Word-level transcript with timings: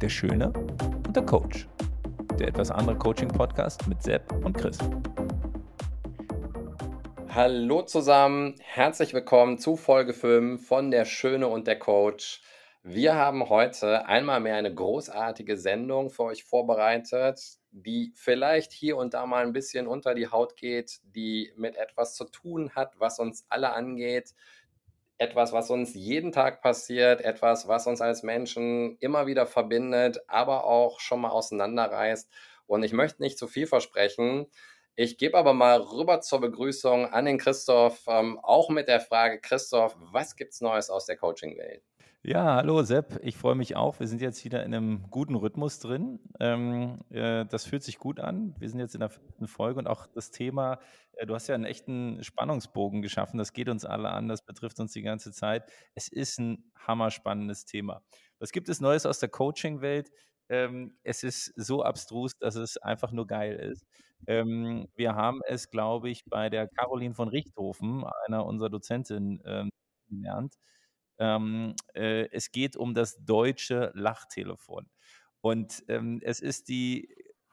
Der 0.00 0.08
Schöne 0.08 0.52
und 0.52 1.16
der 1.16 1.24
Coach. 1.24 1.66
Der 2.38 2.46
etwas 2.46 2.70
andere 2.70 2.96
Coaching-Podcast 2.96 3.88
mit 3.88 4.00
Sepp 4.00 4.30
und 4.44 4.56
Chris. 4.56 4.78
Hallo 7.28 7.82
zusammen, 7.82 8.54
herzlich 8.60 9.12
willkommen 9.12 9.58
zu 9.58 9.76
Folge 9.76 10.12
5 10.12 10.64
von 10.64 10.92
Der 10.92 11.04
Schöne 11.04 11.48
und 11.48 11.66
der 11.66 11.80
Coach. 11.80 12.42
Wir 12.84 13.16
haben 13.16 13.48
heute 13.48 14.06
einmal 14.06 14.38
mehr 14.38 14.54
eine 14.54 14.72
großartige 14.72 15.56
Sendung 15.56 16.10
für 16.10 16.22
euch 16.22 16.44
vorbereitet, 16.44 17.40
die 17.72 18.12
vielleicht 18.14 18.72
hier 18.72 18.96
und 18.96 19.14
da 19.14 19.26
mal 19.26 19.44
ein 19.44 19.52
bisschen 19.52 19.88
unter 19.88 20.14
die 20.14 20.28
Haut 20.28 20.56
geht, 20.56 21.00
die 21.02 21.52
mit 21.56 21.76
etwas 21.76 22.14
zu 22.14 22.24
tun 22.24 22.70
hat, 22.76 22.94
was 23.00 23.18
uns 23.18 23.46
alle 23.48 23.72
angeht, 23.72 24.32
etwas, 25.18 25.52
was 25.52 25.70
uns 25.70 25.94
jeden 25.94 26.32
Tag 26.32 26.62
passiert, 26.62 27.20
etwas, 27.20 27.68
was 27.68 27.86
uns 27.86 28.00
als 28.00 28.22
Menschen 28.22 28.96
immer 28.98 29.26
wieder 29.26 29.46
verbindet, 29.46 30.20
aber 30.28 30.64
auch 30.64 31.00
schon 31.00 31.20
mal 31.20 31.30
auseinanderreißt. 31.30 32.30
Und 32.66 32.82
ich 32.84 32.92
möchte 32.92 33.22
nicht 33.22 33.38
zu 33.38 33.48
viel 33.48 33.66
versprechen. 33.66 34.46
Ich 34.94 35.18
gebe 35.18 35.38
aber 35.38 35.54
mal 35.54 35.80
rüber 35.80 36.20
zur 36.20 36.40
Begrüßung 36.40 37.06
an 37.06 37.24
den 37.24 37.38
Christoph, 37.38 38.02
ähm, 38.08 38.38
auch 38.42 38.68
mit 38.70 38.88
der 38.88 39.00
Frage, 39.00 39.40
Christoph, 39.40 39.96
was 39.98 40.36
gibt's 40.36 40.60
Neues 40.60 40.90
aus 40.90 41.06
der 41.06 41.16
Coaching-Welt? 41.16 41.82
Ja, 42.24 42.56
hallo 42.56 42.82
Sepp, 42.82 43.20
ich 43.22 43.36
freue 43.36 43.54
mich 43.54 43.76
auch. 43.76 44.00
Wir 44.00 44.08
sind 44.08 44.20
jetzt 44.20 44.44
wieder 44.44 44.64
in 44.64 44.74
einem 44.74 45.08
guten 45.08 45.36
Rhythmus 45.36 45.78
drin. 45.78 46.18
Ähm, 46.40 46.98
äh, 47.10 47.46
das 47.46 47.64
fühlt 47.64 47.84
sich 47.84 47.98
gut 47.98 48.18
an. 48.18 48.54
Wir 48.58 48.68
sind 48.68 48.80
jetzt 48.80 48.94
in 48.94 49.00
der 49.00 49.08
vierten 49.10 49.46
Folge 49.46 49.78
und 49.78 49.86
auch 49.86 50.06
das 50.08 50.32
Thema, 50.32 50.80
äh, 51.12 51.26
du 51.26 51.34
hast 51.34 51.46
ja 51.46 51.54
einen 51.54 51.64
echten 51.64 52.22
Spannungsbogen 52.24 53.02
geschaffen. 53.02 53.38
Das 53.38 53.52
geht 53.52 53.68
uns 53.68 53.84
alle 53.84 54.10
an, 54.10 54.26
das 54.28 54.44
betrifft 54.44 54.80
uns 54.80 54.92
die 54.92 55.02
ganze 55.02 55.30
Zeit. 55.32 55.70
Es 55.94 56.08
ist 56.08 56.38
ein 56.40 56.72
hammerspannendes 56.76 57.66
Thema. 57.66 58.02
Was 58.40 58.50
gibt 58.50 58.68
es 58.68 58.80
Neues 58.80 59.06
aus 59.06 59.20
der 59.20 59.28
Coaching-Welt? 59.28 60.10
Ähm, 60.48 60.98
es 61.04 61.22
ist 61.22 61.52
so 61.56 61.84
abstrus, 61.84 62.32
dass 62.40 62.56
es 62.56 62.78
einfach 62.78 63.12
nur 63.12 63.28
geil 63.28 63.54
ist. 63.56 63.86
Ähm, 64.26 64.88
wir 64.96 65.14
haben 65.14 65.40
es, 65.46 65.70
glaube 65.70 66.10
ich, 66.10 66.24
bei 66.26 66.50
der 66.50 66.66
Caroline 66.66 67.14
von 67.14 67.28
Richthofen, 67.28 68.04
einer 68.26 68.44
unserer 68.44 68.70
Dozentinnen, 68.70 69.40
ähm, 69.46 69.70
gelernt 70.08 70.54
ähm, 71.18 71.74
äh, 71.94 72.28
es 72.30 72.52
geht 72.52 72.76
um 72.76 72.94
das 72.94 73.24
deutsche 73.24 73.92
Lachtelefon. 73.94 74.88
Und 75.40 75.84
ähm, 75.88 76.20
es 76.22 76.40
ist 76.40 76.68
die 76.68 77.08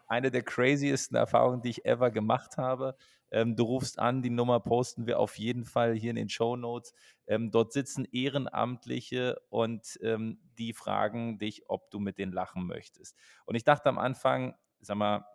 eine 0.08 0.32
der 0.32 0.44
craziesten 0.44 1.18
Erfahrungen, 1.18 1.62
die 1.62 1.70
ich 1.70 1.86
ever 1.86 2.12
gemacht 2.12 2.58
habe. 2.58 2.96
Ähm, 3.32 3.56
du 3.56 3.64
rufst 3.64 4.00
an, 4.00 4.22
die 4.22 4.30
Nummer 4.30 4.60
posten 4.60 5.08
wir 5.08 5.20
auf 5.20 5.38
jeden 5.38 5.66
Fall 5.66 5.94
hier 5.96 6.12
in 6.12 6.16
den 6.16 6.30
Show 6.30 6.56
Notes. 6.56 6.94
Ähm, 7.28 7.52
dort 7.52 7.74
sitzen 7.74 8.06
Ehrenamtliche 8.06 9.42
und 9.50 10.00
ähm, 10.02 10.40
die 10.58 10.74
fragen 10.74 11.40
dich, 11.40 11.64
ob 11.68 11.90
du 11.90 12.00
mit 12.00 12.18
denen 12.18 12.32
lachen 12.32 12.68
möchtest. 12.68 13.18
Und 13.46 13.56
ich 13.56 13.64
dachte 13.64 13.90
am 13.90 13.98
Anfang, 13.98 14.56
sag 14.80 14.98
mal, 14.98 15.26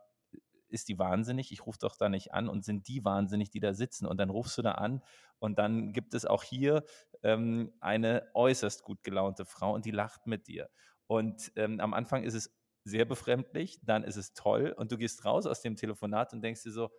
ist 0.70 0.88
die 0.88 0.98
wahnsinnig? 0.98 1.52
Ich 1.52 1.66
rufe 1.66 1.78
doch 1.80 1.96
da 1.96 2.08
nicht 2.08 2.32
an 2.32 2.48
und 2.48 2.64
sind 2.64 2.88
die 2.88 3.04
wahnsinnig, 3.04 3.50
die 3.50 3.60
da 3.60 3.74
sitzen? 3.74 4.06
Und 4.06 4.18
dann 4.18 4.30
rufst 4.30 4.56
du 4.58 4.62
da 4.62 4.72
an 4.72 5.02
und 5.38 5.58
dann 5.58 5.92
gibt 5.92 6.14
es 6.14 6.26
auch 6.26 6.42
hier 6.42 6.84
ähm, 7.22 7.72
eine 7.80 8.28
äußerst 8.34 8.82
gut 8.82 9.02
gelaunte 9.02 9.44
Frau 9.44 9.74
und 9.74 9.84
die 9.84 9.90
lacht 9.90 10.26
mit 10.26 10.46
dir. 10.46 10.70
Und 11.06 11.52
ähm, 11.56 11.80
am 11.80 11.94
Anfang 11.94 12.22
ist 12.22 12.34
es 12.34 12.54
sehr 12.84 13.04
befremdlich, 13.04 13.80
dann 13.82 14.04
ist 14.04 14.16
es 14.16 14.32
toll 14.32 14.74
und 14.76 14.92
du 14.92 14.96
gehst 14.96 15.24
raus 15.24 15.46
aus 15.46 15.60
dem 15.60 15.76
Telefonat 15.76 16.32
und 16.32 16.42
denkst 16.42 16.62
dir 16.62 16.72
so, 16.72 16.90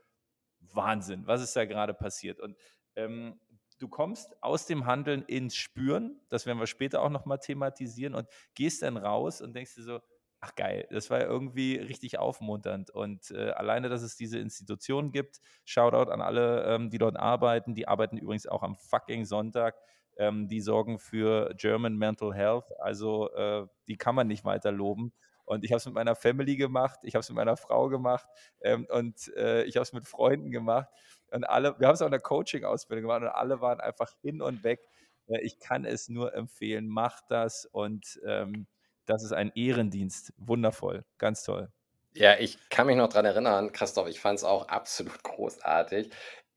Wahnsinn, 0.59 1.25
was 1.25 1.41
ist 1.41 1.56
da 1.56 1.66
gerade 1.66 1.94
passiert? 1.94 2.39
Und 2.39 2.58
ähm, 2.95 3.39
du 3.80 3.88
kommst 3.88 4.41
aus 4.44 4.66
dem 4.66 4.85
Handeln 4.85 5.23
ins 5.23 5.56
Spüren, 5.56 6.22
das 6.30 6.45
werden 6.45 6.59
wir 6.59 6.67
später 6.67 7.02
auch 7.02 7.09
nochmal 7.09 7.39
thematisieren 7.39 8.13
und 8.13 8.28
gehst 8.53 8.83
dann 8.83 8.97
raus 8.97 9.41
und 9.41 9.56
denkst 9.56 9.75
dir 9.75 9.83
so, 9.83 10.02
ach 10.42 10.56
geil, 10.56 10.88
das 10.92 11.09
war 11.11 11.22
irgendwie 11.22 11.75
richtig 11.78 12.17
aufmunternd. 12.20 12.90
Und 12.90 13.31
äh, 13.31 13.52
alleine, 13.52 13.90
dass 13.90 14.02
es 14.02 14.16
diese 14.18 14.40
Institution 14.40 15.12
gibt, 15.12 15.40
Shoutout 15.66 16.12
an 16.12 16.22
alle, 16.22 16.63
ähm, 16.66 16.90
die 16.90 16.97
dort 16.97 17.18
arbeiten. 17.18 17.75
Die 17.75 17.88
arbeiten 17.88 18.18
übrigens 18.18 18.47
auch 18.47 18.63
am 18.63 18.75
fucking 18.75 19.25
Sonntag. 19.25 19.75
Ähm, 20.18 20.47
die 20.47 20.59
sorgen 20.62 21.00
für 21.00 21.53
German 21.56 21.96
Mental 21.96 22.34
Health. 22.34 22.66
Also 22.79 23.31
äh, 23.34 23.68
die 23.88 23.97
kann 23.97 24.16
man 24.16 24.28
nicht 24.28 24.44
weiter 24.44 24.72
loben. 24.72 25.13
Und 25.46 25.63
ich 25.63 25.72
habe 25.72 25.78
es 25.78 25.85
mit 25.85 25.96
meiner 25.96 26.16
Family 26.16 26.56
gemacht, 26.56 27.00
ich 27.03 27.13
habe 27.16 27.22
es 27.22 27.29
mit 27.29 27.35
meiner 27.35 27.58
Frau 27.58 27.90
gemacht 27.90 28.25
ähm, 28.62 28.85
und 28.90 29.28
äh, 29.35 29.63
ich 29.63 29.75
habe 29.75 29.84
es 29.84 29.91
mit 29.94 30.08
Freunden 30.08 30.52
gemacht. 30.52 30.88
Und 31.31 31.44
alle, 31.44 31.78
wir 31.79 31.88
haben 31.88 31.96
es 31.96 32.02
auch 32.02 32.06
in 32.08 32.12
der 32.12 32.22
Coaching-Ausbildung 32.22 33.03
gemacht 33.03 33.22
und 33.23 33.29
alle 33.29 33.59
waren 33.62 33.79
einfach 33.81 34.12
hin 34.22 34.41
und 34.41 34.63
weg. 34.63 34.79
Äh, 35.28 35.41
ich 35.41 35.59
kann 35.59 35.84
es 35.85 36.09
nur 36.09 36.34
empfehlen, 36.34 36.88
macht 36.88 37.25
das 37.29 37.66
und 37.66 38.19
ähm, 38.25 38.68
das 39.11 39.23
ist 39.23 39.33
ein 39.33 39.51
Ehrendienst. 39.55 40.33
Wundervoll, 40.38 41.05
ganz 41.17 41.44
toll. 41.44 41.72
Ja, 42.13 42.35
ich 42.38 42.69
kann 42.69 42.88
mich 42.88 42.97
noch 42.97 43.07
dran 43.07 43.23
erinnern, 43.25 43.72
Christoph, 43.72 44.07
ich 44.09 44.19
fand 44.19 44.38
es 44.39 44.44
auch 44.44 44.67
absolut 44.67 45.23
großartig. 45.23 46.11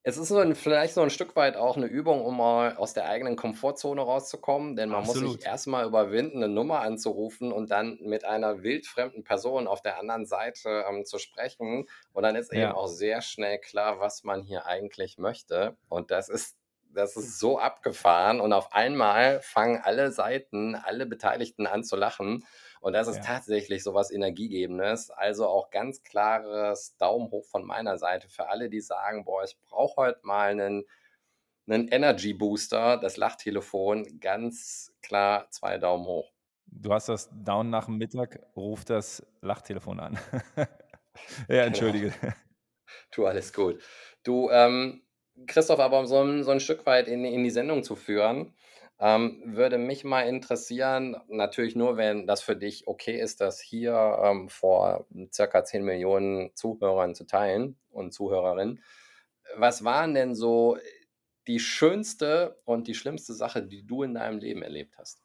Es 0.06 0.19
ist 0.19 0.28
so 0.28 0.38
'n 0.38 0.54
vielleicht 0.54 0.92
so 0.94 1.00
ein 1.00 1.09
Stück 1.10 1.34
weit 1.34 1.56
auch 1.56 1.76
eine 1.78 1.87
Übung, 1.87 2.25
um 2.26 2.37
mal 2.37 2.76
aus 2.76 2.92
der 2.92 3.09
eigenen 3.09 3.37
Komfortzone 3.37 4.03
rauszukommen, 4.03 4.76
denn 4.76 4.91
man 4.91 5.04
muss 5.06 5.20
sich 5.20 5.41
erst 5.47 5.66
mal 5.66 5.87
überwinden, 5.87 6.41
'ne 6.41 6.48
Nummer 6.48 6.81
anzurufen 6.81 7.53
und 7.53 7.70
dann 7.70 7.98
mit 8.03 8.25
einer 8.25 8.62
wildfremden 8.62 9.25
Person 9.25 9.66
auf 9.66 9.81
der 9.81 9.98
anderen 9.98 10.26
Seite, 10.26 10.84
ähm, 10.88 11.04
zu 11.06 11.19
sprechen. 11.19 11.86
Und 12.12 12.22
dann 12.22 12.36
ist 12.36 12.53
eben 12.53 12.72
auch 12.72 12.88
sehr 12.88 13.22
schnell 13.22 13.59
klar, 13.60 13.98
was 14.00 14.25
man 14.25 14.42
hier 14.42 14.66
eigentlich 14.66 15.16
möchte. 15.19 15.76
Und 15.88 16.10
das 16.10 16.28
ist 16.28 16.56
das 16.94 17.16
ist 17.16 17.38
so 17.38 17.59
abgefahren 17.59 18.41
und 18.41 18.53
auf 18.53 18.72
einmal 18.72 19.41
fangen 19.43 19.81
alle 19.82 20.12
Seiten, 20.12 20.75
alle 20.75 21.06
Beteiligten 21.06 21.66
an 21.66 21.84
zu 21.84 21.97
lachen. 21.97 22.44
Und 22.81 22.93
das 22.93 23.09
ist 23.09 23.16
ja. 23.16 23.22
tatsächlich 23.22 23.82
so 23.82 23.94
was 23.94 24.10
Energiegebendes. 24.10 25.10
Also 25.10 25.47
auch 25.47 25.71
ganz 25.71 26.03
klares 26.03 26.97
Daumen 26.99 27.31
hoch 27.31 27.47
von 27.47 27.65
meiner 27.65 27.99
Seite 27.99 28.28
für 28.28 28.49
alle, 28.49 28.69
die 28.69 28.81
sagen, 28.81 29.25
boah, 29.25 29.43
ich 29.43 29.59
brauche 29.69 29.97
heute 29.97 30.21
mal 30.22 30.50
einen, 30.50 30.84
einen 31.66 31.88
Energy 31.88 32.34
Booster, 32.34 32.99
das 32.99 33.16
Lachtelefon. 33.16 34.21
Ganz 34.21 34.93
klar 35.03 35.50
zwei 35.50 35.78
Daumen 35.78 36.04
hoch. 36.04 36.31
Du 36.66 36.93
hast 36.93 37.09
das 37.09 37.31
Down 37.33 37.71
nach 37.71 37.87
dem 37.87 37.97
Mittag, 37.97 38.41
ruf 38.56 38.84
das 38.84 39.25
Lachtelefon 39.41 40.00
an. 40.00 40.19
ja, 41.49 41.65
entschuldige. 41.65 42.12
Genau. 42.21 42.33
Du, 43.12 43.27
alles 43.27 43.53
gut. 43.53 43.83
Du, 44.25 44.50
ähm, 44.50 45.03
Christoph, 45.47 45.81
aber 45.81 45.99
um 45.99 46.06
so 46.06 46.22
ein, 46.22 46.45
so 46.45 46.50
ein 46.50 46.61
Stück 46.61 46.87
weit 46.87 47.09
in, 47.09 47.25
in 47.25 47.45
die 47.45 47.50
Sendung 47.50 47.83
zu 47.83 47.97
führen, 47.97 48.55
ähm, 49.00 49.43
würde 49.45 49.77
mich 49.77 50.05
mal 50.05 50.22
interessieren, 50.22 51.17
natürlich 51.28 51.75
nur, 51.75 51.97
wenn 51.97 52.27
das 52.27 52.43
für 52.43 52.56
dich 52.56 52.87
okay 52.87 53.19
ist, 53.21 53.41
das 53.41 53.61
hier 53.61 54.19
ähm, 54.22 54.49
vor 54.49 55.06
circa 55.33 55.65
10 55.65 55.84
Millionen 55.84 56.55
Zuhörern 56.55 57.15
zu 57.15 57.25
teilen 57.25 57.77
und 57.91 58.12
Zuhörerinnen. 58.12 58.83
Was 59.56 59.84
waren 59.84 60.15
denn 60.15 60.34
so 60.34 60.78
die 61.47 61.59
schönste 61.59 62.56
und 62.65 62.87
die 62.87 62.95
schlimmste 62.95 63.34
Sache, 63.34 63.62
die 63.62 63.84
du 63.84 64.05
in 64.05 64.15
deinem 64.15 64.39
Leben 64.39 64.62
erlebt 64.62 64.97
hast? 64.97 65.22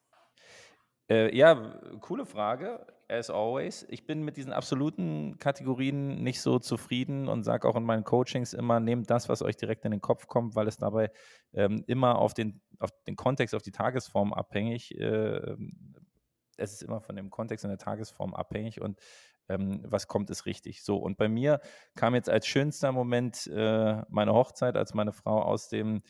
Äh, 1.10 1.36
ja, 1.36 1.80
coole 2.02 2.26
Frage, 2.26 2.86
as 3.10 3.30
always. 3.30 3.86
Ich 3.90 4.06
bin 4.06 4.24
mit 4.24 4.38
diesen 4.38 4.54
absoluten 4.54 5.38
Kategorien 5.40 6.24
nicht 6.24 6.42
so 6.42 6.60
zufrieden 6.60 7.28
und 7.28 7.44
sage 7.44 7.68
auch 7.68 7.76
in 7.76 7.84
meinen 7.84 8.04
Coachings 8.04 8.54
immer, 8.54 8.80
nehmt 8.80 9.10
das, 9.10 9.30
was 9.30 9.42
euch 9.42 9.58
direkt 9.58 9.86
in 9.86 9.92
den 9.92 10.02
Kopf 10.02 10.28
kommt, 10.28 10.56
weil 10.56 10.68
es 10.68 10.78
dabei 10.78 11.12
ähm, 11.54 11.84
immer 11.88 12.20
auf 12.20 12.34
den, 12.34 12.62
auf 12.80 12.92
den 13.08 13.16
Kontext, 13.16 13.56
auf 13.56 13.64
die 13.64 13.72
Tagesform 13.72 14.34
abhängig 14.34 14.98
äh, 15.00 15.56
es 16.60 16.74
ist 16.74 16.84
immer 16.84 17.02
von 17.02 17.16
dem 17.16 17.30
Kontext 17.30 17.66
und 17.66 17.70
der 17.70 17.78
Tagesform 17.78 18.34
abhängig 18.34 18.82
und 18.82 19.00
ähm, 19.48 19.82
was 19.84 20.08
kommt, 20.08 20.30
ist 20.30 20.46
richtig. 20.46 20.84
So, 20.84 20.98
und 20.98 21.18
bei 21.18 21.28
mir 21.28 21.60
kam 21.96 22.14
jetzt 22.14 22.30
als 22.30 22.46
schönster 22.46 22.92
Moment 22.92 23.48
äh, 23.48 24.02
meine 24.10 24.34
Hochzeit, 24.34 24.76
als 24.76 24.94
meine 24.94 25.12
Frau 25.12 25.42
aus 25.42 25.70
dem 25.70 26.02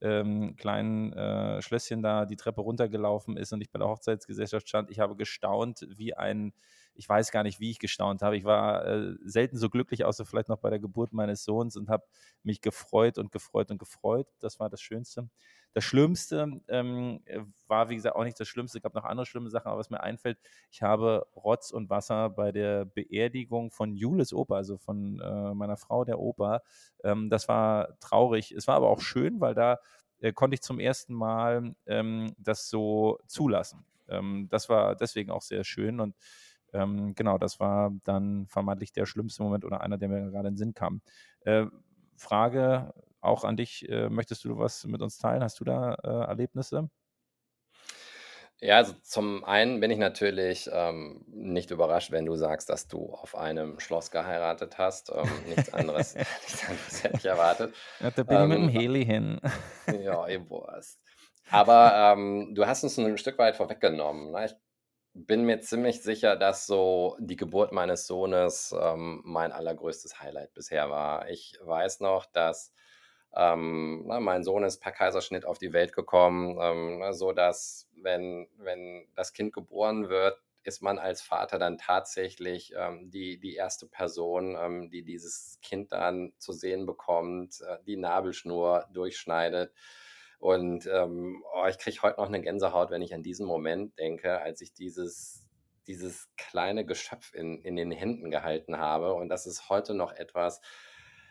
ähm, 0.00 0.56
kleinen 0.56 1.12
äh, 1.12 1.62
Schlösschen 1.62 2.02
da 2.02 2.26
die 2.26 2.36
Treppe 2.36 2.60
runtergelaufen 2.60 3.36
ist 3.36 3.52
und 3.52 3.60
ich 3.60 3.70
bei 3.70 3.78
der 3.78 3.88
Hochzeitsgesellschaft 3.88 4.68
stand. 4.68 4.90
Ich 4.90 5.00
habe 5.00 5.16
gestaunt 5.16 5.86
wie 5.88 6.14
ein, 6.14 6.52
ich 6.96 7.08
weiß 7.08 7.30
gar 7.30 7.42
nicht, 7.42 7.60
wie 7.60 7.70
ich 7.70 7.78
gestaunt 7.78 8.22
habe. 8.22 8.36
Ich 8.36 8.44
war 8.44 8.86
äh, 8.86 9.14
selten 9.24 9.56
so 9.58 9.68
glücklich, 9.68 10.04
außer 10.04 10.24
vielleicht 10.24 10.48
noch 10.48 10.58
bei 10.58 10.70
der 10.70 10.78
Geburt 10.78 11.12
meines 11.12 11.44
Sohns 11.44 11.76
und 11.76 11.88
habe 11.88 12.04
mich 12.42 12.60
gefreut 12.60 13.18
und 13.18 13.32
gefreut 13.32 13.70
und 13.70 13.78
gefreut. 13.78 14.26
Das 14.40 14.58
war 14.60 14.68
das 14.70 14.80
Schönste. 14.80 15.28
Das 15.72 15.84
Schlimmste 15.84 16.60
ähm, 16.68 17.20
war, 17.66 17.90
wie 17.90 17.96
gesagt, 17.96 18.16
auch 18.16 18.24
nicht 18.24 18.40
das 18.40 18.48
Schlimmste. 18.48 18.78
Es 18.78 18.82
gab 18.82 18.94
noch 18.94 19.04
andere 19.04 19.26
schlimme 19.26 19.50
Sachen, 19.50 19.68
aber 19.68 19.78
was 19.78 19.90
mir 19.90 20.00
einfällt, 20.02 20.38
ich 20.70 20.82
habe 20.82 21.26
Rotz 21.36 21.70
und 21.70 21.90
Wasser 21.90 22.30
bei 22.30 22.50
der 22.50 22.86
Beerdigung 22.86 23.70
von 23.70 23.94
Jules 23.94 24.32
Opa, 24.32 24.56
also 24.56 24.78
von 24.78 25.20
äh, 25.20 25.54
meiner 25.54 25.76
Frau, 25.76 26.04
der 26.04 26.18
Opa. 26.18 26.62
Ähm, 27.04 27.28
das 27.28 27.48
war 27.48 27.98
traurig. 28.00 28.52
Es 28.52 28.66
war 28.66 28.76
aber 28.76 28.88
auch 28.88 29.00
schön, 29.00 29.40
weil 29.40 29.54
da 29.54 29.78
äh, 30.20 30.32
konnte 30.32 30.54
ich 30.54 30.62
zum 30.62 30.80
ersten 30.80 31.14
Mal 31.14 31.74
ähm, 31.86 32.34
das 32.38 32.68
so 32.68 33.18
zulassen. 33.26 33.84
Ähm, 34.08 34.48
das 34.50 34.68
war 34.68 34.96
deswegen 34.96 35.30
auch 35.30 35.42
sehr 35.42 35.64
schön 35.64 36.00
und 36.00 36.14
ähm, 36.76 37.14
genau, 37.14 37.38
das 37.38 37.60
war 37.60 37.92
dann 38.04 38.46
vermeintlich 38.46 38.92
der 38.92 39.06
schlimmste 39.06 39.42
Moment 39.42 39.64
oder 39.64 39.80
einer, 39.80 39.98
der 39.98 40.08
mir 40.08 40.30
gerade 40.30 40.48
in 40.48 40.54
den 40.54 40.58
Sinn 40.58 40.74
kam. 40.74 41.02
Äh, 41.40 41.66
Frage 42.16 42.94
auch 43.20 43.44
an 43.44 43.56
dich, 43.56 43.88
äh, 43.88 44.08
möchtest 44.10 44.44
du 44.44 44.58
was 44.58 44.84
mit 44.86 45.02
uns 45.02 45.18
teilen? 45.18 45.42
Hast 45.42 45.60
du 45.60 45.64
da 45.64 45.94
äh, 45.94 46.28
Erlebnisse? 46.28 46.90
Ja, 48.60 48.76
also 48.78 48.94
zum 49.02 49.44
einen 49.44 49.80
bin 49.80 49.90
ich 49.90 49.98
natürlich, 49.98 50.68
ähm, 50.72 51.24
nicht 51.28 51.70
überrascht, 51.70 52.10
wenn 52.10 52.24
du 52.26 52.36
sagst, 52.36 52.70
dass 52.70 52.88
du 52.88 53.12
auf 53.12 53.34
einem 53.36 53.80
Schloss 53.80 54.10
geheiratet 54.10 54.78
hast. 54.78 55.10
Ähm, 55.14 55.42
nichts 55.44 55.68
anderes 55.72 56.16
nichts 56.46 56.66
anderes 56.66 57.02
hätte 57.04 57.16
ich 57.18 57.26
erwartet. 57.26 57.76
Ja, 58.00 58.10
da 58.10 58.22
bin 58.24 58.40
ich 58.40 58.46
mit 58.46 58.58
dem 58.58 58.68
Ähm, 58.68 58.68
Heli 58.68 59.04
hin. 59.04 59.40
ja, 59.90 60.26
ihr 60.28 60.48
Wurst. 60.50 61.00
Aber, 61.50 62.14
ähm, 62.16 62.54
du 62.54 62.66
hast 62.66 62.82
es 62.84 62.98
'n 62.98 63.18
Stück 63.18 63.38
weit 63.38 63.56
vorweggenommen, 63.56 64.32
ne? 64.32 64.46
Ich 64.46 64.54
bin 65.16 65.44
mir 65.44 65.60
ziemlich 65.60 66.02
sicher, 66.02 66.36
dass 66.36 66.66
so 66.66 67.16
die 67.20 67.36
Geburt 67.36 67.72
meines 67.72 68.06
Sohnes, 68.06 68.74
ähm, 68.78 69.22
mein 69.24 69.52
allergrößtes 69.52 70.20
Highlight 70.20 70.52
bisher 70.54 70.90
war. 70.90 71.28
Ich 71.30 71.58
weiß 71.62 72.00
noch, 72.00 72.26
dass, 72.26 72.72
ähm, 73.34 74.06
ne, 74.06 74.20
mein 74.20 74.44
Sohn 74.44 74.64
ist 74.64 74.80
per 74.80 74.92
Kaiserschnitt 74.92 75.44
auf 75.46 75.58
die 75.58 75.72
Welt 75.72 75.92
gekommen, 75.94 76.58
ähm, 76.60 76.98
ne, 76.98 77.12
sodass, 77.14 77.88
wenn 77.94 78.48
wenn 78.58 79.08
das 79.14 79.32
Kind 79.32 79.52
geboren 79.54 80.08
wird, 80.08 80.38
ist 80.64 80.82
man 80.82 80.98
als 80.98 81.22
Vater 81.22 81.58
dann 81.58 81.78
tatsächlich, 81.78 82.72
ähm, 82.76 83.10
die 83.10 83.38
die 83.38 83.54
erste 83.56 83.86
Person, 83.86 84.56
ähm, 84.60 84.90
die 84.90 85.02
dieses 85.04 85.58
Kind 85.62 85.92
dann 85.92 86.32
zu 86.38 86.52
sehen 86.52 86.86
bekommt, 86.86 87.60
äh, 87.62 87.78
die 87.86 87.96
Nabelschnur 87.96 88.86
durchschneidet. 88.92 89.72
Und, 90.38 90.86
ähm, 90.92 91.42
oh, 91.54 91.66
ich 91.68 91.78
kriege 91.78 92.02
heute 92.02 92.20
noch 92.20 92.28
eine 92.28 92.40
Gänsehaut, 92.42 92.90
wenn 92.90 93.02
ich 93.02 93.14
an 93.14 93.22
diesen 93.22 93.46
Moment 93.46 93.98
denke, 93.98 94.40
als 94.40 94.60
ich 94.60 94.72
dieses 94.74 95.42
dieses 95.86 96.28
kleine 96.36 96.84
Geschöpf 96.84 97.32
in 97.34 97.62
in 97.62 97.76
den 97.76 97.92
Händen 97.92 98.30
gehalten 98.30 98.78
habe. 98.78 99.14
Und 99.14 99.28
das 99.28 99.46
ist 99.46 99.68
heute 99.70 99.94
noch 99.94 100.12
etwas, 100.12 100.60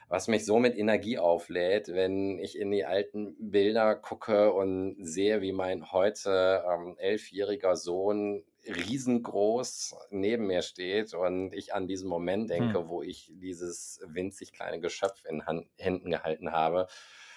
was 0.07 0.27
mich 0.27 0.45
so 0.45 0.59
mit 0.59 0.77
Energie 0.77 1.17
auflädt, 1.17 1.87
wenn 1.89 2.37
ich 2.39 2.57
in 2.57 2.71
die 2.71 2.85
alten 2.85 3.35
Bilder 3.51 3.95
gucke 3.95 4.53
und 4.53 4.97
sehe, 5.03 5.41
wie 5.41 5.51
mein 5.51 5.91
heute, 5.91 6.63
ähm, 6.71 6.95
elfjähriger 6.99 7.75
Sohn 7.75 8.43
riesengroß 8.67 9.95
neben 10.11 10.47
mir 10.47 10.61
steht 10.61 11.13
und 11.13 11.53
ich 11.53 11.73
an 11.73 11.87
diesen 11.87 12.07
Moment 12.09 12.49
Hm. 12.57 12.75
denke, 12.75 12.87
wo 12.87 13.01
ich 13.01 13.31
dieses 13.35 13.99
winzig 14.07 14.53
kleine 14.53 14.79
Geschöpf 14.79 15.25
in 15.25 15.45
Han 15.45 15.69
Händen 15.77 16.09
gehalten 16.11 16.51
habe, 16.51 16.87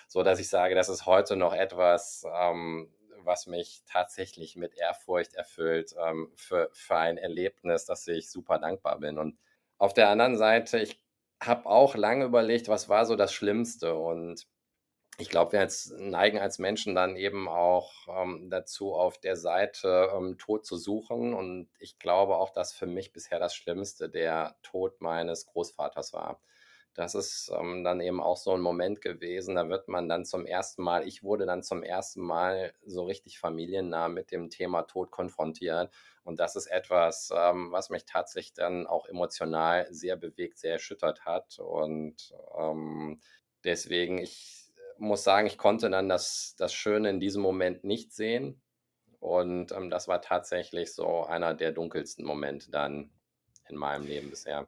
so 0.09 0.23
dass 0.25 0.41
ich 0.41 0.49
sage, 0.49 0.75
das 0.75 0.89
ist 0.89 1.07
heute 1.07 1.37
noch 1.37 1.55
etwas, 1.55 2.25
ähm, 2.35 2.93
was 3.25 3.47
mich 3.47 3.83
tatsächlich 3.87 4.57
mit 4.57 4.75
Ehrfurcht 4.77 5.35
erfüllt, 5.35 5.95
ähm, 6.05 6.33
für 6.37 6.71
für 6.73 6.97
ein 6.97 7.19
Erlebnis, 7.19 7.85
dass 7.87 8.07
ich 8.09 8.31
super 8.31 8.59
dankbar 8.59 8.99
bin. 9.01 9.19
Und 9.19 9.39
auf 9.79 9.95
der 9.95 10.09
anderen 10.11 10.37
Seite, 10.39 10.79
ich 10.81 11.01
habe 11.43 11.67
auch 11.67 11.95
lange 11.95 12.25
überlegt, 12.25 12.69
was 12.69 12.89
war 12.89 13.07
so 13.07 13.17
das 13.17 13.33
Schlimmste? 13.33 13.95
Und 13.95 14.47
ich 15.19 15.31
glaube, 15.31 15.53
wir 15.53 15.61
als 15.61 15.93
neigen 15.99 16.39
als 16.39 16.59
Menschen 16.61 16.95
dann 16.95 17.17
eben 17.17 17.49
auch, 17.49 17.93
ähm, 18.09 18.49
dazu, 18.51 18.95
auf 18.95 19.19
der 19.19 19.37
Seite, 19.37 20.11
ähm, 20.15 20.39
Tod 20.39 20.65
zu 20.67 20.77
suchen. 20.77 21.35
Und 21.35 21.69
ich 21.81 21.99
glaube 21.99 22.37
auch, 22.37 22.51
dass 22.51 22.73
für 22.73 22.87
mich 22.87 23.13
bisher 23.13 23.39
das 23.41 23.55
Schlimmste 23.55 24.09
der 24.09 24.57
Tod 24.63 25.01
meines 25.01 25.47
Großvaters 25.47 26.13
war. 26.13 26.41
Das 26.99 27.15
ist, 27.15 27.53
ähm, 27.57 27.85
dann 27.85 28.01
eben 28.01 28.21
auch 28.21 28.37
so 28.37 28.53
ein 28.55 28.61
Moment 28.61 29.01
gewesen, 29.01 29.55
da 29.55 29.69
wird 29.69 29.87
man 29.87 30.09
dann 30.09 30.25
zum 30.25 30.45
ersten 30.47 30.83
Mal 30.83 31.07
ich 31.07 31.23
wurde 31.23 31.47
dann 31.47 31.63
zum 31.63 31.85
ersten 31.85 32.21
Mal 32.21 32.73
so 32.85 33.05
richtig 33.05 33.39
familiennah 33.39 34.09
mit 34.09 34.33
dem 34.33 34.51
Thema 34.51 34.83
Tod 34.83 35.13
konfrontiert. 35.13 35.95
Und 36.25 36.41
das 36.41 36.57
ist 36.57 36.67
etwas, 36.67 37.31
ähm, 37.33 37.71
was 37.71 37.91
mich 37.91 38.05
tatsächlich 38.05 38.53
dann 38.55 38.89
auch 38.89 39.07
emotional 39.07 39.87
sehr 39.95 40.17
bewegt, 40.17 40.59
sehr 40.59 40.73
erschüttert 40.73 41.25
hat. 41.25 41.61
Und, 41.61 42.35
ähm, 42.59 43.21
deswegen 43.63 44.19
ich 44.19 44.73
muss 44.99 45.23
sagen, 45.23 45.47
ich 45.47 45.57
konnte 45.57 45.91
dann 45.91 46.09
das 46.09 46.57
das 46.59 46.75
Schöne 46.75 47.11
in 47.11 47.21
diesem 47.21 47.43
Moment 47.43 47.85
nicht 47.85 48.13
sehen. 48.13 48.61
Und, 49.21 49.73
ähm, 49.73 49.91
das 49.91 50.09
war 50.09 50.21
tatsächlich 50.23 50.95
so 50.95 51.25
einer 51.25 51.55
der 51.55 51.73
dunkelsten 51.73 52.25
Momente 52.27 52.71
dann 52.73 53.13
in 53.69 53.77
meinem 53.77 54.07
Leben 54.07 54.31
bisher. 54.31 54.67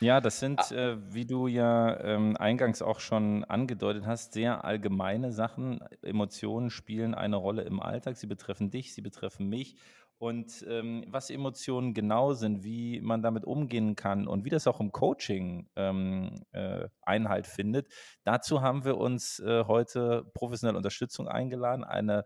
Ja, 0.00 0.20
das 0.20 0.40
Ah, 0.56 0.64
sind, 0.64 0.72
äh, 0.72 0.96
wie 1.14 1.26
du 1.26 1.46
ja, 1.46 1.98
ähm, 2.00 2.36
eingangs 2.36 2.82
auch 2.82 2.98
schon 2.98 3.44
angedeutet 3.44 4.04
hast, 4.04 4.32
sehr 4.32 4.64
allgemeine 4.64 5.32
Sachen. 5.32 5.80
Emotionen 6.02 6.70
spielen 6.70 7.14
eine 7.14 7.36
Rolle 7.36 7.62
im 7.62 7.80
Alltag. 7.80 8.16
Sie 8.16 8.26
betreffen 8.26 8.70
dich, 8.70 8.94
sie 8.94 9.02
betreffen 9.02 9.48
mich. 9.48 9.76
Und, 10.18 10.64
ähm, 10.68 11.04
was 11.08 11.30
Emotionen 11.30 11.94
genau 11.94 12.32
sind, 12.32 12.62
wie 12.64 13.00
man 13.00 13.22
damit 13.22 13.44
umgehen 13.44 13.96
kann 13.96 14.26
und 14.28 14.44
wie 14.44 14.50
das 14.50 14.66
auch 14.66 14.80
im 14.80 14.92
Coaching, 14.92 15.68
ähm, 15.76 16.44
äh, 16.52 16.88
Einhalt 17.02 17.46
findet, 17.46 17.88
dazu 18.24 18.60
haben 18.60 18.84
wir 18.84 18.98
uns, 18.98 19.38
äh, 19.40 19.64
heute 19.66 20.24
professionelle 20.34 20.76
Unterstützung 20.78 21.28
eingeladen. 21.28 21.84
Eine 21.84 22.24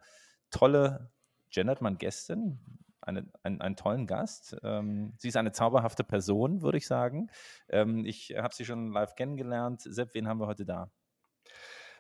tolle 0.50 1.10
gendert 1.50 1.80
man 1.80 1.96
Gästin? 1.98 2.85
Eine 3.06 3.26
einen 3.42 3.60
einen 3.60 3.76
tollen 3.76 4.06
Gast. 4.06 4.56
Ähm, 4.62 5.14
sie 5.16 5.28
ist 5.28 5.36
eine 5.36 5.52
zauberhafte 5.52 6.04
Person, 6.04 6.60
würde 6.60 6.78
ich 6.78 6.86
sagen. 6.86 7.30
Ähm, 7.68 8.04
ich 8.04 8.34
habe 8.36 8.54
sie 8.54 8.64
schon 8.64 8.92
live 8.92 9.14
kennengelernt. 9.14 9.80
Sepp, 9.82 10.12
wen 10.14 10.28
haben 10.28 10.40
wir 10.40 10.46
heute 10.46 10.66
da? 10.66 10.90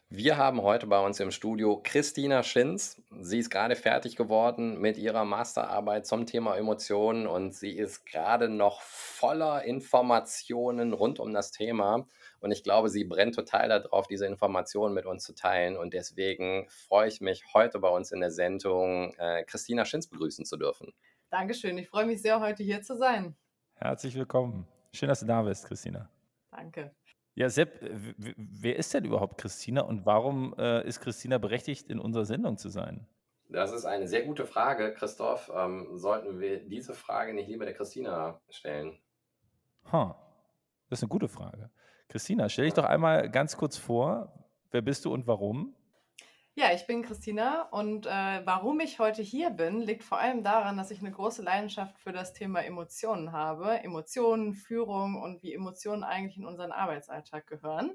Wir 0.08 0.36
haben 0.36 0.62
heute 0.62 0.86
bei 0.86 1.04
uns 1.04 1.18
im 1.18 1.32
Studio 1.32 1.80
Christina 1.82 2.44
Schinz. 2.44 3.02
Sie 3.20 3.40
ist 3.40 3.50
gerade 3.50 3.74
fertig 3.74 4.14
geworden 4.14 4.80
mit 4.80 4.98
ihrer 4.98 5.24
Masterarbeit 5.24 6.06
zum 6.06 6.26
Thema 6.26 6.56
Emotionen 6.56 7.26
und 7.26 7.56
sie 7.56 7.72
ist 7.72 8.06
gerade 8.06 8.48
noch 8.48 8.82
voller 8.82 9.64
Informationen 9.64 10.92
rund 10.92 11.18
um 11.18 11.32
das 11.32 11.50
Thema. 11.50 12.06
Und 12.40 12.52
ich 12.52 12.62
glaube, 12.62 12.88
sie 12.88 13.04
brennt 13.04 13.34
total 13.34 13.68
darauf, 13.68 14.06
diese 14.06 14.26
Informationen 14.26 14.94
mit 14.94 15.06
uns 15.06 15.24
zu 15.24 15.34
teilen. 15.34 15.76
Und 15.76 15.94
deswegen 15.94 16.66
freue 16.68 17.08
ich 17.08 17.20
mich, 17.20 17.42
heute 17.54 17.78
bei 17.78 17.88
uns 17.88 18.12
in 18.12 18.20
der 18.20 18.30
Sendung 18.30 19.14
äh, 19.18 19.44
Christina 19.44 19.84
Schinz 19.84 20.06
begrüßen 20.06 20.44
zu 20.44 20.56
dürfen. 20.56 20.92
Dankeschön. 21.30 21.76
Ich 21.78 21.88
freue 21.88 22.06
mich 22.06 22.22
sehr, 22.22 22.40
heute 22.40 22.62
hier 22.62 22.82
zu 22.82 22.96
sein. 22.96 23.36
Herzlich 23.74 24.14
willkommen. 24.14 24.66
Schön, 24.92 25.08
dass 25.08 25.20
du 25.20 25.26
da 25.26 25.42
bist, 25.42 25.66
Christina. 25.66 26.08
Danke. 26.50 26.94
Ja, 27.34 27.50
Sepp, 27.50 27.80
wer 28.16 28.76
ist 28.76 28.94
denn 28.94 29.04
überhaupt 29.04 29.38
Christina 29.38 29.82
und 29.82 30.06
warum 30.06 30.54
äh, 30.58 30.86
ist 30.86 31.00
Christina 31.00 31.36
berechtigt, 31.36 31.90
in 31.90 31.98
unserer 31.98 32.24
Sendung 32.24 32.56
zu 32.56 32.70
sein? 32.70 33.06
Das 33.48 33.72
ist 33.72 33.84
eine 33.84 34.08
sehr 34.08 34.24
gute 34.24 34.46
Frage, 34.46 34.94
Christoph. 34.94 35.52
Ähm, 35.54 35.96
sollten 35.96 36.40
wir 36.40 36.60
diese 36.66 36.94
Frage 36.94 37.34
nicht 37.34 37.48
lieber 37.48 37.66
der 37.66 37.74
Christina 37.74 38.40
stellen? 38.48 38.98
Ha, 39.92 40.16
das 40.88 41.00
ist 41.00 41.02
eine 41.04 41.10
gute 41.10 41.28
Frage. 41.28 41.70
Christina, 42.08 42.48
stell 42.48 42.66
dich 42.66 42.74
doch 42.74 42.84
einmal 42.84 43.30
ganz 43.30 43.56
kurz 43.56 43.76
vor. 43.76 44.32
Wer 44.70 44.82
bist 44.82 45.04
du 45.04 45.12
und 45.12 45.26
warum? 45.26 45.74
Ja, 46.58 46.72
ich 46.72 46.86
bin 46.86 47.02
Christina 47.02 47.68
und 47.70 48.06
äh, 48.06 48.10
warum 48.46 48.80
ich 48.80 48.98
heute 48.98 49.20
hier 49.20 49.50
bin, 49.50 49.82
liegt 49.82 50.02
vor 50.02 50.18
allem 50.18 50.42
daran, 50.42 50.78
dass 50.78 50.90
ich 50.90 51.00
eine 51.00 51.10
große 51.10 51.42
Leidenschaft 51.42 51.98
für 51.98 52.12
das 52.12 52.32
Thema 52.32 52.64
Emotionen 52.64 53.32
habe. 53.32 53.82
Emotionen, 53.84 54.54
Führung 54.54 55.20
und 55.20 55.42
wie 55.42 55.52
Emotionen 55.52 56.02
eigentlich 56.02 56.38
in 56.38 56.46
unseren 56.46 56.72
Arbeitsalltag 56.72 57.46
gehören. 57.46 57.94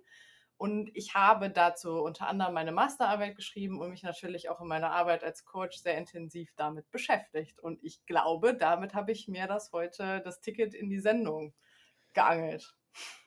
Und 0.57 0.91
ich 0.93 1.15
habe 1.15 1.49
dazu 1.49 2.03
unter 2.03 2.27
anderem 2.27 2.53
meine 2.53 2.71
Masterarbeit 2.71 3.35
geschrieben 3.35 3.81
und 3.81 3.89
mich 3.89 4.03
natürlich 4.03 4.47
auch 4.49 4.61
in 4.61 4.67
meiner 4.67 4.91
Arbeit 4.91 5.23
als 5.23 5.43
Coach 5.43 5.77
sehr 5.77 5.97
intensiv 5.97 6.53
damit 6.55 6.91
beschäftigt. 6.91 7.59
Und 7.59 7.83
ich 7.83 8.05
glaube, 8.05 8.53
damit 8.53 8.93
habe 8.93 9.11
ich 9.11 9.27
mir 9.27 9.47
das 9.47 9.71
heute, 9.71 10.21
das 10.23 10.39
Ticket 10.39 10.75
in 10.75 10.91
die 10.91 10.99
Sendung 10.99 11.55
geangelt. 12.13 12.75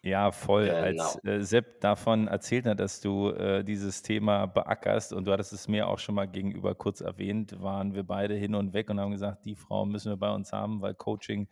Ja, 0.02 0.33
voll. 0.33 0.66
Genau. 0.66 0.76
Als 0.83 1.25
äh, 1.25 1.40
Sepp 1.40 1.80
davon 1.80 2.28
erzählt 2.28 2.66
hat, 2.66 2.78
dass 2.78 3.00
du 3.00 3.30
äh, 3.30 3.64
dieses 3.64 4.02
Thema 4.02 4.47
beackerst 4.47 5.12
und 5.12 5.26
du 5.26 5.33
hattest 5.33 5.52
es 5.52 5.66
mir 5.66 5.88
auch 5.88 5.99
schon 5.99 6.14
mal 6.14 6.26
gegenüber 6.26 6.75
kurz 6.75 7.00
erwähnt, 7.00 7.61
waren 7.62 7.94
wir 7.94 8.02
beide 8.02 8.35
hin 8.35 8.54
und 8.54 8.75
weg 8.75 8.90
und 8.90 9.00
haben 9.00 9.12
gesagt, 9.12 9.44
die 9.47 9.54
Frau 9.54 9.87
müssen 9.87 10.12
wir 10.12 10.18
bei 10.18 10.30
uns 10.30 10.52
haben, 10.52 10.83
weil 10.83 10.94
Coaching 10.94 11.49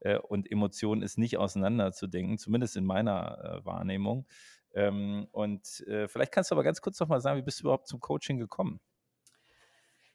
äh, 0.00 0.18
und 0.18 0.50
Emotionen 0.50 1.02
ist 1.02 1.18
nicht 1.18 1.38
auseinanderzudenken, 1.38 2.38
zumindest 2.38 2.76
in 2.76 2.84
meiner 2.84 3.60
äh, 3.62 3.64
Wahrnehmung. 3.64 4.26
Ähm, 4.74 5.26
und 5.32 5.80
äh, 5.88 6.08
vielleicht 6.08 6.32
kannst 6.32 6.50
du 6.50 6.54
aber 6.54 6.62
ganz 6.62 6.80
kurz 6.80 7.00
noch 7.00 7.08
mal 7.08 7.20
sagen, 7.20 7.38
wie 7.38 7.44
bist 7.44 7.60
du 7.60 7.64
überhaupt 7.64 7.88
zum 7.88 8.00
Coaching 8.00 8.38
gekommen? 8.38 8.80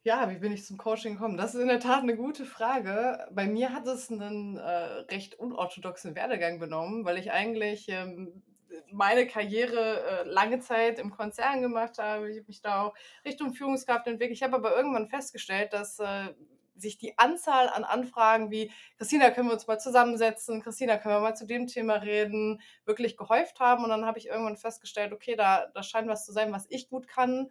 Ja, 0.05 0.29
wie 0.29 0.38
bin 0.38 0.51
ich 0.51 0.65
zum 0.65 0.77
Coaching 0.77 1.13
gekommen? 1.13 1.38
Das 1.38 1.55
ist 1.55 1.62
in 1.62 1.69
der 1.69 1.79
Tat 1.79 2.01
eine 2.01 2.17
gute 2.17 2.43
Frage. 2.45 3.25
Bei 3.31 3.48
mir 3.48 3.72
hat 3.72 3.88
es 3.88 4.12
einen 4.12 4.57
äh, 4.57 4.69
recht 5.10 5.39
unorthodoxen 5.39 6.13
Werdegang 6.13 6.60
genommen, 6.60 7.05
weil 7.05 7.17
ich 7.17 7.31
eigentlich 7.31 7.88
ähm, 7.88 8.43
meine 8.91 9.25
Karriere 9.27 10.03
äh, 10.03 10.24
lange 10.27 10.60
Zeit 10.60 11.00
im 11.00 11.10
Konzern 11.10 11.62
gemacht 11.62 12.00
habe. 12.00 12.29
Ich 12.29 12.39
habe 12.39 12.48
mich 12.48 12.62
da 12.62 12.81
auch 12.81 12.93
Richtung 13.24 13.53
Führungskraft 13.53 14.05
entwickelt. 14.07 14.36
Ich 14.36 14.43
habe 14.43 14.57
aber 14.57 14.75
irgendwann 14.75 15.07
festgestellt, 15.07 15.72
dass 15.72 16.00
äh, 16.00 16.33
sich 16.75 16.98
die 16.98 17.17
Anzahl 17.17 17.69
an 17.69 17.86
Anfragen 17.86 18.51
wie 18.51 18.72
Christina, 18.98 19.29
können 19.29 19.48
wir 19.48 19.53
uns 19.53 19.67
mal 19.67 19.79
zusammensetzen? 19.79 20.62
Christina, 20.62 20.98
können 20.98 21.15
wir 21.15 21.22
mal 21.22 21.36
zu 21.36 21.48
dem 21.48 21.67
Thema 21.67 21.95
reden? 21.95 22.60
wirklich 22.83 23.15
gehäuft 23.15 23.62
haben. 23.62 23.86
Und 23.86 23.89
dann 23.89 24.05
habe 24.05 24.19
ich 24.19 24.27
irgendwann 24.27 24.57
festgestellt, 24.57 25.13
okay, 25.13 25.38
da, 25.38 25.67
da 25.74 25.81
scheint 25.81 26.10
was 26.10 26.25
zu 26.25 26.33
sein, 26.33 26.51
was 26.51 26.65
ich 26.69 26.89
gut 26.89 27.07
kann 27.07 27.50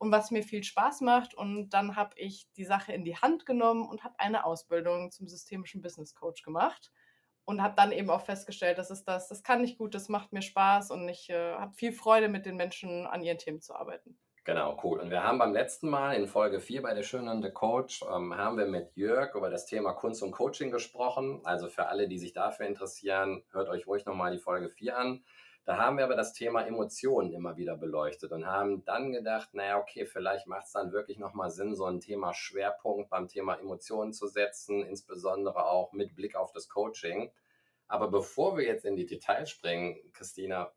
und 0.00 0.10
was 0.10 0.30
mir 0.30 0.42
viel 0.42 0.64
Spaß 0.64 1.02
macht. 1.02 1.34
Und 1.34 1.70
dann 1.70 1.94
habe 1.94 2.14
ich 2.16 2.48
die 2.56 2.64
Sache 2.64 2.92
in 2.92 3.04
die 3.04 3.16
Hand 3.16 3.44
genommen 3.44 3.86
und 3.86 4.02
habe 4.02 4.14
eine 4.18 4.44
Ausbildung 4.44 5.12
zum 5.12 5.28
systemischen 5.28 5.82
Business 5.82 6.14
Coach 6.14 6.42
gemacht 6.42 6.90
und 7.44 7.62
habe 7.62 7.74
dann 7.76 7.92
eben 7.92 8.08
auch 8.08 8.22
festgestellt, 8.22 8.78
das 8.78 8.90
ist 8.90 9.04
das, 9.04 9.28
das 9.28 9.42
kann 9.42 9.62
ich 9.62 9.76
gut, 9.76 9.94
das 9.94 10.08
macht 10.08 10.32
mir 10.32 10.40
Spaß 10.42 10.90
und 10.90 11.06
ich 11.08 11.28
äh, 11.28 11.52
habe 11.52 11.74
viel 11.74 11.92
Freude, 11.92 12.28
mit 12.28 12.46
den 12.46 12.56
Menschen 12.56 13.06
an 13.06 13.22
ihren 13.22 13.38
Themen 13.38 13.60
zu 13.60 13.74
arbeiten. 13.74 14.18
Genau, 14.44 14.80
cool. 14.82 15.00
Und 15.00 15.10
wir 15.10 15.22
haben 15.22 15.38
beim 15.38 15.52
letzten 15.52 15.90
Mal 15.90 16.14
in 16.14 16.26
Folge 16.26 16.60
4 16.60 16.80
bei 16.80 16.94
der 16.94 17.02
Schönen 17.02 17.42
The 17.42 17.50
Coach, 17.50 18.02
ähm, 18.02 18.34
haben 18.34 18.56
wir 18.56 18.66
mit 18.66 18.96
Jörg 18.96 19.34
über 19.34 19.50
das 19.50 19.66
Thema 19.66 19.92
Kunst 19.92 20.22
und 20.22 20.30
Coaching 20.30 20.70
gesprochen. 20.70 21.42
Also 21.44 21.68
für 21.68 21.88
alle, 21.88 22.08
die 22.08 22.18
sich 22.18 22.32
dafür 22.32 22.66
interessieren, 22.66 23.42
hört 23.52 23.68
euch 23.68 23.86
ruhig 23.86 24.06
nochmal 24.06 24.32
die 24.32 24.38
Folge 24.38 24.70
4 24.70 24.96
an. 24.96 25.24
Da 25.64 25.76
haben 25.76 25.98
wir 25.98 26.04
aber 26.04 26.16
das 26.16 26.32
Thema 26.32 26.62
Emotionen 26.62 27.32
immer 27.32 27.56
wieder 27.56 27.76
beleuchtet 27.76 28.32
und 28.32 28.46
haben 28.46 28.84
dann 28.84 29.12
gedacht, 29.12 29.52
naja, 29.52 29.78
okay, 29.78 30.06
vielleicht 30.06 30.46
macht 30.46 30.66
es 30.66 30.72
dann 30.72 30.92
wirklich 30.92 31.18
nochmal 31.18 31.50
Sinn, 31.50 31.74
so 31.74 31.84
ein 31.84 32.00
Thema 32.00 32.34
Schwerpunkt 32.34 33.10
beim 33.10 33.28
Thema 33.28 33.54
Emotionen 33.54 34.12
zu 34.12 34.26
setzen, 34.26 34.84
insbesondere 34.84 35.66
auch 35.66 35.92
mit 35.92 36.16
Blick 36.16 36.34
auf 36.34 36.52
das 36.52 36.68
Coaching. 36.68 37.30
Aber 37.86 38.08
bevor 38.10 38.56
wir 38.56 38.64
jetzt 38.64 38.84
in 38.84 38.96
die 38.96 39.06
Details 39.06 39.50
springen, 39.50 39.96
Christina, 40.12 40.72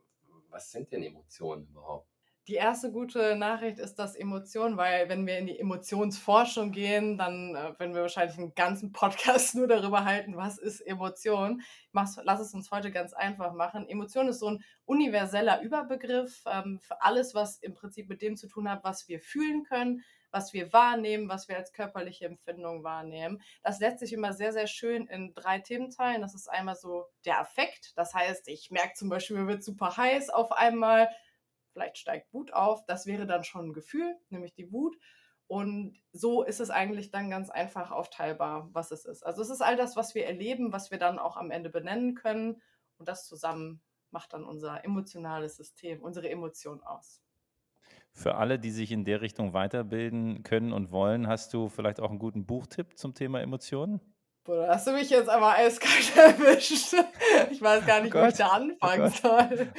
was 0.49 0.71
sind 0.71 0.91
denn 0.91 1.03
Emotionen 1.03 1.67
überhaupt? 1.67 2.12
Die 2.49 2.55
erste 2.55 2.91
gute 2.91 3.37
Nachricht 3.37 3.79
ist, 3.79 3.95
dass 3.95 4.15
Emotionen, 4.15 4.75
weil 4.75 5.07
wenn 5.07 5.25
wir 5.25 5.37
in 5.37 5.45
die 5.45 5.57
Emotionsforschung 5.57 6.73
gehen, 6.73 7.17
dann 7.17 7.55
äh, 7.55 7.79
werden 7.79 7.95
wir 7.95 8.01
wahrscheinlich 8.01 8.37
einen 8.37 8.53
ganzen 8.53 8.91
Podcast 8.91 9.55
nur 9.55 9.65
darüber 9.65 10.03
halten, 10.03 10.35
was 10.35 10.57
ist 10.57 10.81
Emotion. 10.81 11.61
Mach's, 11.93 12.19
lass 12.21 12.41
es 12.41 12.53
uns 12.53 12.69
heute 12.69 12.91
ganz 12.91 13.13
einfach 13.13 13.53
machen. 13.53 13.87
Emotion 13.87 14.27
ist 14.27 14.39
so 14.39 14.49
ein 14.49 14.63
universeller 14.83 15.61
Überbegriff 15.61 16.43
ähm, 16.45 16.81
für 16.81 17.01
alles, 17.01 17.33
was 17.33 17.59
im 17.59 17.75
Prinzip 17.75 18.09
mit 18.09 18.21
dem 18.21 18.35
zu 18.35 18.49
tun 18.49 18.69
hat, 18.69 18.83
was 18.83 19.07
wir 19.07 19.21
fühlen 19.21 19.63
können, 19.63 20.03
was 20.29 20.51
wir 20.51 20.73
wahrnehmen, 20.73 21.29
was 21.29 21.47
wir 21.47 21.55
als 21.55 21.71
körperliche 21.71 22.25
Empfindung 22.25 22.83
wahrnehmen. 22.83 23.41
Das 23.61 23.79
lässt 23.79 23.99
sich 23.99 24.11
immer 24.11 24.33
sehr, 24.33 24.51
sehr 24.51 24.67
schön 24.67 25.07
in 25.07 25.33
drei 25.33 25.59
Themen 25.59 25.91
teilen. 25.91 26.21
Das 26.21 26.35
ist 26.35 26.49
einmal 26.49 26.75
so 26.75 27.05
der 27.23 27.39
Affekt. 27.39 27.93
Das 27.95 28.13
heißt, 28.13 28.49
ich 28.49 28.69
merke 28.69 28.95
zum 28.95 29.07
Beispiel, 29.07 29.37
mir 29.37 29.47
wird 29.47 29.63
super 29.63 29.95
heiß 29.95 30.29
auf 30.29 30.51
einmal 30.51 31.07
vielleicht 31.73 31.97
steigt 31.97 32.33
Wut 32.33 32.53
auf. 32.53 32.85
Das 32.85 33.05
wäre 33.05 33.25
dann 33.25 33.43
schon 33.43 33.69
ein 33.69 33.73
Gefühl, 33.73 34.15
nämlich 34.29 34.53
die 34.53 34.71
Wut. 34.71 34.95
Und 35.47 36.01
so 36.13 36.43
ist 36.43 36.59
es 36.59 36.69
eigentlich 36.69 37.11
dann 37.11 37.29
ganz 37.29 37.49
einfach 37.49 37.91
aufteilbar, 37.91 38.69
was 38.71 38.91
es 38.91 39.05
ist. 39.05 39.23
Also 39.23 39.41
es 39.41 39.49
ist 39.49 39.61
all 39.61 39.75
das, 39.75 39.95
was 39.95 40.15
wir 40.15 40.25
erleben, 40.25 40.71
was 40.71 40.89
wir 40.89 40.97
dann 40.97 41.19
auch 41.19 41.35
am 41.35 41.51
Ende 41.51 41.69
benennen 41.69 42.15
können. 42.15 42.61
Und 42.97 43.09
das 43.09 43.27
zusammen 43.27 43.81
macht 44.11 44.33
dann 44.33 44.45
unser 44.45 44.85
emotionales 44.85 45.57
System, 45.57 46.01
unsere 46.01 46.29
Emotion 46.29 46.81
aus. 46.81 47.21
Für 48.13 48.35
alle, 48.35 48.59
die 48.59 48.69
sich 48.71 48.91
in 48.91 49.05
der 49.05 49.21
Richtung 49.21 49.53
weiterbilden 49.53 50.43
können 50.43 50.71
und 50.71 50.91
wollen, 50.91 51.27
hast 51.27 51.53
du 51.53 51.67
vielleicht 51.67 51.99
auch 51.99 52.11
einen 52.11 52.19
guten 52.19 52.45
Buchtipp 52.45 52.97
zum 52.97 53.15
Thema 53.15 53.41
Emotionen? 53.41 53.99
Boah, 54.45 54.67
hast 54.67 54.87
du 54.87 54.91
mich 54.91 55.09
jetzt 55.09 55.29
aber 55.29 55.53
eiskalt 55.53 56.15
erwischt. 56.17 56.93
Ich 57.51 57.61
weiß 57.61 57.85
gar 57.85 58.01
nicht, 58.01 58.13
oh 58.13 58.21
wo 58.21 58.25
ich 58.25 58.35
da 58.35 58.47
anfangen 58.47 59.13
oh 59.13 59.21
soll. 59.21 59.71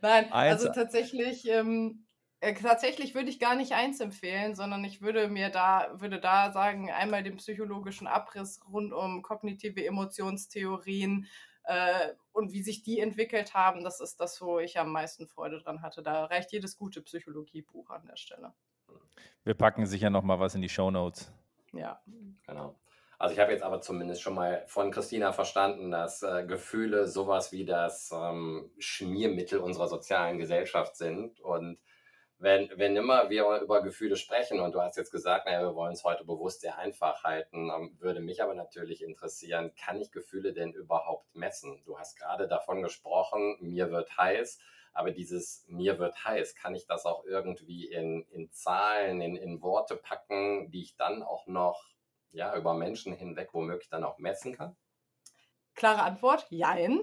Nein, 0.00 0.32
also 0.32 0.68
tatsächlich, 0.68 1.48
ähm, 1.48 2.06
äh, 2.38 2.54
tatsächlich 2.54 3.16
würde 3.16 3.28
ich 3.28 3.40
gar 3.40 3.56
nicht 3.56 3.72
eins 3.72 3.98
empfehlen, 3.98 4.54
sondern 4.54 4.84
ich 4.84 5.02
würde 5.02 5.28
mir 5.28 5.50
da, 5.50 5.90
würde 5.94 6.20
da 6.20 6.52
sagen, 6.52 6.92
einmal 6.92 7.24
den 7.24 7.36
psychologischen 7.36 8.06
Abriss 8.06 8.60
rund 8.70 8.92
um 8.92 9.22
kognitive 9.22 9.84
Emotionstheorien 9.84 11.26
äh, 11.64 12.12
und 12.32 12.52
wie 12.52 12.62
sich 12.62 12.84
die 12.84 13.00
entwickelt 13.00 13.54
haben, 13.54 13.82
das 13.82 14.00
ist 14.00 14.20
das, 14.20 14.40
wo 14.40 14.60
ich 14.60 14.78
am 14.78 14.92
meisten 14.92 15.26
Freude 15.26 15.58
dran 15.58 15.82
hatte. 15.82 16.02
Da 16.02 16.26
reicht 16.26 16.52
jedes 16.52 16.76
gute 16.76 17.02
Psychologiebuch 17.02 17.90
an 17.90 18.06
der 18.06 18.16
Stelle. 18.16 18.52
Wir 19.42 19.54
packen 19.54 19.86
sicher 19.86 20.10
noch 20.10 20.22
mal 20.22 20.38
was 20.38 20.54
in 20.54 20.62
die 20.62 20.68
Show 20.68 20.90
Notes. 20.90 21.32
Ja. 21.72 22.00
Genau. 22.46 22.76
Also 23.18 23.34
ich 23.34 23.40
habe 23.40 23.52
jetzt 23.52 23.62
aber 23.62 23.80
zumindest 23.80 24.22
schon 24.22 24.34
mal 24.34 24.64
von 24.66 24.90
Christina 24.90 25.32
verstanden, 25.32 25.90
dass 25.90 26.22
äh, 26.22 26.44
Gefühle 26.46 27.06
sowas 27.06 27.52
wie 27.52 27.64
das 27.64 28.10
ähm, 28.12 28.70
Schmiermittel 28.78 29.58
unserer 29.58 29.88
sozialen 29.88 30.38
Gesellschaft 30.38 30.96
sind. 30.96 31.40
Und 31.40 31.78
wenn, 32.38 32.70
wenn 32.76 32.96
immer 32.96 33.30
wir 33.30 33.60
über 33.60 33.82
Gefühle 33.82 34.16
sprechen, 34.16 34.60
und 34.60 34.74
du 34.74 34.80
hast 34.80 34.96
jetzt 34.96 35.12
gesagt, 35.12 35.46
naja, 35.46 35.62
wir 35.62 35.74
wollen 35.74 35.92
es 35.92 36.04
heute 36.04 36.24
bewusst 36.24 36.60
sehr 36.60 36.76
einfach 36.78 37.22
halten, 37.24 37.70
ähm, 37.70 37.96
würde 38.00 38.20
mich 38.20 38.42
aber 38.42 38.54
natürlich 38.54 39.02
interessieren, 39.02 39.72
kann 39.76 40.00
ich 40.00 40.10
Gefühle 40.10 40.52
denn 40.52 40.72
überhaupt 40.72 41.34
messen? 41.34 41.82
Du 41.86 41.98
hast 41.98 42.18
gerade 42.18 42.48
davon 42.48 42.82
gesprochen, 42.82 43.56
mir 43.60 43.90
wird 43.90 44.16
heiß. 44.16 44.58
Aber 44.92 45.10
dieses 45.10 45.64
mir 45.66 45.98
wird 45.98 46.24
heiß, 46.24 46.54
kann 46.54 46.74
ich 46.74 46.86
das 46.86 47.04
auch 47.04 47.24
irgendwie 47.24 47.86
in, 47.86 48.26
in 48.30 48.52
Zahlen, 48.52 49.20
in, 49.20 49.36
in 49.36 49.60
Worte 49.60 49.96
packen, 49.96 50.70
die 50.70 50.82
ich 50.82 50.96
dann 50.96 51.22
auch 51.22 51.48
noch 51.48 51.93
ja, 52.34 52.56
über 52.56 52.74
Menschen 52.74 53.14
hinweg 53.14 53.50
womöglich 53.52 53.88
dann 53.88 54.04
auch 54.04 54.18
messen 54.18 54.56
kann? 54.56 54.76
Klare 55.74 56.02
Antwort, 56.02 56.46
jein. 56.50 57.00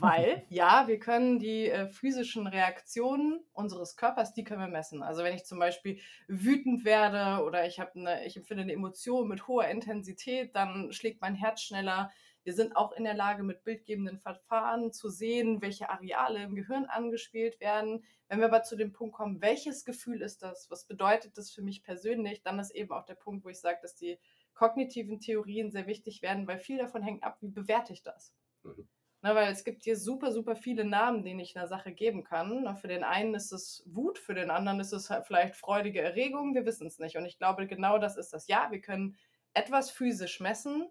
Weil, 0.00 0.44
ja, 0.50 0.86
wir 0.86 0.98
können 0.98 1.38
die 1.38 1.70
äh, 1.70 1.86
physischen 1.86 2.46
Reaktionen 2.46 3.40
unseres 3.52 3.96
Körpers, 3.96 4.34
die 4.34 4.44
können 4.44 4.60
wir 4.60 4.68
messen. 4.68 5.02
Also 5.02 5.22
wenn 5.22 5.34
ich 5.34 5.44
zum 5.44 5.58
Beispiel 5.58 6.00
wütend 6.26 6.84
werde 6.84 7.44
oder 7.44 7.66
ich, 7.66 7.80
eine, 7.80 8.26
ich 8.26 8.36
empfinde 8.36 8.64
eine 8.64 8.72
Emotion 8.72 9.28
mit 9.28 9.48
hoher 9.48 9.66
Intensität, 9.68 10.54
dann 10.54 10.92
schlägt 10.92 11.20
mein 11.20 11.34
Herz 11.34 11.62
schneller. 11.62 12.10
Wir 12.44 12.54
sind 12.54 12.76
auch 12.76 12.92
in 12.92 13.04
der 13.04 13.14
Lage, 13.14 13.42
mit 13.42 13.64
bildgebenden 13.64 14.18
Verfahren 14.18 14.92
zu 14.92 15.10
sehen, 15.10 15.60
welche 15.60 15.90
Areale 15.90 16.42
im 16.42 16.54
Gehirn 16.54 16.86
angespielt 16.86 17.60
werden. 17.60 18.04
Wenn 18.28 18.40
wir 18.40 18.46
aber 18.46 18.62
zu 18.62 18.76
dem 18.76 18.92
Punkt 18.92 19.16
kommen, 19.16 19.42
welches 19.42 19.84
Gefühl 19.84 20.22
ist 20.22 20.42
das? 20.42 20.70
Was 20.70 20.86
bedeutet 20.86 21.36
das 21.36 21.50
für 21.50 21.62
mich 21.62 21.82
persönlich? 21.82 22.42
Dann 22.42 22.58
ist 22.58 22.70
eben 22.70 22.92
auch 22.92 23.04
der 23.04 23.16
Punkt, 23.16 23.44
wo 23.44 23.48
ich 23.48 23.60
sage, 23.60 23.78
dass 23.82 23.96
die 23.96 24.18
kognitiven 24.58 25.20
Theorien 25.20 25.70
sehr 25.70 25.86
wichtig 25.86 26.20
werden, 26.20 26.48
weil 26.48 26.58
viel 26.58 26.78
davon 26.78 27.00
hängt 27.00 27.22
ab, 27.22 27.38
wie 27.40 27.48
bewerte 27.48 27.92
ich 27.92 28.02
das. 28.02 28.34
Mhm. 28.64 28.88
Na, 29.20 29.34
weil 29.34 29.52
es 29.52 29.64
gibt 29.64 29.84
hier 29.84 29.96
super, 29.96 30.32
super 30.32 30.56
viele 30.56 30.84
Namen, 30.84 31.24
die 31.24 31.40
ich 31.40 31.56
einer 31.56 31.68
Sache 31.68 31.92
geben 31.92 32.24
kann. 32.24 32.62
Na, 32.64 32.74
für 32.74 32.88
den 32.88 33.04
einen 33.04 33.34
ist 33.34 33.52
es 33.52 33.84
Wut, 33.86 34.18
für 34.18 34.34
den 34.34 34.50
anderen 34.50 34.80
ist 34.80 34.92
es 34.92 35.10
halt 35.10 35.26
vielleicht 35.26 35.54
freudige 35.54 36.00
Erregung, 36.00 36.54
wir 36.54 36.66
wissen 36.66 36.86
es 36.88 36.98
nicht. 36.98 37.16
Und 37.16 37.24
ich 37.24 37.38
glaube, 37.38 37.66
genau 37.66 37.98
das 37.98 38.16
ist 38.16 38.32
das. 38.32 38.48
Ja, 38.48 38.68
wir 38.70 38.80
können 38.80 39.16
etwas 39.54 39.90
physisch 39.90 40.40
messen, 40.40 40.88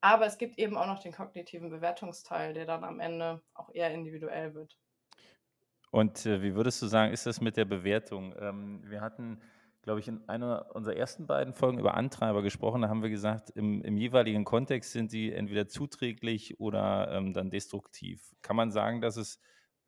aber 0.00 0.26
es 0.26 0.38
gibt 0.38 0.58
eben 0.58 0.76
auch 0.76 0.86
noch 0.86 1.02
den 1.02 1.12
kognitiven 1.12 1.70
Bewertungsteil, 1.70 2.52
der 2.52 2.66
dann 2.66 2.84
am 2.84 3.00
Ende 3.00 3.42
auch 3.54 3.74
eher 3.74 3.90
individuell 3.90 4.54
wird. 4.54 4.78
Und 5.90 6.26
äh, 6.26 6.42
wie 6.42 6.54
würdest 6.54 6.82
du 6.82 6.86
sagen, 6.86 7.12
ist 7.12 7.24
das 7.24 7.40
mit 7.40 7.56
der 7.56 7.64
Bewertung? 7.64 8.34
Ähm, 8.38 8.82
wir 8.84 9.00
hatten 9.00 9.40
glaube 9.88 10.00
ich, 10.00 10.08
in 10.08 10.28
einer 10.28 10.66
unserer 10.74 10.96
ersten 10.96 11.26
beiden 11.26 11.54
Folgen 11.54 11.78
über 11.78 11.94
Antreiber 11.94 12.42
gesprochen. 12.42 12.82
Da 12.82 12.90
haben 12.90 13.00
wir 13.00 13.08
gesagt, 13.08 13.48
im, 13.48 13.80
im 13.80 13.96
jeweiligen 13.96 14.44
Kontext 14.44 14.92
sind 14.92 15.10
sie 15.10 15.32
entweder 15.32 15.66
zuträglich 15.66 16.60
oder 16.60 17.10
ähm, 17.10 17.32
dann 17.32 17.48
destruktiv. 17.48 18.34
Kann 18.42 18.54
man 18.54 18.70
sagen, 18.70 19.00
dass 19.00 19.16
es 19.16 19.40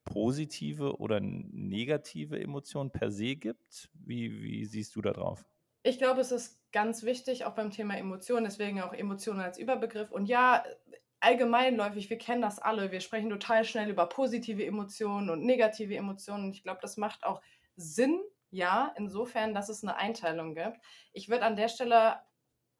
positive 0.06 0.98
oder 1.00 1.20
negative 1.20 2.40
Emotionen 2.40 2.90
per 2.90 3.10
se 3.10 3.36
gibt? 3.36 3.90
Wie, 3.92 4.42
wie 4.42 4.64
siehst 4.64 4.96
du 4.96 5.02
da 5.02 5.12
drauf? 5.12 5.44
Ich 5.82 5.98
glaube, 5.98 6.22
es 6.22 6.32
ist 6.32 6.58
ganz 6.72 7.02
wichtig, 7.02 7.44
auch 7.44 7.54
beim 7.54 7.70
Thema 7.70 7.98
Emotionen, 7.98 8.44
deswegen 8.44 8.80
auch 8.80 8.94
Emotionen 8.94 9.40
als 9.40 9.58
Überbegriff. 9.58 10.10
Und 10.10 10.30
ja, 10.30 10.64
allgemeinläufig, 11.20 12.08
wir 12.08 12.16
kennen 12.16 12.40
das 12.40 12.58
alle, 12.58 12.90
wir 12.90 13.00
sprechen 13.00 13.28
total 13.28 13.66
schnell 13.66 13.90
über 13.90 14.06
positive 14.06 14.64
Emotionen 14.64 15.28
und 15.28 15.44
negative 15.44 15.94
Emotionen. 15.94 16.52
Ich 16.52 16.62
glaube, 16.62 16.78
das 16.80 16.96
macht 16.96 17.22
auch 17.22 17.42
Sinn, 17.76 18.18
ja, 18.50 18.92
insofern, 18.96 19.54
dass 19.54 19.68
es 19.68 19.82
eine 19.82 19.96
Einteilung 19.96 20.54
gibt. 20.54 20.78
Ich 21.12 21.28
würde 21.28 21.44
an 21.44 21.56
der 21.56 21.68
Stelle 21.68 22.20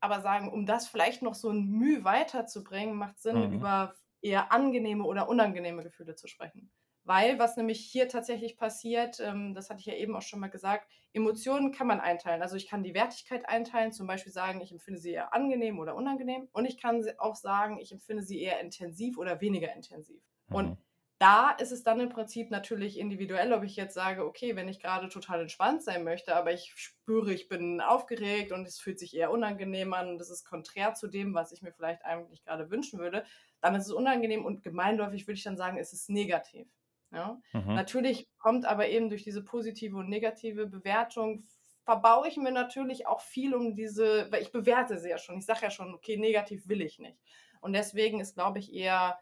aber 0.01 0.21
sagen, 0.21 0.51
um 0.51 0.67
das 0.67 0.89
vielleicht 0.89 1.23
noch 1.23 1.35
so 1.35 1.51
ein 1.51 1.67
Mühe 1.67 2.05
weiterzubringen, 2.05 2.97
macht 2.97 3.21
Sinn, 3.21 3.49
mhm. 3.49 3.53
über 3.55 3.95
eher 4.23 4.53
angenehme 4.53 5.05
oder 5.05 5.29
unangenehme 5.29 5.83
Gefühle 5.83 6.15
zu 6.15 6.27
sprechen. 6.27 6.71
Weil 7.05 7.39
was 7.39 7.57
nämlich 7.57 7.81
hier 7.81 8.09
tatsächlich 8.09 8.57
passiert, 8.57 9.21
ähm, 9.21 9.55
das 9.55 9.71
hatte 9.71 9.81
ich 9.81 9.87
ja 9.87 9.95
eben 9.95 10.15
auch 10.15 10.23
schon 10.23 10.41
mal 10.41 10.51
gesagt, 10.51 10.87
Emotionen 11.13 11.73
kann 11.73 11.87
man 11.87 12.01
einteilen. 12.01 12.43
Also 12.43 12.57
ich 12.57 12.69
kann 12.69 12.83
die 12.83 12.95
Wertigkeit 12.95 13.49
einteilen, 13.49 13.93
zum 13.93 14.07
Beispiel 14.07 14.33
sagen, 14.33 14.61
ich 14.61 14.71
empfinde 14.71 15.01
sie 15.01 15.13
eher 15.13 15.33
angenehm 15.35 15.79
oder 15.79 15.97
unangenehm. 15.97 16.49
Und 16.53 16.67
ich 16.67 16.79
kann 16.79 17.05
auch 17.19 17.37
sagen, 17.37 17.79
ich 17.79 17.91
empfinde 17.93 18.23
sie 18.23 18.41
eher 18.41 18.61
intensiv 18.61 19.17
oder 19.19 19.41
weniger 19.41 19.73
intensiv. 19.75 20.23
Mhm. 20.49 20.55
Und 20.55 20.79
da 21.21 21.51
ist 21.51 21.71
es 21.71 21.83
dann 21.83 22.01
im 22.01 22.09
Prinzip 22.09 22.51
natürlich 22.51 22.99
individuell, 22.99 23.53
ob 23.53 23.63
ich 23.63 23.77
jetzt 23.77 23.93
sage, 23.93 24.25
okay, 24.25 24.57
wenn 24.57 24.69
ich 24.69 24.81
gerade 24.81 25.11
total 25.11 25.43
entspannt 25.43 25.83
sein 25.83 26.03
möchte, 26.03 26.35
aber 26.35 26.51
ich 26.51 26.73
spüre, 26.75 27.31
ich 27.35 27.47
bin 27.47 27.83
aufgeregt 27.83 28.53
und 28.53 28.67
es 28.67 28.81
fühlt 28.81 28.99
sich 28.99 29.15
eher 29.15 29.31
unangenehm 29.31 29.93
an 29.93 30.09
und 30.09 30.19
das 30.19 30.31
ist 30.31 30.47
konträr 30.47 30.95
zu 30.95 31.09
dem, 31.09 31.35
was 31.35 31.53
ich 31.53 31.61
mir 31.61 31.73
vielleicht 31.73 32.07
eigentlich 32.07 32.43
gerade 32.43 32.71
wünschen 32.71 32.99
würde, 32.99 33.25
dann 33.61 33.75
ist 33.75 33.85
es 33.85 33.93
unangenehm 33.93 34.47
und 34.47 34.63
gemeinläufig 34.65 35.27
würde 35.27 35.37
ich 35.37 35.45
dann 35.45 35.59
sagen, 35.59 35.77
es 35.77 35.93
ist 35.93 36.09
negativ. 36.09 36.67
Ja? 37.13 37.39
Mhm. 37.53 37.75
Natürlich 37.75 38.27
kommt 38.39 38.65
aber 38.65 38.89
eben 38.89 39.11
durch 39.11 39.23
diese 39.23 39.45
positive 39.45 39.99
und 39.99 40.09
negative 40.09 40.69
Bewertung 40.69 41.47
verbaue 41.85 42.29
ich 42.29 42.39
mir 42.39 42.53
natürlich 42.53 43.07
auch 43.07 43.21
viel 43.21 43.55
um 43.55 43.75
diese, 43.75 44.33
weil 44.33 44.41
ich 44.41 44.53
bewerte 44.53 44.99
sie 44.99 45.11
ja 45.11 45.19
schon. 45.19 45.37
Ich 45.37 45.45
sage 45.45 45.61
ja 45.65 45.71
schon, 45.71 45.93
okay, 45.93 46.17
negativ 46.17 46.67
will 46.67 46.81
ich 46.81 46.99
nicht. 46.99 47.19
Und 47.61 47.75
deswegen 47.75 48.21
ist, 48.21 48.37
glaube 48.37 48.59
ich, 48.59 48.73
eher 48.73 49.19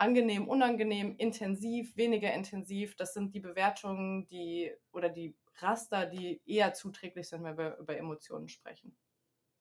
angenehm, 0.00 0.48
unangenehm, 0.48 1.16
intensiv, 1.16 1.96
weniger 1.96 2.32
intensiv. 2.32 2.96
Das 2.96 3.14
sind 3.14 3.34
die 3.34 3.40
Bewertungen, 3.40 4.26
die 4.26 4.72
oder 4.92 5.08
die 5.10 5.36
Raster, 5.58 6.06
die 6.06 6.42
eher 6.46 6.74
zuträglich 6.74 7.28
sind, 7.28 7.44
wenn 7.44 7.58
wir 7.58 7.76
über 7.78 7.96
Emotionen 7.96 8.48
sprechen. 8.48 8.96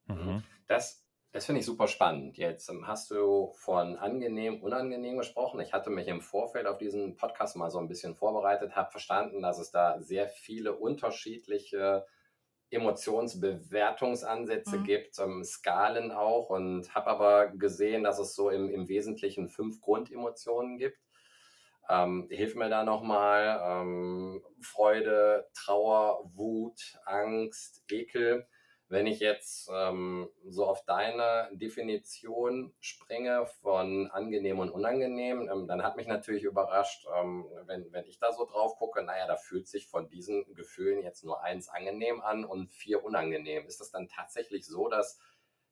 Mhm. 0.08 0.44
Das 0.68 1.06
Das 1.32 1.46
finde 1.46 1.60
ich 1.60 1.66
super 1.66 1.88
spannend. 1.88 2.38
Jetzt 2.38 2.70
ähm, 2.70 2.88
hast 2.88 3.12
du 3.12 3.52
von 3.54 3.98
angenehm, 3.98 4.64
unangenehm 4.64 5.18
gesprochen. 5.18 5.60
Ich 5.60 5.74
hatte 5.74 5.92
mich 5.92 6.08
im 6.08 6.22
Vorfeld 6.22 6.66
auf 6.66 6.78
diesen 6.80 7.16
Podcast 7.18 7.56
mal 7.56 7.70
so 7.70 7.78
ein 7.80 7.88
bisschen 7.88 8.16
vorbereitet, 8.16 8.76
habe 8.76 8.90
verstanden, 8.92 9.42
dass 9.44 9.60
es 9.60 9.70
da 9.72 10.02
sehr 10.02 10.28
viele 10.28 10.74
unterschiedliche 10.76 12.06
Emotionsbewertungsansätze 12.72 14.78
mhm. 14.78 14.84
gibt, 14.84 15.20
ähm, 15.20 15.44
Skalen 15.44 16.12
auch 16.12 16.50
und 16.50 16.94
habe 16.94 17.08
aber 17.08 17.48
gesehen, 17.48 18.04
dass 18.04 18.20
es 18.20 18.36
so 18.36 18.50
im, 18.50 18.70
im 18.70 18.88
Wesentlichen 18.88 19.50
fünf 19.50 19.82
Grundemotionen 19.82 20.78
gibt. 20.78 21.00
Ähm, 21.90 22.28
hilf 22.30 22.56
mir 22.56 22.70
da 22.70 22.84
nochmal. 22.84 23.60
Ähm, 23.64 24.44
Freude, 24.62 25.50
Trauer, 25.56 26.30
Wut, 26.36 27.00
Angst, 27.06 27.84
Ekel. 27.90 28.48
Wenn 28.92 29.06
ich 29.06 29.20
jetzt 29.20 29.70
ähm, 29.72 30.28
so 30.48 30.66
auf 30.66 30.84
deine 30.84 31.48
Definition 31.54 32.74
springe 32.80 33.46
von 33.62 34.10
angenehm 34.10 34.58
und 34.58 34.72
unangenehm, 34.72 35.48
ähm, 35.48 35.68
dann 35.68 35.84
hat 35.84 35.96
mich 35.96 36.08
natürlich 36.08 36.42
überrascht, 36.42 37.06
ähm, 37.16 37.46
wenn, 37.68 37.92
wenn 37.94 38.06
ich 38.06 38.18
da 38.18 38.34
so 38.34 38.46
drauf 38.46 38.78
gucke, 38.78 39.04
naja, 39.04 39.28
da 39.28 39.36
fühlt 39.36 39.68
sich 39.68 39.88
von 39.88 40.10
diesen 40.10 40.44
Gefühlen 40.56 41.04
jetzt 41.04 41.24
nur 41.24 41.44
eins 41.44 41.70
angenehm 41.70 42.20
an 42.22 42.44
und 42.46 42.72
vier 42.74 43.04
unangenehm. 43.04 43.68
Ist 43.68 43.80
das 43.80 43.92
dann 43.92 44.08
tatsächlich 44.08 44.66
so, 44.66 44.90
dass, 44.90 45.20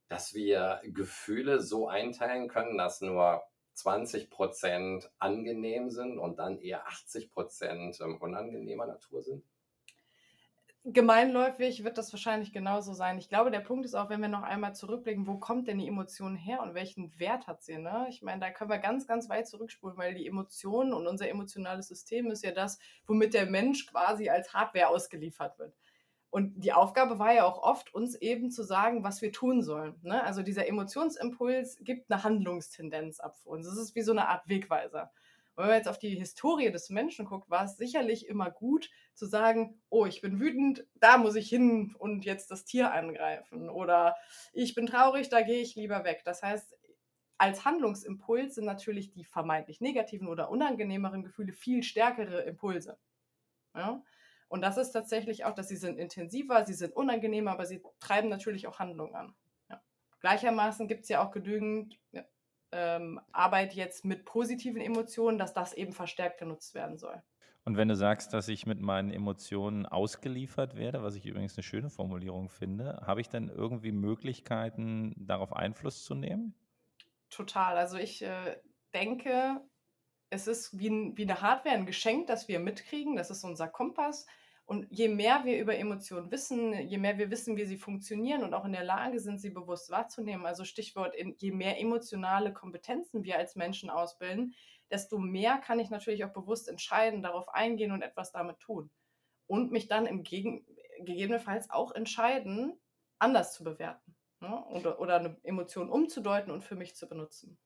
dass 0.10 0.36
wir 0.36 0.80
Gefühle 0.84 1.60
so 1.60 1.88
einteilen 1.88 2.48
können, 2.48 2.78
dass 2.78 3.02
nur 3.02 3.42
20 3.74 4.30
Prozent 4.30 5.10
angenehm 5.18 5.90
sind 5.90 6.20
und 6.20 6.38
dann 6.38 6.60
eher 6.60 6.86
80 6.86 7.32
Prozent 7.32 8.00
ähm, 8.00 8.22
unangenehmer 8.22 8.86
Natur 8.86 9.24
sind? 9.24 9.44
Gemeinläufig 10.94 11.84
wird 11.84 11.98
das 11.98 12.14
wahrscheinlich 12.14 12.54
genauso 12.54 12.94
sein. 12.94 13.18
Ich 13.18 13.28
glaube, 13.28 13.52
der 13.52 13.60
Punkt 13.60 13.86
ist 13.86 13.96
auch, 13.96 14.10
wenn 14.10 14.22
wir 14.22 14.30
noch 14.30 14.44
einmal 14.44 14.74
zurückblicken, 14.74 15.28
wo 15.28 15.38
kommt 15.38 15.68
denn 15.68 15.80
die 15.80 15.88
Emotion 15.88 16.36
her 16.36 16.62
und 16.62 16.74
welchen 16.74 17.18
Wert 17.20 17.48
hat 17.48 17.64
sie? 17.64 17.78
Ne? 17.78 18.06
Ich 18.10 18.22
meine, 18.22 18.40
da 18.40 18.52
können 18.52 18.70
wir 18.70 18.78
ganz, 18.78 19.06
ganz 19.06 19.30
weit 19.30 19.48
zurückspulen, 19.48 19.98
weil 19.98 20.14
die 20.14 20.26
Emotionen 20.26 20.94
und 20.94 21.08
unser 21.08 21.30
emotionales 21.30 21.88
System 21.90 22.32
ist 22.32 22.44
ja 22.44 22.52
das, 22.52 22.80
womit 23.06 23.34
der 23.34 23.46
Mensch 23.48 23.88
quasi 23.88 24.30
als 24.30 24.54
Hardware 24.54 24.88
ausgeliefert 24.88 25.60
wird. 25.60 25.76
Und 26.30 26.54
die 26.64 26.74
Aufgabe 26.74 27.20
war 27.20 27.34
ja 27.34 27.46
auch 27.46 27.62
oft, 27.64 27.94
uns 27.94 28.16
eben 28.16 28.52
zu 28.52 28.64
sagen, 28.64 29.04
was 29.04 29.22
wir 29.22 29.32
tun 29.32 29.62
sollen. 29.62 29.96
Ne? 30.04 30.24
Also 30.24 30.42
dieser 30.42 30.68
Emotionsimpuls 30.68 31.80
gibt 31.82 32.12
eine 32.12 32.24
Handlungstendenz 32.24 33.20
ab 33.20 33.38
für 33.38 33.50
uns. 33.50 33.68
Das 33.68 33.78
ist 33.78 33.96
wie 33.96 34.02
so 34.02 34.12
eine 34.12 34.28
Art 34.28 34.48
Wegweiser. 34.48 35.12
Wenn 35.58 35.66
man 35.66 35.76
jetzt 35.76 35.88
auf 35.88 35.98
die 35.98 36.16
Historie 36.16 36.72
des 36.72 36.92
Menschen 36.92 37.26
guckt, 37.26 37.50
war 37.50 37.66
es 37.66 37.78
sicherlich 37.78 38.28
immer 38.28 38.52
gut 38.52 38.92
zu 39.16 39.26
sagen, 39.26 39.82
oh, 39.90 40.06
ich 40.06 40.22
bin 40.22 40.40
wütend, 40.40 40.86
da 40.94 41.18
muss 41.18 41.36
ich 41.36 41.50
hin 41.50 41.96
und 41.98 42.26
jetzt 42.26 42.52
das 42.52 42.64
Tier 42.64 42.94
angreifen. 42.94 43.68
Oder 43.68 44.16
ich 44.54 44.76
bin 44.76 44.86
traurig, 44.86 45.30
da 45.30 45.42
gehe 45.42 45.60
ich 45.60 45.74
lieber 45.74 46.04
weg. 46.04 46.22
Das 46.26 46.44
heißt, 46.44 46.78
als 47.40 47.66
Handlungsimpuls 47.66 48.54
sind 48.54 48.66
natürlich 48.66 49.10
die 49.10 49.26
vermeintlich 49.26 49.82
negativen 49.82 50.28
oder 50.28 50.52
unangenehmeren 50.52 51.24
Gefühle 51.24 51.54
viel 51.54 51.82
stärkere 51.82 52.42
Impulse. 52.42 53.00
Ja? 53.76 54.04
Und 54.50 54.62
das 54.62 54.78
ist 54.78 54.92
tatsächlich 54.92 55.44
auch, 55.46 55.56
dass 55.56 55.70
sie 55.70 55.76
sind 55.76 55.98
intensiver, 55.98 56.68
sie 56.68 56.74
sind 56.74 56.96
unangenehmer, 56.96 57.52
aber 57.52 57.66
sie 57.66 57.82
treiben 58.00 58.30
natürlich 58.30 58.68
auch 58.68 58.78
Handlungen 58.78 59.16
an. 59.16 59.36
Ja. 59.72 59.82
Gleichermaßen 60.20 60.88
gibt 60.88 61.04
es 61.04 61.10
ja 61.10 61.26
auch 61.26 61.32
genügend 61.32 62.00
ja, 62.12 62.24
ähm, 62.72 63.20
Arbeit 63.32 63.74
jetzt 63.74 64.06
mit 64.06 64.26
positiven 64.26 64.82
Emotionen, 64.82 65.38
dass 65.38 65.54
das 65.54 65.74
eben 65.74 65.94
verstärkt 65.94 66.40
genutzt 66.40 66.76
werden 66.76 66.98
soll. 66.98 67.22
Und 67.68 67.76
wenn 67.76 67.90
du 67.90 67.98
sagst, 67.98 68.34
dass 68.34 68.48
ich 68.48 68.66
mit 68.66 68.80
meinen 68.80 69.12
Emotionen 69.12 69.86
ausgeliefert 69.86 70.78
werde, 70.78 71.04
was 71.04 71.16
ich 71.16 71.26
übrigens 71.26 71.58
eine 71.58 71.64
schöne 71.64 71.90
Formulierung 71.90 72.48
finde, 72.48 73.04
habe 73.06 73.20
ich 73.20 73.28
dann 73.28 73.50
irgendwie 73.50 73.92
Möglichkeiten, 73.92 75.14
darauf 75.18 75.54
Einfluss 75.54 76.06
zu 76.06 76.16
nehmen? 76.16 76.54
Total. 77.30 77.78
Also 77.78 77.98
ich 77.98 78.22
äh, 78.22 78.56
denke, 78.94 79.60
es 80.30 80.48
ist 80.48 80.80
wie, 80.80 80.90
ein, 80.90 81.18
wie 81.18 81.24
eine 81.24 81.42
Hardware, 81.42 81.76
ein 81.76 81.86
Geschenk, 81.86 82.28
das 82.28 82.48
wir 82.48 82.60
mitkriegen. 82.60 83.18
Das 83.18 83.32
ist 83.32 83.44
unser 83.44 83.68
Kompass. 83.68 84.28
Und 84.68 84.86
je 84.90 85.08
mehr 85.08 85.46
wir 85.46 85.60
über 85.62 85.78
Emotionen 85.78 86.30
wissen, 86.30 86.74
je 86.74 86.98
mehr 86.98 87.18
wir 87.18 87.32
wissen, 87.32 87.56
wie 87.56 87.64
sie 87.64 87.78
funktionieren 87.78 88.44
und 88.44 88.54
auch 88.54 88.66
in 88.66 88.74
der 88.74 88.84
Lage 88.84 89.22
sind, 89.22 89.40
sie 89.40 89.50
bewusst 89.50 89.90
wahrzunehmen, 89.90 90.46
also 90.46 90.66
Stichwort, 90.66 91.16
je 91.38 91.52
mehr 91.54 91.80
emotionale 91.80 92.52
Kompetenzen 92.52 93.24
wir 93.24 93.38
als 93.38 93.56
Menschen 93.56 93.90
ausbilden, 93.90 94.54
desto 94.92 95.20
mehr 95.20 95.58
kann 95.60 95.80
ich 95.80 95.90
natürlich 95.90 96.26
auch 96.26 96.34
bewusst 96.34 96.68
entscheiden, 96.68 97.24
darauf 97.24 97.48
eingehen 97.48 97.94
und 97.94 98.02
etwas 98.02 98.34
damit 98.34 98.60
tun. 98.60 98.90
Und 99.48 99.72
mich 99.72 99.88
dann 99.88 100.06
im 100.06 100.24
Gegen 100.24 100.66
gegebenenfalls 101.00 101.70
auch 101.70 101.94
entscheiden, 101.96 102.78
anders 103.20 103.54
zu 103.54 103.64
bewerten 103.64 104.18
ne? 104.42 104.66
oder, 104.66 105.00
oder 105.00 105.16
eine 105.16 105.38
Emotion 105.44 105.90
umzudeuten 105.90 106.52
und 106.52 106.62
für 106.62 106.76
mich 106.76 106.94
zu 106.94 107.08
benutzen. 107.08 107.58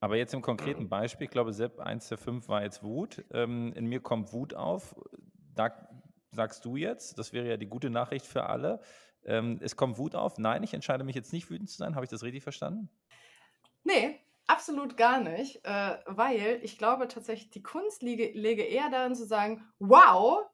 Aber 0.00 0.16
jetzt 0.16 0.34
im 0.34 0.42
konkreten 0.42 0.88
Beispiel, 0.88 1.26
ich 1.26 1.30
glaube, 1.30 1.52
Sepp, 1.52 1.78
eins 1.78 2.08
der 2.08 2.18
fünf 2.18 2.48
war 2.48 2.64
jetzt 2.64 2.82
Wut. 2.82 3.24
Ähm, 3.30 3.72
in 3.74 3.86
mir 3.86 4.00
kommt 4.00 4.32
Wut 4.32 4.54
auf. 4.54 4.96
Da 5.54 5.88
sagst 6.32 6.64
du 6.64 6.76
jetzt, 6.76 7.18
das 7.18 7.32
wäre 7.32 7.48
ja 7.48 7.56
die 7.56 7.68
gute 7.68 7.90
Nachricht 7.90 8.26
für 8.26 8.44
alle, 8.46 8.80
ähm, 9.24 9.58
es 9.62 9.76
kommt 9.76 9.98
Wut 9.98 10.14
auf. 10.14 10.38
Nein, 10.38 10.62
ich 10.62 10.74
entscheide 10.74 11.04
mich 11.04 11.14
jetzt 11.14 11.32
nicht 11.32 11.50
wütend 11.50 11.70
zu 11.70 11.76
sein. 11.76 11.94
Habe 11.94 12.04
ich 12.04 12.10
das 12.10 12.22
richtig 12.22 12.42
verstanden? 12.42 12.90
Nee, 13.84 14.20
absolut 14.46 14.96
gar 14.96 15.20
nicht, 15.20 15.64
äh, 15.64 15.98
weil 16.06 16.60
ich 16.62 16.78
glaube 16.78 17.08
tatsächlich, 17.08 17.50
die 17.50 17.62
Kunst 17.62 18.02
liege, 18.02 18.30
lege 18.32 18.62
eher 18.62 18.90
darin 18.90 19.14
zu 19.14 19.26
sagen, 19.26 19.64
wow, 19.78 20.44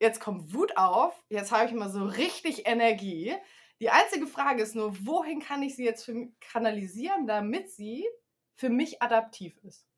jetzt 0.00 0.20
kommt 0.20 0.52
Wut 0.52 0.76
auf, 0.76 1.14
jetzt 1.28 1.52
habe 1.52 1.66
ich 1.66 1.72
mal 1.72 1.90
so 1.90 2.04
richtig 2.04 2.66
Energie. 2.66 3.34
Die 3.80 3.90
einzige 3.90 4.26
Frage 4.26 4.62
ist 4.62 4.74
nur, 4.74 4.94
wohin 5.06 5.40
kann 5.40 5.62
ich 5.62 5.76
sie 5.76 5.84
jetzt 5.84 6.10
kanalisieren, 6.40 7.26
damit 7.26 7.70
sie 7.70 8.04
für 8.54 8.68
mich 8.68 9.02
adaptiv 9.02 9.56
ist. 9.64 9.88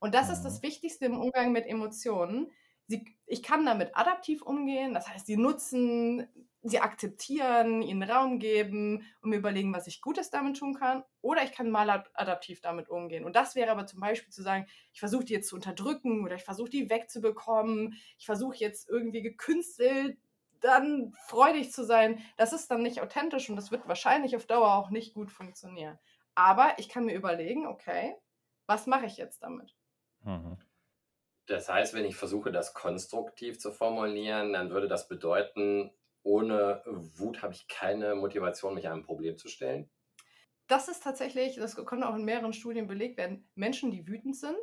Und 0.00 0.14
das 0.14 0.30
ist 0.30 0.42
das 0.42 0.58
mhm. 0.58 0.62
Wichtigste 0.66 1.04
im 1.06 1.20
Umgang 1.20 1.52
mit 1.52 1.66
Emotionen 1.66 2.50
sie, 2.90 3.16
ich 3.26 3.42
kann 3.42 3.64
damit 3.64 3.96
adaptiv 3.96 4.42
umgehen, 4.42 4.92
das 4.92 5.08
heißt, 5.08 5.26
sie 5.26 5.36
nutzen, 5.36 6.26
sie 6.62 6.80
akzeptieren, 6.80 7.80
ihnen 7.80 8.02
Raum 8.02 8.38
geben 8.38 9.06
und 9.22 9.30
mir 9.30 9.36
überlegen, 9.36 9.72
was 9.72 9.86
ich 9.86 10.02
Gutes 10.02 10.28
damit 10.28 10.58
tun 10.58 10.74
kann. 10.74 11.04
Oder 11.22 11.42
ich 11.42 11.52
kann 11.52 11.70
mal 11.70 11.88
adaptiv 12.12 12.60
damit 12.60 12.90
umgehen. 12.90 13.24
Und 13.24 13.34
das 13.34 13.54
wäre 13.54 13.70
aber 13.70 13.86
zum 13.86 14.00
Beispiel 14.00 14.30
zu 14.30 14.42
sagen, 14.42 14.66
ich 14.92 15.00
versuche 15.00 15.24
die 15.24 15.32
jetzt 15.32 15.48
zu 15.48 15.54
unterdrücken 15.54 16.22
oder 16.24 16.34
ich 16.34 16.44
versuche 16.44 16.68
die 16.68 16.90
wegzubekommen, 16.90 17.94
ich 18.18 18.26
versuche 18.26 18.56
jetzt 18.56 18.90
irgendwie 18.90 19.22
gekünstelt 19.22 20.18
dann 20.60 21.14
freudig 21.26 21.72
zu 21.72 21.86
sein, 21.86 22.22
das 22.36 22.52
ist 22.52 22.70
dann 22.70 22.82
nicht 22.82 23.00
authentisch 23.00 23.48
und 23.48 23.56
das 23.56 23.70
wird 23.70 23.88
wahrscheinlich 23.88 24.36
auf 24.36 24.44
Dauer 24.44 24.74
auch 24.74 24.90
nicht 24.90 25.14
gut 25.14 25.32
funktionieren. 25.32 25.98
Aber 26.34 26.74
ich 26.78 26.90
kann 26.90 27.06
mir 27.06 27.14
überlegen, 27.14 27.66
okay, 27.66 28.14
was 28.66 28.86
mache 28.86 29.06
ich 29.06 29.16
jetzt 29.16 29.42
damit? 29.42 29.74
Mhm. 30.22 30.58
Das 31.50 31.68
heißt, 31.68 31.94
wenn 31.94 32.04
ich 32.04 32.14
versuche, 32.14 32.52
das 32.52 32.74
konstruktiv 32.74 33.58
zu 33.58 33.72
formulieren, 33.72 34.52
dann 34.52 34.70
würde 34.70 34.86
das 34.86 35.08
bedeuten, 35.08 35.90
ohne 36.22 36.80
Wut 36.86 37.42
habe 37.42 37.52
ich 37.52 37.66
keine 37.66 38.14
Motivation, 38.14 38.74
mich 38.74 38.86
einem 38.86 39.02
Problem 39.02 39.36
zu 39.36 39.48
stellen. 39.48 39.90
Das 40.68 40.86
ist 40.86 41.02
tatsächlich, 41.02 41.56
das 41.56 41.74
konnte 41.74 42.08
auch 42.08 42.14
in 42.14 42.24
mehreren 42.24 42.52
Studien 42.52 42.86
belegt 42.86 43.16
werden, 43.16 43.50
Menschen, 43.56 43.90
die 43.90 44.06
wütend 44.06 44.36
sind, 44.36 44.60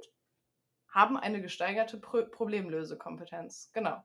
haben 0.87 1.17
eine 1.17 1.41
gesteigerte 1.41 1.97
Pro 1.97 2.23
Problemlösekompetenz. 2.23 3.69
Genau. 3.73 4.01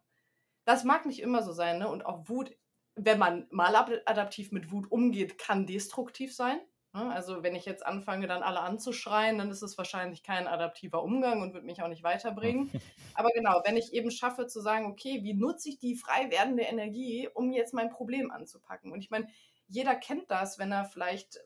Das 0.64 0.83
mag 0.83 1.07
nicht 1.07 1.21
immer 1.21 1.45
so 1.45 1.53
sein, 1.53 1.79
ne? 1.79 1.88
Und 1.88 2.05
auch 2.05 2.29
Wut, 2.29 2.53
wenn 2.97 3.21
man 3.21 3.47
mal 3.51 3.77
adaptiv 3.77 4.51
mit 4.51 4.73
Wut 4.73 4.90
umgeht, 4.90 5.38
kann 5.38 5.68
destruktiv 5.68 6.35
sein. 6.35 6.61
Ne? 6.94 7.11
Also 7.11 7.42
wenn 7.42 7.55
ich 7.55 7.64
jetzt 7.64 7.85
anfange, 7.85 8.26
dann 8.26 8.42
alle 8.42 8.61
anzuschreien, 8.61 9.38
dann 9.38 9.50
ist 9.50 9.62
es 9.62 9.78
wahrscheinlich 9.78 10.22
kein 10.22 10.46
adaptiver 10.46 11.02
Umgang 11.02 11.40
und 11.42 11.55
wird 11.55 11.64
mich 11.64 11.83
auch 11.83 11.88
nicht 11.88 12.02
weiterbringen. 12.02 12.70
Aber 13.14 13.31
genau, 13.31 13.62
wenn 13.64 13.76
ich 13.76 13.92
eben 13.92 14.11
schaffe 14.11 14.46
zu 14.46 14.61
sagen, 14.61 14.87
okay, 14.87 15.20
wie 15.22 15.35
nutze 15.35 15.70
ich 15.70 15.78
die 15.78 15.96
frei 15.96 16.31
werdende 16.31 16.64
Energie, 16.64 17.28
um 17.33 17.52
jetzt 17.52 17.74
mein 17.74 17.90
Problem 17.90 18.31
anzupacken? 18.31 18.92
Und 18.92 19.00
ich 19.00 19.11
meine, 19.11 19.28
jeder 19.66 19.94
kennt 19.94 20.31
das, 20.31 20.59
wenn 20.59 20.72
er 20.72 20.85
vielleicht 20.85 21.38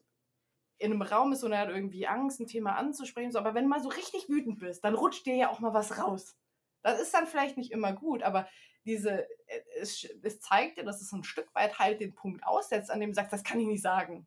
in 0.78 0.92
einem 0.92 1.02
Raum 1.02 1.32
ist 1.32 1.42
und 1.42 1.52
er 1.52 1.60
hat 1.60 1.68
irgendwie 1.70 2.06
Angst, 2.06 2.40
ein 2.40 2.46
Thema 2.46 2.76
anzusprechen. 2.76 3.32
So, 3.32 3.38
aber 3.38 3.54
wenn 3.54 3.64
du 3.64 3.70
mal 3.70 3.82
so 3.82 3.88
richtig 3.88 4.28
wütend 4.28 4.58
bist, 4.58 4.84
dann 4.84 4.94
rutscht 4.94 5.24
dir 5.26 5.36
ja 5.36 5.50
auch 5.50 5.60
mal 5.60 5.72
was 5.72 5.98
raus. 5.98 6.36
Das 6.82 7.00
ist 7.00 7.14
dann 7.14 7.26
vielleicht 7.26 7.56
nicht 7.56 7.72
immer 7.72 7.92
gut, 7.92 8.22
aber 8.22 8.46
diese, 8.84 9.26
äh, 9.46 9.60
es, 9.80 10.06
es 10.22 10.40
zeigt 10.40 10.78
dir, 10.78 10.84
dass 10.84 11.00
es 11.00 11.12
ein 11.12 11.24
Stück 11.24 11.52
weit 11.54 11.78
halt 11.78 12.00
den 12.00 12.14
Punkt 12.14 12.44
aussetzt, 12.44 12.90
an 12.90 13.00
dem 13.00 13.10
du 13.10 13.14
sagst, 13.14 13.32
das 13.32 13.42
kann 13.42 13.58
ich 13.58 13.66
nicht 13.66 13.82
sagen. 13.82 14.26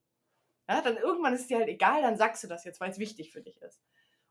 Ja, 0.70 0.82
dann 0.84 0.98
irgendwann 0.98 1.34
ist 1.34 1.42
es 1.42 1.48
dir 1.48 1.58
halt 1.58 1.68
egal, 1.68 2.04
dann 2.04 2.16
sagst 2.16 2.44
du 2.44 2.48
das 2.48 2.64
jetzt, 2.64 2.80
weil 2.80 2.92
es 2.92 3.00
wichtig 3.00 3.32
für 3.32 3.42
dich 3.42 3.60
ist. 3.64 3.82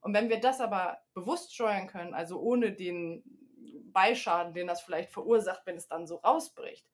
Und 0.01 0.14
wenn 0.14 0.29
wir 0.29 0.38
das 0.38 0.61
aber 0.61 1.03
bewusst 1.12 1.53
steuern 1.53 1.88
können, 1.88 2.14
also 2.14 2.38
ohne 2.40 2.72
den 2.72 3.24
Beischaden, 3.92 4.55
den 4.55 4.68
das 4.68 4.81
vielleicht 4.81 5.11
verursacht, 5.11 5.62
wenn 5.64 5.77
es 5.77 5.88
dann 5.88 6.07
so 6.07 6.16
rausbricht, 6.16 6.88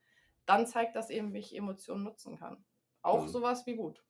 dann 0.46 0.66
zeigt 0.66 0.96
das 0.96 1.11
eben, 1.11 1.35
wie 1.35 1.40
ich 1.40 1.54
Emotionen 1.54 2.04
nutzen 2.04 2.38
kann. 2.38 2.64
Auch 3.02 3.24
mhm. 3.24 3.28
sowas 3.28 3.66
wie 3.66 3.76
Wut. 3.76 4.02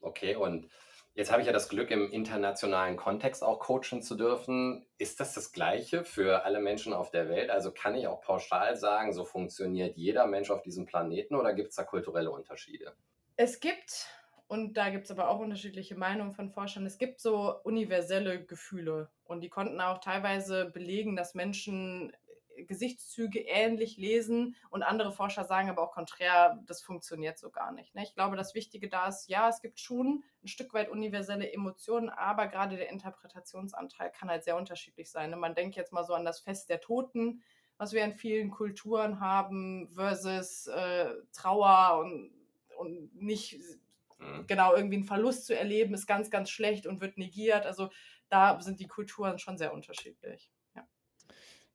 Okay, 0.00 0.36
und 0.36 0.70
jetzt 1.12 1.30
habe 1.30 1.42
ich 1.42 1.46
ja 1.46 1.52
das 1.52 1.68
Glück, 1.68 1.90
im 1.90 2.10
internationalen 2.10 2.96
Kontext 2.96 3.44
auch 3.44 3.60
coachen 3.60 4.00
zu 4.00 4.14
dürfen. 4.14 4.86
Ist 4.96 5.20
das 5.20 5.34
das 5.34 5.52
Gleiche 5.52 6.02
für 6.02 6.46
alle 6.46 6.60
Menschen 6.60 6.94
auf 6.94 7.10
der 7.10 7.28
Welt? 7.28 7.50
Also 7.50 7.72
kann 7.72 7.94
ich 7.94 8.06
auch 8.06 8.22
pauschal 8.22 8.74
sagen, 8.76 9.12
so 9.12 9.26
funktioniert 9.26 9.98
jeder 9.98 10.26
Mensch 10.26 10.50
auf 10.50 10.62
diesem 10.62 10.86
Planeten 10.86 11.34
oder 11.34 11.52
gibt 11.52 11.70
es 11.70 11.76
da 11.76 11.84
kulturelle 11.84 12.30
Unterschiede? 12.30 12.94
Es 13.36 13.60
gibt 13.60 14.08
und 14.52 14.74
da 14.74 14.90
gibt 14.90 15.06
es 15.06 15.10
aber 15.10 15.30
auch 15.30 15.38
unterschiedliche 15.38 15.94
Meinungen 15.94 16.32
von 16.32 16.50
Forschern. 16.50 16.84
Es 16.84 16.98
gibt 16.98 17.20
so 17.20 17.58
universelle 17.62 18.44
Gefühle 18.44 19.08
und 19.24 19.40
die 19.40 19.48
konnten 19.48 19.80
auch 19.80 19.96
teilweise 19.96 20.66
belegen, 20.66 21.16
dass 21.16 21.34
Menschen 21.34 22.12
Gesichtszüge 22.58 23.38
ähnlich 23.40 23.96
lesen 23.96 24.54
und 24.68 24.82
andere 24.82 25.10
Forscher 25.10 25.44
sagen 25.44 25.70
aber 25.70 25.80
auch 25.80 25.92
konträr, 25.92 26.62
das 26.66 26.82
funktioniert 26.82 27.38
so 27.38 27.48
gar 27.48 27.72
nicht. 27.72 27.94
Ne? 27.94 28.02
Ich 28.02 28.12
glaube, 28.12 28.36
das 28.36 28.54
Wichtige 28.54 28.90
da 28.90 29.08
ist, 29.08 29.26
ja, 29.30 29.48
es 29.48 29.62
gibt 29.62 29.80
schon 29.80 30.22
ein 30.44 30.48
Stück 30.48 30.74
weit 30.74 30.90
universelle 30.90 31.50
Emotionen, 31.50 32.10
aber 32.10 32.46
gerade 32.46 32.76
der 32.76 32.90
Interpretationsanteil 32.90 34.10
kann 34.10 34.28
halt 34.28 34.44
sehr 34.44 34.58
unterschiedlich 34.58 35.10
sein. 35.10 35.30
Ne? 35.30 35.36
Man 35.36 35.54
denkt 35.54 35.76
jetzt 35.76 35.94
mal 35.94 36.04
so 36.04 36.12
an 36.12 36.26
das 36.26 36.40
Fest 36.40 36.68
der 36.68 36.82
Toten, 36.82 37.42
was 37.78 37.94
wir 37.94 38.04
in 38.04 38.12
vielen 38.12 38.50
Kulturen 38.50 39.18
haben, 39.18 39.88
versus 39.88 40.66
äh, 40.66 41.08
Trauer 41.32 42.00
und, 42.00 42.34
und 42.76 43.16
nicht 43.16 43.58
mhm. 44.22 44.46
genau 44.46 44.74
irgendwie 44.74 44.96
einen 44.96 45.04
Verlust 45.04 45.46
zu 45.46 45.56
erleben, 45.56 45.94
ist 45.94 46.06
ganz, 46.06 46.30
ganz 46.30 46.50
schlecht 46.50 46.86
und 46.86 47.00
wird 47.00 47.18
negiert. 47.18 47.66
Also 47.66 47.90
da 48.28 48.60
sind 48.60 48.80
die 48.80 48.86
Kulturen 48.86 49.38
schon 49.38 49.58
sehr 49.58 49.72
unterschiedlich. 49.72 50.50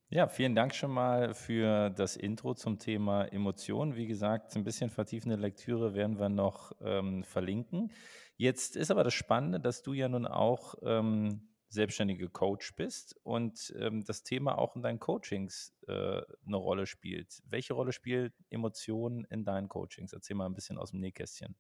Ja, 0.10 0.29
vielen 0.29 0.55
Dank 0.55 0.73
schon 0.73 0.91
mal 0.91 1.33
für 1.33 1.89
das 1.89 2.15
Intro 2.15 2.53
zum 2.53 2.79
Thema 2.79 3.25
Emotionen. 3.25 3.97
Wie 3.97 4.07
gesagt, 4.07 4.55
ein 4.55 4.63
bisschen 4.63 4.89
vertiefende 4.89 5.36
Lektüre 5.36 5.95
werden 5.95 6.17
wir 6.17 6.29
noch 6.29 6.71
ähm, 6.79 7.25
verlinken. 7.25 7.91
Jetzt 8.38 8.77
ist 8.77 8.89
aber 8.89 9.03
das 9.03 9.13
Spannende, 9.13 9.60
dass 9.60 9.83
du 9.83 9.91
ja 9.91 10.07
nun 10.07 10.25
auch 10.25 10.75
ähm, 10.81 11.49
selbstständige 11.67 12.29
Coach 12.29 12.73
bist 12.77 13.19
und 13.23 13.73
ähm, 13.77 14.05
das 14.05 14.23
Thema 14.23 14.57
auch 14.57 14.77
in 14.77 14.81
deinen 14.81 14.99
Coachings 14.99 15.75
äh, 15.89 15.91
eine 15.91 16.55
Rolle 16.55 16.86
spielt. 16.86 17.43
Welche 17.45 17.73
Rolle 17.73 17.91
spielt 17.91 18.33
Emotionen 18.49 19.25
in 19.25 19.43
deinen 19.43 19.67
Coachings? 19.67 20.13
Erzähl 20.13 20.38
mal 20.38 20.45
ein 20.45 20.53
bisschen 20.53 20.77
aus 20.77 20.91
dem 20.91 21.01
Nähkästchen. 21.01 21.57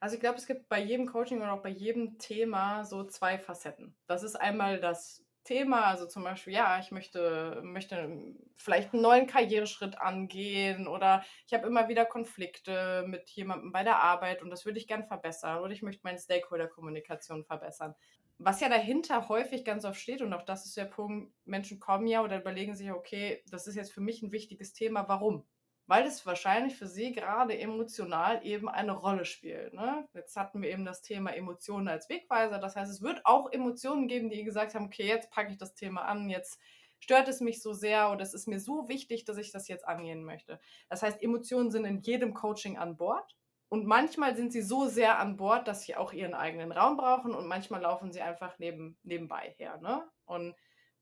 Also 0.00 0.14
ich 0.16 0.20
glaube, 0.20 0.38
es 0.38 0.46
gibt 0.46 0.68
bei 0.68 0.80
jedem 0.82 1.06
Coaching 1.06 1.38
oder 1.40 1.52
auch 1.52 1.62
bei 1.62 1.70
jedem 1.70 2.18
Thema 2.18 2.84
so 2.84 3.04
zwei 3.04 3.38
Facetten. 3.38 3.96
Das 4.06 4.22
ist 4.22 4.36
einmal 4.36 4.80
das 4.80 5.24
Thema, 5.44 5.82
also 5.84 6.06
zum 6.06 6.24
Beispiel, 6.24 6.54
ja, 6.54 6.78
ich 6.80 6.90
möchte, 6.90 7.60
möchte 7.62 8.34
vielleicht 8.56 8.94
einen 8.94 9.02
neuen 9.02 9.26
Karriereschritt 9.26 10.00
angehen 10.00 10.88
oder 10.88 11.22
ich 11.46 11.52
habe 11.52 11.66
immer 11.66 11.88
wieder 11.88 12.06
Konflikte 12.06 13.04
mit 13.06 13.28
jemandem 13.30 13.70
bei 13.70 13.84
der 13.84 14.02
Arbeit 14.02 14.42
und 14.42 14.48
das 14.50 14.64
würde 14.64 14.78
ich 14.78 14.86
gern 14.88 15.04
verbessern 15.04 15.60
oder 15.62 15.72
ich 15.72 15.82
möchte 15.82 16.00
meine 16.04 16.18
Stakeholder-Kommunikation 16.18 17.44
verbessern. 17.44 17.94
Was 18.38 18.60
ja 18.60 18.68
dahinter 18.70 19.28
häufig 19.28 19.64
ganz 19.66 19.84
oft 19.84 20.00
steht 20.00 20.22
und 20.22 20.32
auch 20.32 20.42
das 20.44 20.64
ist 20.64 20.76
der 20.78 20.86
Punkt, 20.86 21.34
Menschen 21.44 21.78
kommen 21.78 22.06
ja 22.06 22.22
oder 22.22 22.40
überlegen 22.40 22.74
sich, 22.74 22.90
okay, 22.90 23.42
das 23.50 23.66
ist 23.66 23.76
jetzt 23.76 23.92
für 23.92 24.00
mich 24.00 24.22
ein 24.22 24.32
wichtiges 24.32 24.72
Thema, 24.72 25.08
warum? 25.08 25.46
Weil 25.86 26.06
es 26.06 26.24
wahrscheinlich 26.24 26.76
für 26.76 26.86
sie 26.86 27.12
gerade 27.12 27.58
emotional 27.58 28.44
eben 28.44 28.68
eine 28.68 28.92
Rolle 28.92 29.24
spielt. 29.24 29.74
Ne? 29.74 30.08
Jetzt 30.14 30.36
hatten 30.36 30.62
wir 30.62 30.70
eben 30.70 30.84
das 30.84 31.02
Thema 31.02 31.30
Emotionen 31.30 31.88
als 31.88 32.08
Wegweiser. 32.08 32.58
Das 32.58 32.76
heißt, 32.76 32.90
es 32.90 33.02
wird 33.02 33.24
auch 33.26 33.52
Emotionen 33.52 34.08
geben, 34.08 34.30
die 34.30 34.44
gesagt 34.44 34.74
haben, 34.74 34.86
okay, 34.86 35.06
jetzt 35.06 35.30
packe 35.30 35.50
ich 35.50 35.58
das 35.58 35.74
Thema 35.74 36.02
an, 36.02 36.30
jetzt 36.30 36.58
stört 37.00 37.28
es 37.28 37.40
mich 37.40 37.60
so 37.60 37.74
sehr 37.74 38.10
oder 38.10 38.22
es 38.22 38.32
ist 38.32 38.48
mir 38.48 38.60
so 38.60 38.88
wichtig, 38.88 39.24
dass 39.26 39.36
ich 39.36 39.52
das 39.52 39.68
jetzt 39.68 39.86
angehen 39.86 40.24
möchte. 40.24 40.58
Das 40.88 41.02
heißt, 41.02 41.22
Emotionen 41.22 41.70
sind 41.70 41.84
in 41.84 42.00
jedem 42.00 42.32
Coaching 42.32 42.78
an 42.78 42.96
Bord. 42.96 43.36
Und 43.68 43.86
manchmal 43.86 44.36
sind 44.36 44.52
sie 44.52 44.62
so 44.62 44.86
sehr 44.86 45.18
an 45.18 45.36
Bord, 45.36 45.66
dass 45.66 45.82
sie 45.82 45.96
auch 45.96 46.12
ihren 46.12 46.34
eigenen 46.34 46.70
Raum 46.70 46.96
brauchen 46.96 47.34
und 47.34 47.48
manchmal 47.48 47.80
laufen 47.80 48.12
sie 48.12 48.20
einfach 48.20 48.58
neben, 48.58 48.96
nebenbei 49.02 49.54
her. 49.58 49.78
Ne? 49.78 50.08
Und 50.26 50.54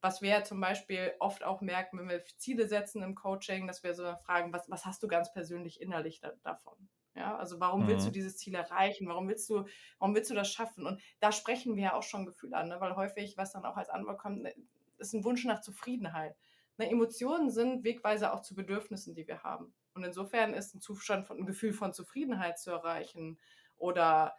was 0.02 0.20
wir 0.20 0.30
ja 0.30 0.44
zum 0.44 0.60
Beispiel 0.60 1.14
oft 1.20 1.44
auch 1.44 1.60
merken, 1.60 1.98
wenn 1.98 2.08
wir 2.08 2.24
Ziele 2.36 2.66
setzen 2.66 3.02
im 3.02 3.14
Coaching, 3.14 3.66
dass 3.68 3.84
wir 3.84 3.94
so 3.94 4.14
fragen, 4.16 4.52
was, 4.52 4.68
was 4.68 4.84
hast 4.84 5.02
du 5.02 5.08
ganz 5.08 5.32
persönlich 5.32 5.80
innerlich 5.80 6.20
da, 6.20 6.32
davon? 6.42 6.76
Ja, 7.14 7.36
also 7.36 7.60
warum 7.60 7.84
mhm. 7.84 7.88
willst 7.88 8.06
du 8.06 8.10
mhm. 8.10 8.14
dieses 8.14 8.36
Ziel 8.36 8.54
erreichen? 8.54 9.06
Warum 9.06 9.28
willst 9.28 9.48
du, 9.48 9.64
warum 9.98 10.14
willst 10.14 10.30
du 10.30 10.34
das 10.34 10.50
schaffen? 10.50 10.86
Und 10.86 11.00
da 11.20 11.30
sprechen 11.30 11.76
wir 11.76 11.82
ja 11.84 11.94
auch 11.94 12.02
schon 12.02 12.26
Gefühle 12.26 12.56
an, 12.56 12.68
ne? 12.68 12.80
weil 12.80 12.96
häufig, 12.96 13.36
was 13.36 13.52
dann 13.52 13.64
auch 13.64 13.76
als 13.76 13.90
Antwort 13.90 14.18
kommt, 14.18 14.42
ne, 14.42 14.52
ist 14.98 15.14
ein 15.14 15.24
Wunsch 15.24 15.44
nach 15.44 15.60
Zufriedenheit. 15.60 16.34
Ne, 16.78 16.90
Emotionen 16.90 17.50
sind 17.50 17.84
Wegweiser 17.84 18.34
auch 18.34 18.42
zu 18.42 18.56
Bedürfnissen, 18.56 19.14
die 19.14 19.26
wir 19.26 19.42
haben. 19.44 19.72
Und 19.94 20.04
insofern 20.04 20.54
ist 20.54 20.74
ein 20.74 20.80
Zustand 20.80 21.26
von 21.26 21.38
ein 21.38 21.46
Gefühl 21.46 21.72
von 21.72 21.92
Zufriedenheit 21.92 22.58
zu 22.58 22.70
erreichen 22.70 23.38
oder 23.76 24.34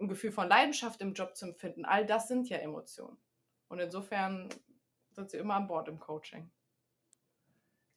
ein 0.00 0.08
Gefühl 0.08 0.32
von 0.32 0.48
Leidenschaft 0.48 1.00
im 1.00 1.14
Job 1.14 1.36
zu 1.36 1.46
empfinden, 1.46 1.84
all 1.84 2.04
das 2.04 2.28
sind 2.28 2.48
ja 2.48 2.58
Emotionen. 2.58 3.18
Und 3.68 3.78
insofern 3.78 4.48
sind 5.14 5.30
Sie 5.30 5.38
immer 5.38 5.54
an 5.54 5.66
Bord 5.66 5.88
im 5.88 5.98
Coaching? 5.98 6.50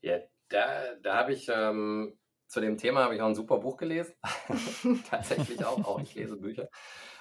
Ja, 0.01 0.19
da, 0.49 0.95
da 1.01 1.15
habe 1.15 1.33
ich 1.33 1.49
ähm, 1.49 2.17
zu 2.47 2.61
dem 2.61 2.77
Thema 2.77 3.03
habe 3.03 3.15
ich 3.15 3.21
auch 3.21 3.27
ein 3.27 3.35
super 3.35 3.57
Buch 3.57 3.77
gelesen. 3.77 4.15
Tatsächlich 5.09 5.65
auch, 5.65 5.83
auch 5.85 5.99
ich 5.99 6.13
lese 6.15 6.37
Bücher. 6.37 6.69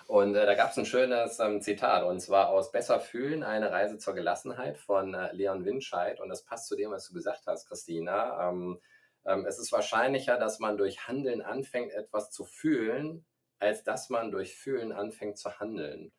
Und 0.06 0.34
äh, 0.34 0.44
da 0.44 0.54
gab 0.54 0.70
es 0.70 0.78
ein 0.78 0.84
schönes 0.84 1.40
ähm, 1.40 1.62
Zitat, 1.62 2.04
und 2.04 2.20
zwar 2.20 2.50
aus 2.50 2.70
Besser 2.70 3.00
fühlen, 3.00 3.42
eine 3.42 3.70
Reise 3.70 3.96
zur 3.96 4.14
Gelassenheit 4.14 4.76
von 4.76 5.14
äh, 5.14 5.32
Leon 5.32 5.64
Winscheid. 5.64 6.20
Und 6.20 6.28
das 6.28 6.44
passt 6.44 6.68
zu 6.68 6.76
dem, 6.76 6.90
was 6.90 7.08
du 7.08 7.14
gesagt 7.14 7.46
hast, 7.46 7.66
Christina. 7.66 8.50
Ähm, 8.50 8.80
ähm, 9.24 9.46
es 9.46 9.58
ist 9.58 9.72
wahrscheinlicher, 9.72 10.36
dass 10.36 10.58
man 10.58 10.76
durch 10.76 11.08
Handeln 11.08 11.40
anfängt, 11.40 11.92
etwas 11.92 12.30
zu 12.30 12.44
fühlen, 12.44 13.24
als 13.58 13.82
dass 13.82 14.10
man 14.10 14.30
durch 14.30 14.54
Fühlen 14.54 14.92
anfängt 14.92 15.38
zu 15.38 15.58
handeln. 15.58 16.12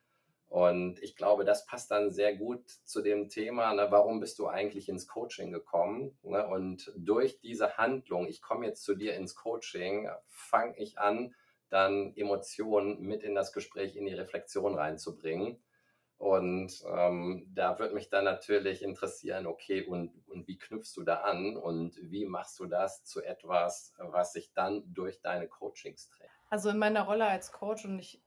Und 0.48 1.02
ich 1.02 1.16
glaube, 1.16 1.44
das 1.44 1.66
passt 1.66 1.90
dann 1.90 2.10
sehr 2.12 2.36
gut 2.36 2.68
zu 2.84 3.02
dem 3.02 3.28
Thema, 3.28 3.74
ne, 3.74 3.88
warum 3.90 4.20
bist 4.20 4.38
du 4.38 4.46
eigentlich 4.46 4.88
ins 4.88 5.08
Coaching 5.08 5.50
gekommen? 5.50 6.16
Ne? 6.22 6.46
Und 6.46 6.92
durch 6.96 7.40
diese 7.40 7.76
Handlung, 7.76 8.26
ich 8.26 8.42
komme 8.42 8.66
jetzt 8.66 8.84
zu 8.84 8.94
dir 8.94 9.14
ins 9.14 9.34
Coaching, 9.34 10.08
fange 10.28 10.78
ich 10.78 10.98
an, 10.98 11.34
dann 11.68 12.12
Emotionen 12.16 13.00
mit 13.00 13.22
in 13.24 13.34
das 13.34 13.52
Gespräch, 13.52 13.96
in 13.96 14.06
die 14.06 14.14
Reflexion 14.14 14.76
reinzubringen. 14.76 15.60
Und 16.18 16.72
ähm, 16.86 17.46
da 17.54 17.78
würde 17.78 17.94
mich 17.94 18.08
dann 18.08 18.24
natürlich 18.24 18.82
interessieren, 18.82 19.46
okay, 19.46 19.84
und, 19.84 20.26
und 20.28 20.48
wie 20.48 20.56
knüpfst 20.56 20.94
du 20.96 21.02
da 21.02 21.16
an 21.16 21.56
und 21.56 21.94
wie 22.00 22.24
machst 22.24 22.58
du 22.58 22.66
das 22.66 23.04
zu 23.04 23.22
etwas, 23.22 23.92
was 23.98 24.32
sich 24.32 24.52
dann 24.54 24.82
durch 24.94 25.20
deine 25.20 25.46
Coachings 25.46 26.08
trägt? 26.08 26.30
Also 26.48 26.70
in 26.70 26.78
meiner 26.78 27.02
Rolle 27.02 27.26
als 27.26 27.52
Coach 27.52 27.84
und 27.84 27.98
ich 27.98 28.22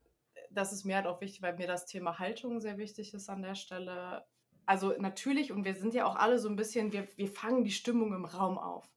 das 0.52 0.74
ist 0.74 0.86
mir 0.86 0.96
halt 0.96 1.08
auch 1.08 1.22
wichtig, 1.22 1.42
weil 1.42 1.56
mir 1.56 1.68
das 1.68 1.86
Thema 1.86 2.20
Haltung 2.20 2.60
sehr 2.60 2.78
wichtig 2.78 3.14
ist 3.14 3.30
an 3.30 3.42
der 3.42 3.56
Stelle. 3.56 4.26
Also 4.66 4.94
natürlich, 4.98 5.52
und 5.52 5.66
wir 5.66 5.76
sind 5.76 5.94
ja 5.94 6.06
auch 6.06 6.16
alle 6.16 6.40
so 6.40 6.50
ein 6.50 6.56
bisschen, 6.56 6.92
wir, 6.92 7.08
wir 7.16 7.28
fangen 7.28 7.64
die 7.64 7.72
Stimmung 7.72 8.14
im 8.14 8.26
Raum 8.26 8.58
auf. 8.58 8.90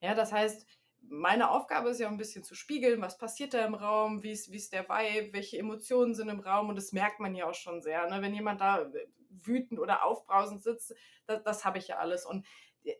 Ja, 0.00 0.14
das 0.14 0.32
heißt, 0.32 0.66
meine 1.08 1.50
Aufgabe 1.50 1.90
ist 1.90 2.00
ja 2.00 2.08
ein 2.08 2.16
bisschen 2.16 2.44
zu 2.44 2.54
spiegeln, 2.54 3.00
was 3.00 3.18
passiert 3.18 3.54
da 3.54 3.64
im 3.64 3.74
Raum, 3.74 4.22
wie 4.22 4.32
ist, 4.32 4.50
wie 4.50 4.56
ist 4.56 4.72
der 4.72 4.88
Vibe, 4.88 5.32
welche 5.32 5.58
Emotionen 5.58 6.14
sind 6.14 6.28
im 6.28 6.40
Raum 6.40 6.68
und 6.68 6.76
das 6.76 6.92
merkt 6.92 7.20
man 7.20 7.34
ja 7.34 7.48
auch 7.48 7.54
schon 7.54 7.80
sehr. 7.80 8.08
Ne? 8.08 8.22
Wenn 8.22 8.34
jemand 8.34 8.60
da 8.60 8.90
wütend 9.30 9.80
oder 9.80 10.04
aufbrausend 10.04 10.62
sitzt, 10.62 10.94
das, 11.26 11.42
das 11.42 11.64
habe 11.64 11.78
ich 11.78 11.88
ja 11.88 11.98
alles. 11.98 12.26
Und 12.26 12.46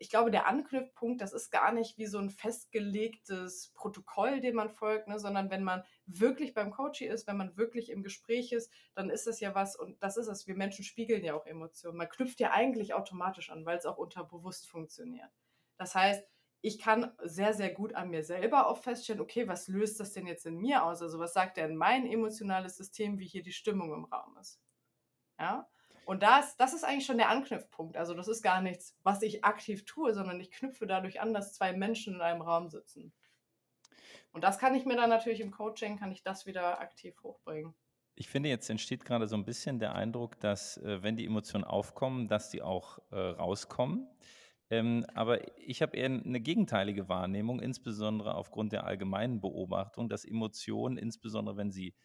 ich 0.01 0.11
glaube, 0.11 0.31
der 0.31 0.46
Anknüpfpunkt, 0.46 1.20
das 1.20 1.33
ist 1.33 1.51
gar 1.51 1.72
nicht 1.72 1.96
wie 1.99 2.07
so 2.07 2.18
ein 2.18 2.31
festgelegtes 2.31 3.72
Protokoll, 3.75 4.40
dem 4.40 4.57
man 4.57 4.70
folgt, 4.70 5.09
ne, 5.09 5.18
sondern 5.18 5.51
wenn 5.51 5.62
man 5.62 5.85
wirklich 6.07 6.55
beim 6.55 6.70
Coaching 6.70 7.11
ist, 7.11 7.27
wenn 7.27 7.37
man 7.37 7.57
wirklich 7.57 7.90
im 7.90 8.03
Gespräch 8.03 8.53
ist, 8.53 8.70
dann 8.94 9.11
ist 9.11 9.27
das 9.27 9.40
ja 9.40 9.55
was 9.55 9.77
und 9.77 10.03
das 10.03 10.16
ist 10.16 10.27
es. 10.29 10.46
Wir 10.46 10.57
Menschen 10.57 10.85
spiegeln 10.85 11.25
ja 11.25 11.35
auch 11.35 11.46
Emotionen. 11.46 11.99
Man 11.99 12.09
knüpft 12.09 12.40
ja 12.40 12.51
eigentlich 12.53 12.94
automatisch 12.94 13.51
an, 13.51 13.64
weil 13.64 13.79
es 13.79 13.87
auch 13.87 13.99
unterbewusst 13.99 14.68
funktioniert. 14.68 15.31
Das 15.77 15.94
heißt, 15.94 16.25
ich 16.62 16.79
kann 16.81 17.12
sehr, 17.22 17.55
sehr 17.55 17.70
gut 17.72 17.94
an 17.94 18.11
mir 18.11 18.25
selber 18.25 18.66
auch 18.66 18.79
feststellen, 18.83 19.20
okay, 19.20 19.46
was 19.46 19.68
löst 19.68 20.01
das 20.01 20.12
denn 20.12 20.27
jetzt 20.27 20.46
in 20.46 20.57
mir 20.57 20.85
aus? 20.85 21.01
Also 21.01 21.18
was 21.18 21.33
sagt 21.33 21.59
denn 21.59 21.77
mein 21.77 22.07
emotionales 22.07 22.77
System, 22.77 23.18
wie 23.18 23.27
hier 23.27 23.42
die 23.42 23.53
Stimmung 23.53 23.92
im 23.92 24.05
Raum 24.05 24.37
ist? 24.38 24.61
Ja, 25.38 25.68
und 26.07 26.23
das, 26.23 26.57
das 26.57 26.73
ist 26.73 26.85
eigentlich 26.85 27.05
schon 27.05 27.19
der 27.19 27.31
Anknüpfpunkt. 27.31 27.97
Also 27.97 28.14
das 28.14 28.29
ist 28.29 28.40
gar 28.40 28.62
nichts, 28.62 28.97
was 29.03 29.23
ich 29.23 29.45
aktiv 29.45 29.85
tue, 29.85 30.14
sondern 30.14 30.38
ich 30.38 30.53
knüpfe 30.53 30.87
dadurch 30.87 31.21
an, 31.21 31.35
dass 31.35 31.53
zwei 31.53 31.73
Menschen 31.73 32.14
in 32.14 32.21
einem 32.21 32.42
Raum 32.42 32.69
sitzen. 32.69 33.12
Und 34.31 34.45
das 34.45 34.61
kann 34.61 34.77
ich 34.77 34.85
mir 34.85 34.95
dann 34.95 35.11
natürlich 35.11 35.40
im 35.40 35.51
Coaching, 35.51 35.99
kann 35.99 36.12
ich 36.12 36.23
das 36.23 36.47
wieder 36.47 36.81
aktiv 36.81 37.21
hochbringen. 37.25 37.75
Ich 38.14 38.29
finde, 38.29 38.49
jetzt 38.49 38.71
entsteht 38.71 39.05
gerade 39.05 39.27
so 39.27 39.35
ein 39.35 39.45
bisschen 39.45 39.81
der 39.81 39.97
Eindruck, 39.97 40.38
dass 40.38 40.77
äh, 40.79 41.03
wenn 41.03 41.16
die 41.16 41.27
Emotionen 41.27 41.64
aufkommen, 41.64 42.29
dass 42.29 42.51
die 42.51 42.62
auch 42.62 43.01
äh, 43.11 43.16
rauskommen. 43.16 44.09
Ähm, 44.71 45.05
aber 45.12 45.59
ich 45.59 45.83
habe 45.83 45.97
eher 45.97 46.07
eine 46.07 46.40
gegenteilige 46.40 47.09
Wahrnehmung, 47.09 47.59
insbesondere 47.59 48.37
aufgrund 48.37 48.71
der 48.71 48.85
allgemeinen 48.85 49.40
Beobachtung, 49.40 50.09
dass 50.09 50.25
Emotionen, 50.25 50.99
insbesondere 50.99 51.57
wenn 51.57 51.73
sie 51.73 51.97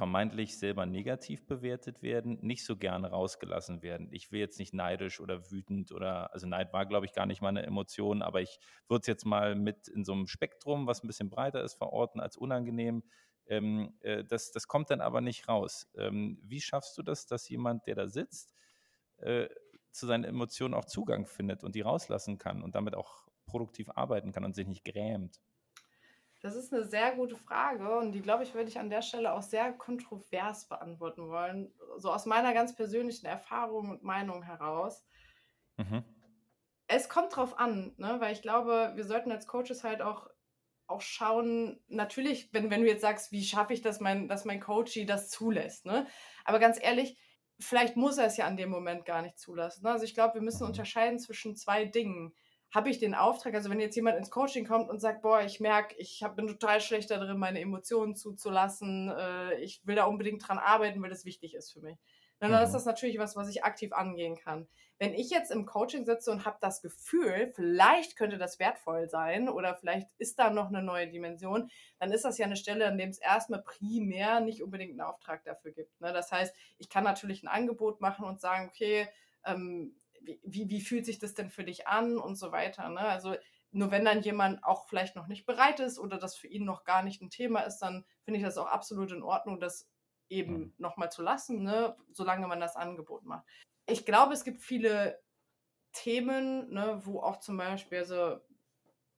vermeintlich 0.00 0.58
selber 0.58 0.86
negativ 0.86 1.46
bewertet 1.46 2.00
werden, 2.00 2.38
nicht 2.40 2.64
so 2.64 2.74
gerne 2.78 3.10
rausgelassen 3.10 3.82
werden. 3.82 4.08
Ich 4.12 4.32
will 4.32 4.40
jetzt 4.40 4.58
nicht 4.58 4.72
neidisch 4.72 5.20
oder 5.20 5.50
wütend 5.50 5.92
oder, 5.92 6.32
also 6.32 6.46
Neid 6.46 6.72
war, 6.72 6.86
glaube 6.86 7.04
ich, 7.04 7.12
gar 7.12 7.26
nicht 7.26 7.42
meine 7.42 7.66
Emotion, 7.66 8.22
aber 8.22 8.40
ich 8.40 8.58
würde 8.88 9.02
es 9.02 9.06
jetzt 9.08 9.26
mal 9.26 9.54
mit 9.54 9.88
in 9.88 10.06
so 10.06 10.14
einem 10.14 10.26
Spektrum, 10.26 10.86
was 10.86 11.04
ein 11.04 11.06
bisschen 11.06 11.28
breiter 11.28 11.62
ist, 11.62 11.74
verorten 11.74 12.18
als 12.18 12.38
unangenehm. 12.38 13.02
Ähm, 13.44 13.98
äh, 14.00 14.24
das, 14.24 14.52
das 14.52 14.66
kommt 14.68 14.88
dann 14.88 15.02
aber 15.02 15.20
nicht 15.20 15.48
raus. 15.48 15.90
Ähm, 15.98 16.40
wie 16.44 16.62
schaffst 16.62 16.96
du 16.96 17.02
das, 17.02 17.26
dass 17.26 17.46
jemand, 17.50 17.86
der 17.86 17.96
da 17.96 18.08
sitzt, 18.08 18.54
äh, 19.18 19.50
zu 19.90 20.06
seinen 20.06 20.24
Emotionen 20.24 20.72
auch 20.72 20.86
Zugang 20.86 21.26
findet 21.26 21.62
und 21.62 21.74
die 21.74 21.82
rauslassen 21.82 22.38
kann 22.38 22.62
und 22.62 22.74
damit 22.74 22.94
auch 22.94 23.28
produktiv 23.44 23.90
arbeiten 23.90 24.32
kann 24.32 24.46
und 24.46 24.54
sich 24.54 24.66
nicht 24.66 24.86
grämt? 24.86 25.42
Das 26.40 26.56
ist 26.56 26.72
eine 26.72 26.84
sehr 26.84 27.14
gute 27.16 27.36
Frage 27.36 27.98
und 27.98 28.12
die, 28.12 28.22
glaube 28.22 28.44
ich, 28.44 28.54
würde 28.54 28.70
ich 28.70 28.78
an 28.78 28.88
der 28.88 29.02
Stelle 29.02 29.32
auch 29.34 29.42
sehr 29.42 29.72
kontrovers 29.72 30.66
beantworten 30.68 31.28
wollen. 31.28 31.72
So 31.98 32.10
aus 32.10 32.24
meiner 32.24 32.54
ganz 32.54 32.74
persönlichen 32.74 33.26
Erfahrung 33.26 33.90
und 33.90 34.02
Meinung 34.02 34.42
heraus. 34.42 35.04
Mhm. 35.76 36.02
Es 36.86 37.08
kommt 37.08 37.36
drauf 37.36 37.58
an, 37.58 37.92
ne? 37.98 38.16
weil 38.20 38.32
ich 38.32 38.42
glaube, 38.42 38.92
wir 38.94 39.04
sollten 39.04 39.30
als 39.30 39.46
Coaches 39.46 39.84
halt 39.84 40.00
auch, 40.00 40.28
auch 40.86 41.02
schauen, 41.02 41.78
natürlich, 41.88 42.52
wenn, 42.52 42.70
wenn 42.70 42.80
du 42.80 42.88
jetzt 42.88 43.02
sagst, 43.02 43.32
wie 43.32 43.44
schaffe 43.44 43.74
ich 43.74 43.82
das, 43.82 44.00
mein, 44.00 44.26
dass 44.26 44.46
mein 44.46 44.60
Coachie 44.60 45.04
das 45.04 45.28
zulässt. 45.28 45.84
Ne? 45.84 46.06
Aber 46.44 46.58
ganz 46.58 46.82
ehrlich, 46.82 47.18
vielleicht 47.60 47.96
muss 47.96 48.16
er 48.16 48.26
es 48.26 48.38
ja 48.38 48.46
an 48.46 48.56
dem 48.56 48.70
Moment 48.70 49.04
gar 49.04 49.20
nicht 49.20 49.38
zulassen. 49.38 49.84
Ne? 49.84 49.92
Also 49.92 50.04
ich 50.04 50.14
glaube, 50.14 50.34
wir 50.34 50.40
müssen 50.40 50.64
mhm. 50.64 50.70
unterscheiden 50.70 51.18
zwischen 51.18 51.54
zwei 51.54 51.84
Dingen 51.84 52.34
habe 52.72 52.88
ich 52.88 52.98
den 52.98 53.14
Auftrag, 53.14 53.54
also 53.54 53.68
wenn 53.68 53.80
jetzt 53.80 53.96
jemand 53.96 54.16
ins 54.16 54.30
Coaching 54.30 54.66
kommt 54.66 54.88
und 54.88 55.00
sagt, 55.00 55.22
boah, 55.22 55.42
ich 55.42 55.60
merke, 55.60 55.94
ich 55.96 56.22
hab, 56.22 56.36
bin 56.36 56.46
total 56.46 56.80
schlecht 56.80 57.10
darin, 57.10 57.38
meine 57.38 57.60
Emotionen 57.60 58.14
zuzulassen, 58.14 59.10
äh, 59.10 59.60
ich 59.60 59.80
will 59.84 59.96
da 59.96 60.04
unbedingt 60.04 60.46
dran 60.46 60.58
arbeiten, 60.58 61.02
weil 61.02 61.10
das 61.10 61.24
wichtig 61.24 61.54
ist 61.54 61.72
für 61.72 61.80
mich. 61.80 61.98
Dann 62.38 62.52
mhm. 62.52 62.58
ist 62.58 62.72
das 62.72 62.86
natürlich 62.86 63.18
was, 63.18 63.36
was 63.36 63.48
ich 63.48 63.64
aktiv 63.64 63.92
angehen 63.92 64.36
kann. 64.36 64.66
Wenn 64.98 65.14
ich 65.14 65.30
jetzt 65.30 65.50
im 65.50 65.66
Coaching 65.66 66.04
sitze 66.04 66.30
und 66.30 66.44
habe 66.44 66.58
das 66.60 66.80
Gefühl, 66.80 67.52
vielleicht 67.54 68.16
könnte 68.16 68.38
das 68.38 68.58
wertvoll 68.58 69.08
sein 69.08 69.48
oder 69.48 69.74
vielleicht 69.74 70.08
ist 70.18 70.38
da 70.38 70.50
noch 70.50 70.68
eine 70.68 70.82
neue 70.82 71.08
Dimension, 71.08 71.70
dann 71.98 72.12
ist 72.12 72.24
das 72.24 72.38
ja 72.38 72.46
eine 72.46 72.56
Stelle, 72.56 72.86
an 72.86 72.98
dem 72.98 73.10
es 73.10 73.18
erstmal 73.18 73.62
primär 73.62 74.40
nicht 74.40 74.62
unbedingt 74.62 74.92
einen 74.92 75.00
Auftrag 75.00 75.44
dafür 75.44 75.72
gibt. 75.72 76.00
Ne? 76.00 76.12
Das 76.12 76.32
heißt, 76.32 76.54
ich 76.78 76.88
kann 76.88 77.04
natürlich 77.04 77.42
ein 77.42 77.48
Angebot 77.48 78.00
machen 78.00 78.24
und 78.24 78.40
sagen, 78.40 78.68
okay, 78.68 79.08
ähm, 79.44 79.94
wie, 80.20 80.68
wie, 80.68 80.80
fühlt 80.80 81.06
sich 81.06 81.18
das 81.18 81.34
denn 81.34 81.50
für 81.50 81.64
dich 81.64 81.86
an 81.86 82.18
und 82.18 82.36
so 82.36 82.52
weiter. 82.52 82.88
Ne? 82.88 83.00
Also 83.00 83.34
nur 83.72 83.90
wenn 83.90 84.04
dann 84.04 84.22
jemand 84.22 84.64
auch 84.64 84.88
vielleicht 84.88 85.16
noch 85.16 85.26
nicht 85.26 85.46
bereit 85.46 85.80
ist 85.80 85.98
oder 85.98 86.18
das 86.18 86.36
für 86.36 86.48
ihn 86.48 86.64
noch 86.64 86.84
gar 86.84 87.02
nicht 87.02 87.22
ein 87.22 87.30
Thema 87.30 87.60
ist, 87.60 87.78
dann 87.78 88.04
finde 88.24 88.38
ich 88.38 88.44
das 88.44 88.58
auch 88.58 88.66
absolut 88.66 89.12
in 89.12 89.22
Ordnung, 89.22 89.60
das 89.60 89.88
eben 90.28 90.58
mhm. 90.58 90.74
nochmal 90.78 91.10
zu 91.10 91.22
lassen, 91.22 91.62
ne? 91.62 91.96
solange 92.12 92.46
man 92.46 92.60
das 92.60 92.76
Angebot 92.76 93.24
macht. 93.24 93.46
Ich 93.86 94.04
glaube, 94.04 94.34
es 94.34 94.44
gibt 94.44 94.60
viele 94.60 95.20
Themen, 95.92 96.72
ne, 96.72 97.00
wo 97.04 97.20
auch 97.20 97.40
zum 97.40 97.56
Beispiel, 97.56 97.98
also 97.98 98.38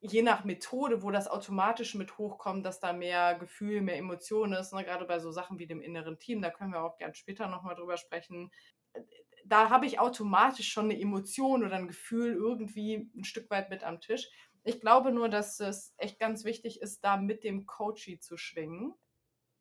je 0.01 0.23
nach 0.23 0.45
Methode, 0.45 1.03
wo 1.03 1.11
das 1.11 1.29
automatisch 1.29 1.95
mit 1.95 2.17
hochkommt, 2.17 2.65
dass 2.65 2.81
da 2.81 2.95
mehr 2.95 3.35
Gefühl, 3.35 3.83
mehr 3.83 3.99
Emotion 3.99 4.55
ist, 4.55 4.73
ne? 4.73 4.85
gerade 4.85 5.05
bei 5.05 5.19
so 5.19 5.31
Sachen 5.31 5.59
wie 5.59 5.67
dem 5.67 5.83
inneren 5.83 6.19
Team, 6.19 6.41
da 6.41 6.51
können 6.51 6.73
wir 6.73 6.83
auch 6.83 6.97
gern 6.97 7.15
später 7.15 7.47
nochmal 7.47 7.75
drüber 7.75 7.99
sprechen 7.99 8.51
da 9.45 9.71
habe 9.71 9.87
ich 9.87 9.99
automatisch 9.99 10.73
schon 10.73 10.85
eine 10.87 11.01
Emotion 11.01 11.65
oder 11.65 11.77
ein 11.77 11.89
Gefühl 11.89 12.35
irgendwie 12.35 13.11
ein 13.15 13.25
Stück 13.25 13.51
weit 13.51 13.71
mit 13.71 13.85
am 13.85 14.01
Tisch. 14.01 14.29
Ich 14.65 14.81
glaube 14.81 15.13
nur, 15.13 15.29
dass 15.29 15.59
es 15.61 15.95
echt 15.97 16.19
ganz 16.19 16.45
wichtig 16.45 16.81
ist, 16.81 17.05
da 17.05 17.17
mit 17.17 17.43
dem 17.45 17.67
Coachy 17.67 18.21
zu 18.21 18.37
schwingen 18.37 18.95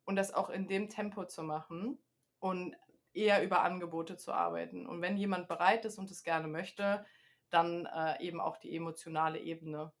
und 0.04 0.16
das 0.16 0.32
auch 0.32 0.50
in 0.50 0.68
dem 0.68 0.88
Tempo 0.88 1.24
zu 1.26 1.42
machen 1.42 1.98
und 2.38 2.76
eher 3.12 3.42
über 3.42 3.62
Angebote 3.62 4.16
zu 4.16 4.32
arbeiten. 4.32 4.86
Und 4.86 5.02
wenn 5.02 5.16
jemand 5.16 5.48
bereit 5.48 5.84
ist 5.84 5.98
und 5.98 6.10
es 6.10 6.22
gerne 6.22 6.48
möchte, 6.48 7.04
dann 7.50 7.86
äh, 7.86 8.22
eben 8.22 8.40
auch 8.40 8.56
die 8.56 8.74
emotionale 8.74 9.38
Ebene 9.38 9.92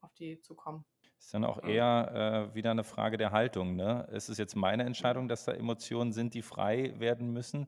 auf 0.00 0.14
die 0.14 0.40
zu 0.40 0.54
kommen. 0.54 0.84
Ist 1.18 1.32
dann 1.32 1.44
auch 1.44 1.62
eher 1.62 2.50
äh, 2.52 2.54
wieder 2.54 2.70
eine 2.70 2.84
Frage 2.84 3.16
der 3.16 3.32
Haltung. 3.32 3.74
Ne? 3.74 4.06
Ist 4.12 4.28
es 4.28 4.38
jetzt 4.38 4.54
meine 4.54 4.84
Entscheidung, 4.84 5.28
dass 5.28 5.44
da 5.44 5.52
Emotionen 5.52 6.12
sind, 6.12 6.34
die 6.34 6.42
frei 6.42 6.94
werden 6.98 7.32
müssen? 7.32 7.66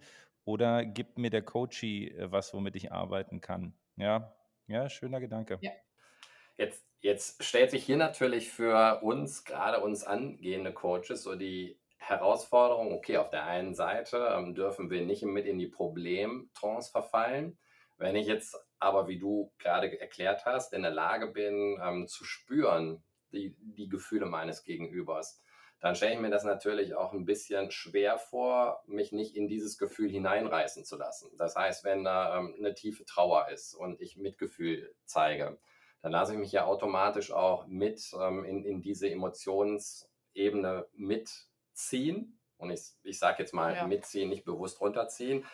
Oder 0.48 0.86
gibt 0.86 1.18
mir 1.18 1.28
der 1.28 1.42
Coachie 1.42 2.08
äh, 2.08 2.32
was, 2.32 2.54
womit 2.54 2.74
ich 2.74 2.90
arbeiten 2.90 3.42
kann? 3.42 3.74
Ja, 3.96 4.34
ja, 4.66 4.88
schöner 4.88 5.20
Gedanke. 5.20 5.58
Ja. 5.60 5.72
Jetzt, 6.56 6.86
jetzt 7.00 7.44
stellt 7.44 7.70
sich 7.70 7.84
hier 7.84 7.98
natürlich 7.98 8.48
für 8.48 9.02
uns, 9.02 9.44
gerade 9.44 9.82
uns 9.82 10.04
angehende 10.04 10.72
Coaches, 10.72 11.22
so 11.22 11.34
die 11.34 11.78
Herausforderung, 11.98 12.94
okay, 12.94 13.18
auf 13.18 13.28
der 13.28 13.44
einen 13.44 13.74
Seite 13.74 14.34
ähm, 14.34 14.54
dürfen 14.54 14.88
wir 14.88 15.02
nicht 15.02 15.22
mit 15.22 15.44
in 15.44 15.58
die 15.58 15.66
Problemtrance 15.66 16.90
verfallen. 16.90 17.58
Wenn 17.98 18.16
ich 18.16 18.26
jetzt 18.26 18.56
aber, 18.78 19.06
wie 19.06 19.18
du 19.18 19.52
gerade 19.58 20.00
erklärt 20.00 20.46
hast, 20.46 20.72
in 20.72 20.80
der 20.80 20.92
Lage 20.92 21.26
bin, 21.26 21.78
ähm, 21.84 22.08
zu 22.08 22.24
spüren, 22.24 23.04
die, 23.32 23.54
die 23.60 23.90
Gefühle 23.90 24.24
meines 24.24 24.64
Gegenübers, 24.64 25.42
dann 25.80 25.94
stelle 25.94 26.14
ich 26.14 26.20
mir 26.20 26.30
das 26.30 26.44
natürlich 26.44 26.94
auch 26.94 27.12
ein 27.12 27.24
bisschen 27.24 27.70
schwer 27.70 28.18
vor, 28.18 28.82
mich 28.86 29.12
nicht 29.12 29.36
in 29.36 29.46
dieses 29.46 29.78
Gefühl 29.78 30.10
hineinreißen 30.10 30.84
zu 30.84 30.96
lassen. 30.96 31.30
Das 31.38 31.54
heißt, 31.54 31.84
wenn 31.84 32.02
da 32.02 32.38
ähm, 32.38 32.54
eine 32.58 32.74
tiefe 32.74 33.04
Trauer 33.04 33.48
ist 33.48 33.74
und 33.74 34.00
ich 34.00 34.16
Mitgefühl 34.16 34.94
zeige, 35.04 35.58
dann 36.02 36.12
lasse 36.12 36.32
ich 36.32 36.38
mich 36.38 36.52
ja 36.52 36.64
automatisch 36.64 37.32
auch 37.32 37.66
mit 37.66 38.12
ähm, 38.20 38.44
in, 38.44 38.64
in 38.64 38.82
diese 38.82 39.08
Emotionsebene 39.08 40.86
mitziehen. 40.94 42.40
Und 42.56 42.70
ich, 42.70 42.80
ich 43.04 43.18
sage 43.18 43.42
jetzt 43.42 43.54
mal 43.54 43.74
ja. 43.74 43.86
mitziehen, 43.86 44.28
nicht 44.28 44.44
bewusst 44.44 44.80
runterziehen. 44.80 45.46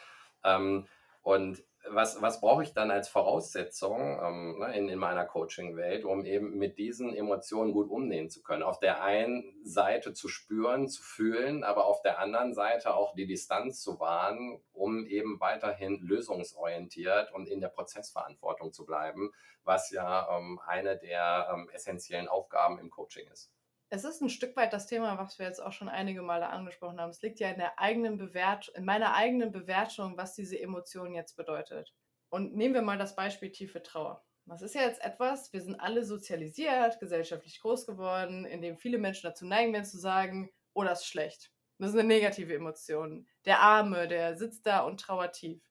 Ähm, 0.42 0.86
und 1.22 1.62
was, 1.90 2.20
was 2.22 2.40
brauche 2.40 2.62
ich 2.62 2.72
dann 2.72 2.90
als 2.90 3.08
Voraussetzung 3.08 4.20
ähm, 4.22 4.58
ne, 4.58 4.76
in, 4.76 4.88
in 4.88 4.98
meiner 4.98 5.24
Coaching-Welt, 5.24 6.04
um 6.04 6.24
eben 6.24 6.56
mit 6.56 6.78
diesen 6.78 7.14
Emotionen 7.14 7.72
gut 7.72 7.90
umgehen 7.90 8.30
zu 8.30 8.42
können? 8.42 8.62
Auf 8.62 8.78
der 8.78 9.02
einen 9.02 9.44
Seite 9.64 10.12
zu 10.12 10.28
spüren, 10.28 10.88
zu 10.88 11.02
fühlen, 11.02 11.64
aber 11.64 11.86
auf 11.86 12.02
der 12.02 12.18
anderen 12.18 12.54
Seite 12.54 12.94
auch 12.94 13.14
die 13.14 13.26
Distanz 13.26 13.80
zu 13.80 14.00
wahren, 14.00 14.60
um 14.72 15.06
eben 15.06 15.40
weiterhin 15.40 16.00
lösungsorientiert 16.00 17.32
und 17.32 17.48
in 17.48 17.60
der 17.60 17.68
Prozessverantwortung 17.68 18.72
zu 18.72 18.86
bleiben, 18.86 19.32
was 19.64 19.90
ja 19.90 20.28
ähm, 20.36 20.60
eine 20.66 20.96
der 20.96 21.48
ähm, 21.52 21.70
essentiellen 21.72 22.28
Aufgaben 22.28 22.78
im 22.78 22.90
Coaching 22.90 23.26
ist. 23.30 23.50
Es 23.90 24.04
ist 24.04 24.20
ein 24.20 24.28
Stück 24.28 24.56
weit 24.56 24.72
das 24.72 24.86
Thema, 24.86 25.18
was 25.18 25.38
wir 25.38 25.46
jetzt 25.46 25.60
auch 25.60 25.72
schon 25.72 25.88
einige 25.88 26.22
Male 26.22 26.48
angesprochen 26.48 27.00
haben. 27.00 27.10
Es 27.10 27.22
liegt 27.22 27.38
ja 27.38 27.50
in 27.50 27.58
der 27.58 27.78
eigenen 27.78 28.18
Bewertung, 28.18 28.74
in 28.74 28.84
meiner 28.84 29.14
eigenen 29.14 29.52
Bewertung, 29.52 30.16
was 30.16 30.34
diese 30.34 30.58
Emotion 30.58 31.14
jetzt 31.14 31.36
bedeutet. 31.36 31.94
Und 32.28 32.54
nehmen 32.56 32.74
wir 32.74 32.82
mal 32.82 32.98
das 32.98 33.14
Beispiel 33.14 33.52
tiefe 33.52 33.82
Trauer. 33.82 34.24
Das 34.46 34.60
ist 34.60 34.74
ja 34.74 34.82
jetzt 34.82 35.02
etwas, 35.02 35.52
wir 35.52 35.62
sind 35.62 35.80
alle 35.80 36.04
sozialisiert, 36.04 36.98
gesellschaftlich 37.00 37.60
groß 37.60 37.86
geworden, 37.86 38.44
in 38.44 38.60
dem 38.60 38.76
viele 38.76 38.98
Menschen 38.98 39.28
dazu 39.28 39.46
neigen 39.46 39.72
werden 39.72 39.86
zu 39.86 39.98
sagen, 39.98 40.50
oh, 40.74 40.84
das 40.84 41.00
ist 41.00 41.06
schlecht. 41.06 41.50
Das 41.78 41.90
ist 41.90 41.98
eine 41.98 42.06
negative 42.06 42.54
Emotion. 42.54 43.26
Der 43.46 43.60
Arme, 43.60 44.06
der 44.06 44.36
sitzt 44.36 44.66
da 44.66 44.80
und 44.80 45.00
trauert 45.00 45.34
tief. 45.34 45.62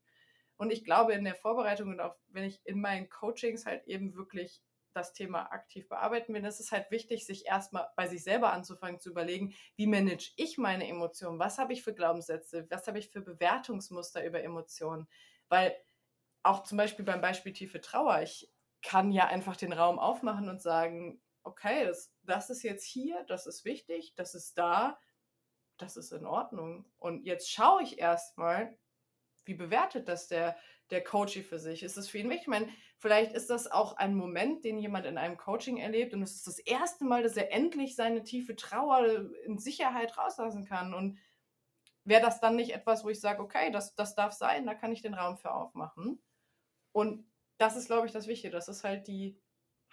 Und 0.58 0.72
ich 0.72 0.84
glaube, 0.86 1.14
in 1.14 1.24
der 1.24 1.36
Vorbereitung 1.36 1.90
und 1.90 2.00
auch 2.00 2.16
wenn 2.30 2.46
ich 2.46 2.62
in 2.66 2.82
meinen 2.82 3.10
Coachings 3.10 3.66
halt 3.66 3.86
eben 3.88 4.16
wirklich 4.16 4.62
das 4.94 5.14
Thema 5.14 5.52
aktiv 5.52 5.88
bearbeiten 5.90 6.34
will, 6.34 6.46
ist 6.46 6.60
es 6.60 6.72
halt 6.72 6.90
wichtig, 6.92 7.26
sich 7.26 7.46
erstmal 7.46 7.90
bei 7.96 8.08
sich 8.08 8.24
selber 8.24 8.54
anzufangen 8.54 9.00
zu 9.00 9.10
überlegen, 9.10 9.54
wie 9.76 9.88
manage 9.88 10.32
ich 10.38 10.58
meine 10.58 10.88
Emotionen? 10.88 11.40
Was 11.40 11.58
habe 11.58 11.74
ich 11.74 11.84
für 11.84 11.94
Glaubenssätze? 11.94 12.68
Was 12.70 12.88
habe 12.88 13.00
ich 13.00 13.10
für 13.10 13.22
Bewertungsmuster 13.22 14.26
über 14.26 14.44
Emotionen? 14.44 15.08
Weil 15.50 15.76
auch 16.44 16.64
zum 16.64 16.78
Beispiel 16.78 17.06
beim 17.06 17.22
Beispiel 17.22 17.54
tiefe 17.54 17.82
Trauer, 17.82 18.22
ich 18.22 18.52
kann 18.82 19.12
ja 19.12 19.28
einfach 19.28 19.56
den 19.56 19.74
Raum 19.74 19.98
aufmachen 19.98 20.50
und 20.50 20.62
sagen, 20.62 21.22
okay, 21.44 21.86
das, 21.86 22.14
das 22.24 22.50
ist 22.50 22.64
jetzt 22.64 22.86
hier, 22.86 23.24
das 23.26 23.48
ist 23.48 23.66
wichtig, 23.66 24.14
das 24.16 24.36
ist 24.36 24.58
da, 24.58 25.00
das 25.78 25.98
ist 25.98 26.12
in 26.12 26.26
Ordnung. 26.26 26.86
Und 26.98 27.26
jetzt 27.26 27.52
schaue 27.52 27.84
ich 27.84 28.00
erstmal, 28.00 28.78
wie 29.46 29.56
bewertet 29.56 30.08
das 30.08 30.28
der, 30.28 30.58
der 30.90 31.04
Coach 31.04 31.40
für 31.40 31.60
sich? 31.60 31.84
Ist 31.84 31.98
das 31.98 32.08
für 32.08 32.18
ihn 32.18 32.30
wichtig? 32.30 32.44
Ich 32.44 32.48
meine, 32.48 32.70
vielleicht 32.98 33.34
ist 33.34 33.50
das 33.50 33.72
auch 33.72 33.98
ein 33.98 34.16
Moment, 34.16 34.64
den 34.64 34.78
jemand 34.78 35.06
in 35.06 35.18
einem 35.18 35.38
Coaching 35.38 35.78
erlebt 35.78 36.14
und 36.14 36.22
es 36.22 36.36
ist 36.36 36.48
das 36.48 36.60
erste 36.60 37.06
Mal, 37.06 37.24
dass 37.24 37.38
er 37.38 37.52
endlich 37.52 37.96
seine 37.96 38.24
tiefe 38.24 38.56
Trauer 38.56 39.30
in 39.46 39.58
Sicherheit 39.58 40.18
rauslassen 40.18 40.66
kann. 40.66 40.94
Und 40.94 41.20
wäre 42.04 42.22
das 42.22 42.40
dann 42.40 42.56
nicht 42.56 42.74
etwas, 42.74 43.04
wo 43.04 43.10
ich 43.10 43.20
sage, 43.20 43.42
okay, 43.42 43.72
das, 43.72 43.96
das 43.96 44.16
darf 44.16 44.34
sein, 44.34 44.66
da 44.66 44.74
kann 44.74 44.92
ich 44.92 45.02
den 45.02 45.14
Raum 45.14 45.38
für 45.38 45.54
aufmachen. 45.54 46.22
Und 46.92 47.26
das 47.58 47.76
ist, 47.76 47.88
glaube 47.88 48.08
ich, 48.08 48.14
das 48.14 48.28
Wichtige. 48.28 48.52
Das 48.52 48.68
ist 48.68 48.84
halt 48.84 49.08
die 49.08 49.40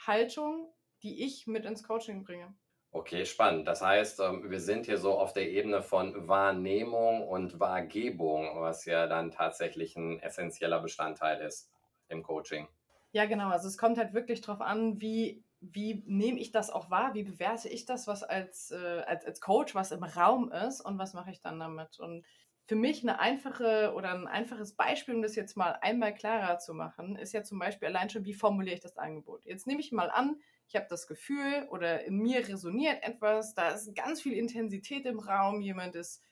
Haltung, 0.07 0.73
die 1.03 1.25
ich 1.25 1.47
mit 1.47 1.65
ins 1.65 1.83
Coaching 1.83 2.25
bringe. 2.25 2.55
Okay, 2.93 3.25
spannend. 3.27 3.67
Das 3.69 3.83
heißt, 3.83 4.21
ähm, 4.21 4.49
wir 4.51 4.61
sind 4.61 4.87
hier 4.87 4.99
so 4.99 5.19
auf 5.19 5.33
der 5.33 5.49
Ebene 5.51 5.83
von 5.83 6.29
Wahrnehmung 6.29 7.27
und 7.27 7.59
Wahrgebung, 7.61 8.61
was 8.61 8.85
ja 8.85 9.07
dann 9.09 9.31
tatsächlich 9.33 9.97
ein 9.97 10.21
essentieller 10.21 10.81
Bestandteil 10.81 11.41
ist 11.41 11.71
im 12.09 12.23
Coaching. 12.23 12.69
Ja, 13.13 13.27
genau. 13.27 13.49
Also 13.49 13.69
es 13.69 13.77
kommt 13.79 13.99
halt 13.99 14.15
wirklich 14.15 14.41
darauf 14.41 14.61
an, 14.61 15.01
wie, 15.01 15.45
wie 15.61 16.03
nehme 16.07 16.39
ich 16.39 16.53
das 16.53 16.71
auch 16.71 16.91
wahr, 16.91 17.15
wie 17.15 17.25
bewerte 17.25 17.69
ich 17.69 17.85
das, 17.85 18.07
was 18.07 18.23
als, 18.23 18.71
äh, 18.71 19.03
als, 19.07 19.25
als 19.25 19.41
Coach, 19.41 19.75
was 19.75 19.91
im 19.91 20.05
Raum 20.05 20.51
ist 20.53 20.81
und 20.81 20.99
was 20.99 21.13
mache 21.15 21.31
ich 21.31 21.41
dann 21.41 21.59
damit. 21.59 21.99
Und 21.99 22.25
für 22.67 22.77
mich 22.77 23.03
eine 23.03 23.19
einfache 23.19 23.93
oder 23.97 24.13
ein 24.13 24.29
einfaches 24.29 24.77
Beispiel, 24.77 25.17
um 25.17 25.23
das 25.23 25.35
jetzt 25.35 25.57
mal 25.57 25.73
einmal 25.81 26.15
klarer 26.15 26.59
zu 26.59 26.73
machen, 26.73 27.17
ist 27.17 27.33
ja 27.33 27.43
zum 27.43 27.59
Beispiel 27.59 27.89
allein 27.89 28.11
schon, 28.11 28.25
wie 28.25 28.35
formuliere 28.35 28.77
ich 28.77 28.81
das 28.81 28.97
Angebot. 28.97 29.45
Jetzt 29.45 29.67
nehme 29.67 29.81
ich 29.81 29.91
mal 29.91 30.11
an, 30.11 30.41
ich 30.71 30.77
habe 30.77 30.87
das 30.89 31.09
Gefühl 31.09 31.67
oder 31.71 32.05
in 32.05 32.17
mir 32.19 32.47
resoniert 32.47 33.03
etwas, 33.03 33.55
da 33.55 33.71
ist 33.71 33.93
ganz 33.97 34.23
viel 34.23 34.35
Intensität 34.35 35.05
im 35.05 35.19
Raum, 35.19 35.61
jemand 35.61 35.97
ist 35.97 36.23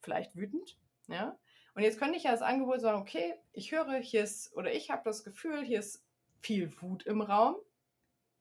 vielleicht 0.00 0.36
wütend, 0.36 0.78
ja. 1.08 1.36
Und 1.74 1.82
jetzt 1.82 1.98
könnte 1.98 2.16
ich 2.16 2.22
ja 2.22 2.30
das 2.30 2.42
Angebot 2.42 2.80
sagen, 2.80 3.00
okay, 3.00 3.34
ich 3.52 3.72
höre, 3.72 3.96
hier 3.96 4.22
ist, 4.22 4.54
oder 4.54 4.72
ich 4.72 4.90
habe 4.90 5.02
das 5.04 5.24
Gefühl, 5.24 5.64
hier 5.64 5.80
ist 5.80 6.06
viel 6.40 6.72
Wut 6.80 7.04
im 7.04 7.20
Raum. 7.20 7.56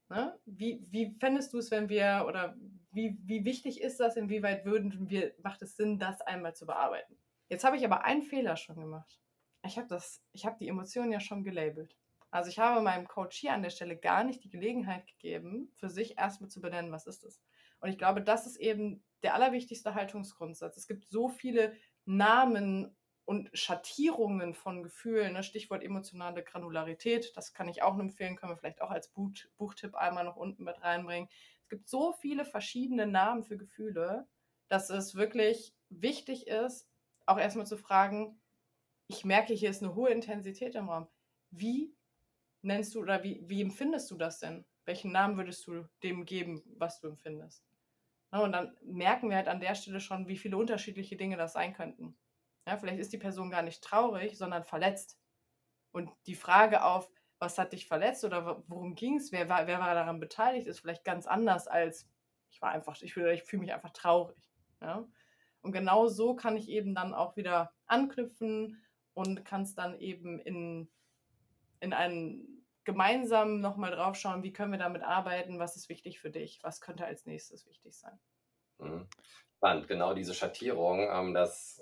Ne? 0.08 0.38
Wie, 0.46 0.86
wie 0.92 1.16
fändest 1.20 1.52
du 1.52 1.58
es, 1.58 1.72
wenn 1.72 1.90
wir, 1.90 2.26
oder 2.28 2.56
wie, 2.92 3.18
wie 3.24 3.44
wichtig 3.44 3.82
ist 3.82 4.00
das, 4.00 4.18
inwieweit 4.18 4.66
würden 4.66 5.10
wir, 5.10 5.34
macht 5.42 5.64
es 5.64 5.76
Sinn, 5.76 5.98
das 5.98 6.22
einmal 6.22 6.56
zu 6.56 6.68
bearbeiten? 6.68 7.18
Jetzt 7.50 7.64
habe 7.64 7.76
ich 7.76 7.84
aber 7.84 8.06
einen 8.06 8.22
Fehler 8.22 8.56
schon 8.56 8.76
gemacht. 8.76 9.20
Ich 9.66 9.80
habe 9.80 9.88
das, 9.88 10.22
ich 10.32 10.46
habe 10.46 10.58
die 10.60 10.68
Emotionen 10.68 11.12
ja 11.12 11.20
schon 11.20 11.44
gelabelt. 11.44 11.98
Also 12.34 12.50
ich 12.50 12.58
habe 12.58 12.82
meinem 12.82 13.08
Coach 13.08 13.38
hier 13.38 13.54
an 13.54 13.62
der 13.62 13.70
Stelle 13.70 13.96
gar 13.96 14.24
nicht 14.24 14.44
die 14.44 14.50
Gelegenheit 14.50 15.06
gegeben, 15.06 15.72
für 15.76 15.88
sich 15.88 16.18
erstmal 16.18 16.50
zu 16.50 16.62
benennen, 16.62 16.92
was 16.92 17.06
ist 17.06 17.24
es. 17.24 17.44
Und 17.80 17.90
ich 17.90 17.98
glaube, 18.00 18.24
das 18.24 18.48
ist 18.48 18.58
eben 18.58 19.04
der 19.22 19.36
allerwichtigste 19.36 19.94
Haltungsgrundsatz. 19.94 20.76
Es 20.76 20.88
gibt 20.88 21.06
so 21.06 21.30
viele 21.30 21.76
Namen 22.06 22.98
und 23.26 23.52
Schattierungen 23.54 24.56
von 24.56 24.82
Gefühlen, 24.82 25.34
ne? 25.34 25.44
Stichwort 25.44 25.84
emotionale 25.84 26.44
Granularität, 26.44 27.38
das 27.38 27.54
kann 27.54 27.68
ich 27.68 27.84
auch 27.84 28.00
empfehlen, 28.00 28.36
können 28.36 28.54
wir 28.54 28.58
vielleicht 28.58 28.82
auch 28.82 28.90
als 28.90 29.10
Buch, 29.10 29.30
Buchtipp 29.58 29.94
einmal 29.94 30.24
noch 30.24 30.36
unten 30.36 30.64
mit 30.64 30.82
reinbringen. 30.82 31.30
Es 31.62 31.70
gibt 31.70 31.88
so 31.88 32.14
viele 32.14 32.46
verschiedene 32.46 33.06
Namen 33.06 33.44
für 33.44 33.58
Gefühle, 33.58 34.28
dass 34.70 34.90
es 34.90 35.14
wirklich 35.14 35.76
wichtig 35.90 36.48
ist, 36.48 36.90
auch 37.28 37.38
erstmal 37.38 37.68
zu 37.68 37.78
fragen, 37.78 38.42
ich 39.06 39.24
merke, 39.24 39.54
hier 39.54 39.70
ist 39.70 39.84
eine 39.84 39.94
hohe 39.94 40.10
Intensität 40.10 40.74
im 40.74 40.90
Raum. 40.90 41.08
Wie 41.52 41.94
nennst 42.64 42.96
du 42.96 43.02
oder 43.02 43.24
wie, 43.24 43.44
wie 43.48 43.62
empfindest 43.62 44.10
du 44.12 44.16
das 44.16 44.40
denn? 44.40 44.66
Welchen 44.86 45.12
Namen 45.12 45.38
würdest 45.38 45.66
du 45.68 45.86
dem 46.04 46.26
geben, 46.26 46.64
was 46.78 47.00
du 47.00 47.08
empfindest? 47.08 47.64
Und 48.32 48.52
dann 48.52 48.76
merken 48.82 49.30
wir 49.30 49.38
halt 49.38 49.48
an 49.48 49.60
der 49.60 49.76
Stelle 49.76 50.00
schon, 50.00 50.28
wie 50.28 50.38
viele 50.38 50.58
unterschiedliche 50.58 51.16
Dinge 51.16 51.38
das 51.38 51.54
sein 51.54 51.74
könnten. 51.74 52.18
Ja, 52.66 52.78
vielleicht 52.78 53.00
ist 53.00 53.14
die 53.14 53.20
Person 53.20 53.52
gar 53.52 53.62
nicht 53.62 53.84
traurig, 53.84 54.38
sondern 54.38 54.64
verletzt. 54.64 55.20
Und 55.92 56.10
die 56.26 56.36
Frage 56.36 56.84
auf, 56.84 57.12
was 57.38 57.60
hat 57.60 57.74
dich 57.74 57.88
verletzt 57.88 58.24
oder 58.24 58.64
worum 58.68 58.96
ging 58.96 59.18
es, 59.18 59.32
wer 59.32 59.50
war, 59.50 59.68
wer 59.68 59.80
war 59.80 59.94
daran 59.94 60.20
beteiligt, 60.20 60.66
ist 60.66 60.80
vielleicht 60.80 61.04
ganz 61.04 61.28
anders 61.28 61.68
als 61.68 62.10
ich 62.54 62.62
war 62.62 62.72
einfach, 62.72 63.02
ich, 63.02 63.18
ich 63.18 63.44
fühle 63.44 63.62
mich 63.62 63.74
einfach 63.74 63.92
traurig. 63.92 64.50
Ja? 64.82 65.08
Und 65.62 65.72
genau 65.72 66.08
so 66.08 66.36
kann 66.36 66.56
ich 66.56 66.70
eben 66.70 66.94
dann 66.94 67.14
auch 67.14 67.36
wieder 67.36 67.74
anknüpfen 67.88 68.82
und 69.14 69.44
kann 69.44 69.64
es 69.64 69.76
dann 69.76 70.00
eben 70.00 70.40
in, 70.40 70.90
in 71.80 71.94
einen 71.94 72.53
gemeinsam 72.86 73.60
nochmal 73.60 73.92
drauf 73.92 74.16
schauen, 74.16 74.44
wie 74.44 74.54
können 74.54 74.72
wir 74.72 74.80
damit 74.80 75.04
arbeiten, 75.04 75.60
was 75.60 75.76
ist 75.76 75.90
wichtig 75.90 76.20
für 76.20 76.30
dich, 76.30 76.60
was 76.64 76.82
könnte 76.82 77.06
als 77.06 77.26
nächstes 77.26 77.66
wichtig 77.68 77.98
sein. 77.98 78.20
Mhm. 78.80 79.08
Spannend, 79.58 79.88
genau 79.88 80.14
diese 80.14 80.34
Schattierung, 80.34 81.08
ähm, 81.10 81.34
das 81.34 81.82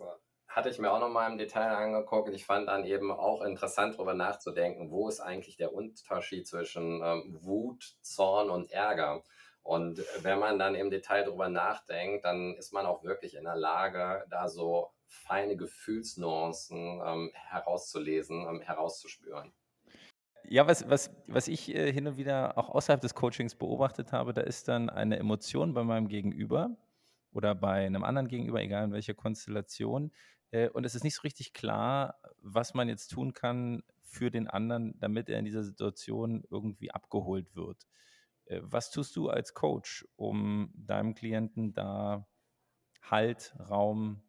hatte 0.52 0.70
ich 0.70 0.80
mir 0.80 0.92
auch 0.92 1.00
nochmal 1.00 1.32
im 1.32 1.38
Detail 1.38 1.70
angeguckt. 1.70 2.30
Ich 2.34 2.46
fand 2.46 2.68
dann 2.68 2.86
eben 2.86 3.12
auch 3.12 3.42
interessant, 3.42 3.96
darüber 3.96 4.14
nachzudenken, 4.14 4.92
wo 4.92 5.08
ist 5.08 5.22
eigentlich 5.22 5.56
der 5.56 5.74
Unterschied 5.74 6.46
zwischen 6.46 7.02
ähm, 7.02 7.38
Wut, 7.42 7.96
Zorn 8.02 8.50
und 8.50 8.72
Ärger. 8.72 9.24
Und 9.64 10.04
wenn 10.24 10.40
man 10.40 10.60
dann 10.60 10.76
im 10.76 10.90
Detail 10.90 11.24
darüber 11.24 11.48
nachdenkt, 11.48 12.26
dann 12.26 12.56
ist 12.56 12.74
man 12.74 12.86
auch 12.86 13.04
wirklich 13.04 13.36
in 13.36 13.46
der 13.46 13.56
Lage, 13.56 14.26
da 14.30 14.50
so 14.50 14.92
feine 15.08 15.56
Gefühlsnuancen 15.56 17.02
ähm, 17.06 17.32
herauszulesen, 17.34 18.46
ähm, 18.48 18.62
herauszuspüren. 18.62 19.54
Ja, 20.50 20.68
was, 20.68 20.90
was, 20.90 21.12
was 21.28 21.48
ich 21.48 21.74
äh, 21.74 21.92
hin 21.94 22.08
und 22.08 22.18
wieder 22.18 22.58
auch 22.58 22.70
außerhalb 22.70 23.02
des 23.02 23.16
Coachings 23.16 23.56
beobachtet 23.56 24.12
habe, 24.12 24.34
da 24.34 24.42
ist 24.42 24.68
dann 24.68 24.90
eine 24.90 25.18
Emotion 25.18 25.74
bei 25.74 25.84
meinem 25.84 26.08
Gegenüber 26.08 26.76
oder 27.32 27.56
bei 27.56 27.86
einem 27.86 28.04
anderen 28.04 28.28
Gegenüber, 28.28 28.62
egal 28.62 28.86
in 28.86 28.92
welcher 28.92 29.14
Konstellation, 29.14 30.12
äh, 30.52 30.70
und 30.70 30.86
es 30.86 30.96
ist 30.96 31.04
nicht 31.04 31.16
so 31.16 31.22
richtig 31.22 31.54
klar, 31.54 32.20
was 32.42 32.74
man 32.74 32.90
jetzt 32.90 33.10
tun 33.10 33.34
kann 33.34 33.84
für 34.04 34.30
den 34.32 34.48
anderen, 34.48 35.00
damit 35.00 35.30
er 35.30 35.40
in 35.40 35.46
dieser 35.46 35.64
Situation 35.64 36.44
irgendwie 36.50 36.92
abgeholt 36.92 37.56
wird. 37.56 37.88
Äh, 38.46 38.60
was 38.64 38.92
tust 38.92 39.16
du 39.16 39.30
als 39.30 39.54
Coach, 39.54 40.08
um 40.16 40.72
deinem 40.76 41.16
Klienten 41.16 41.74
da 41.74 42.28
Halt, 43.04 43.56
Raum 43.70 44.22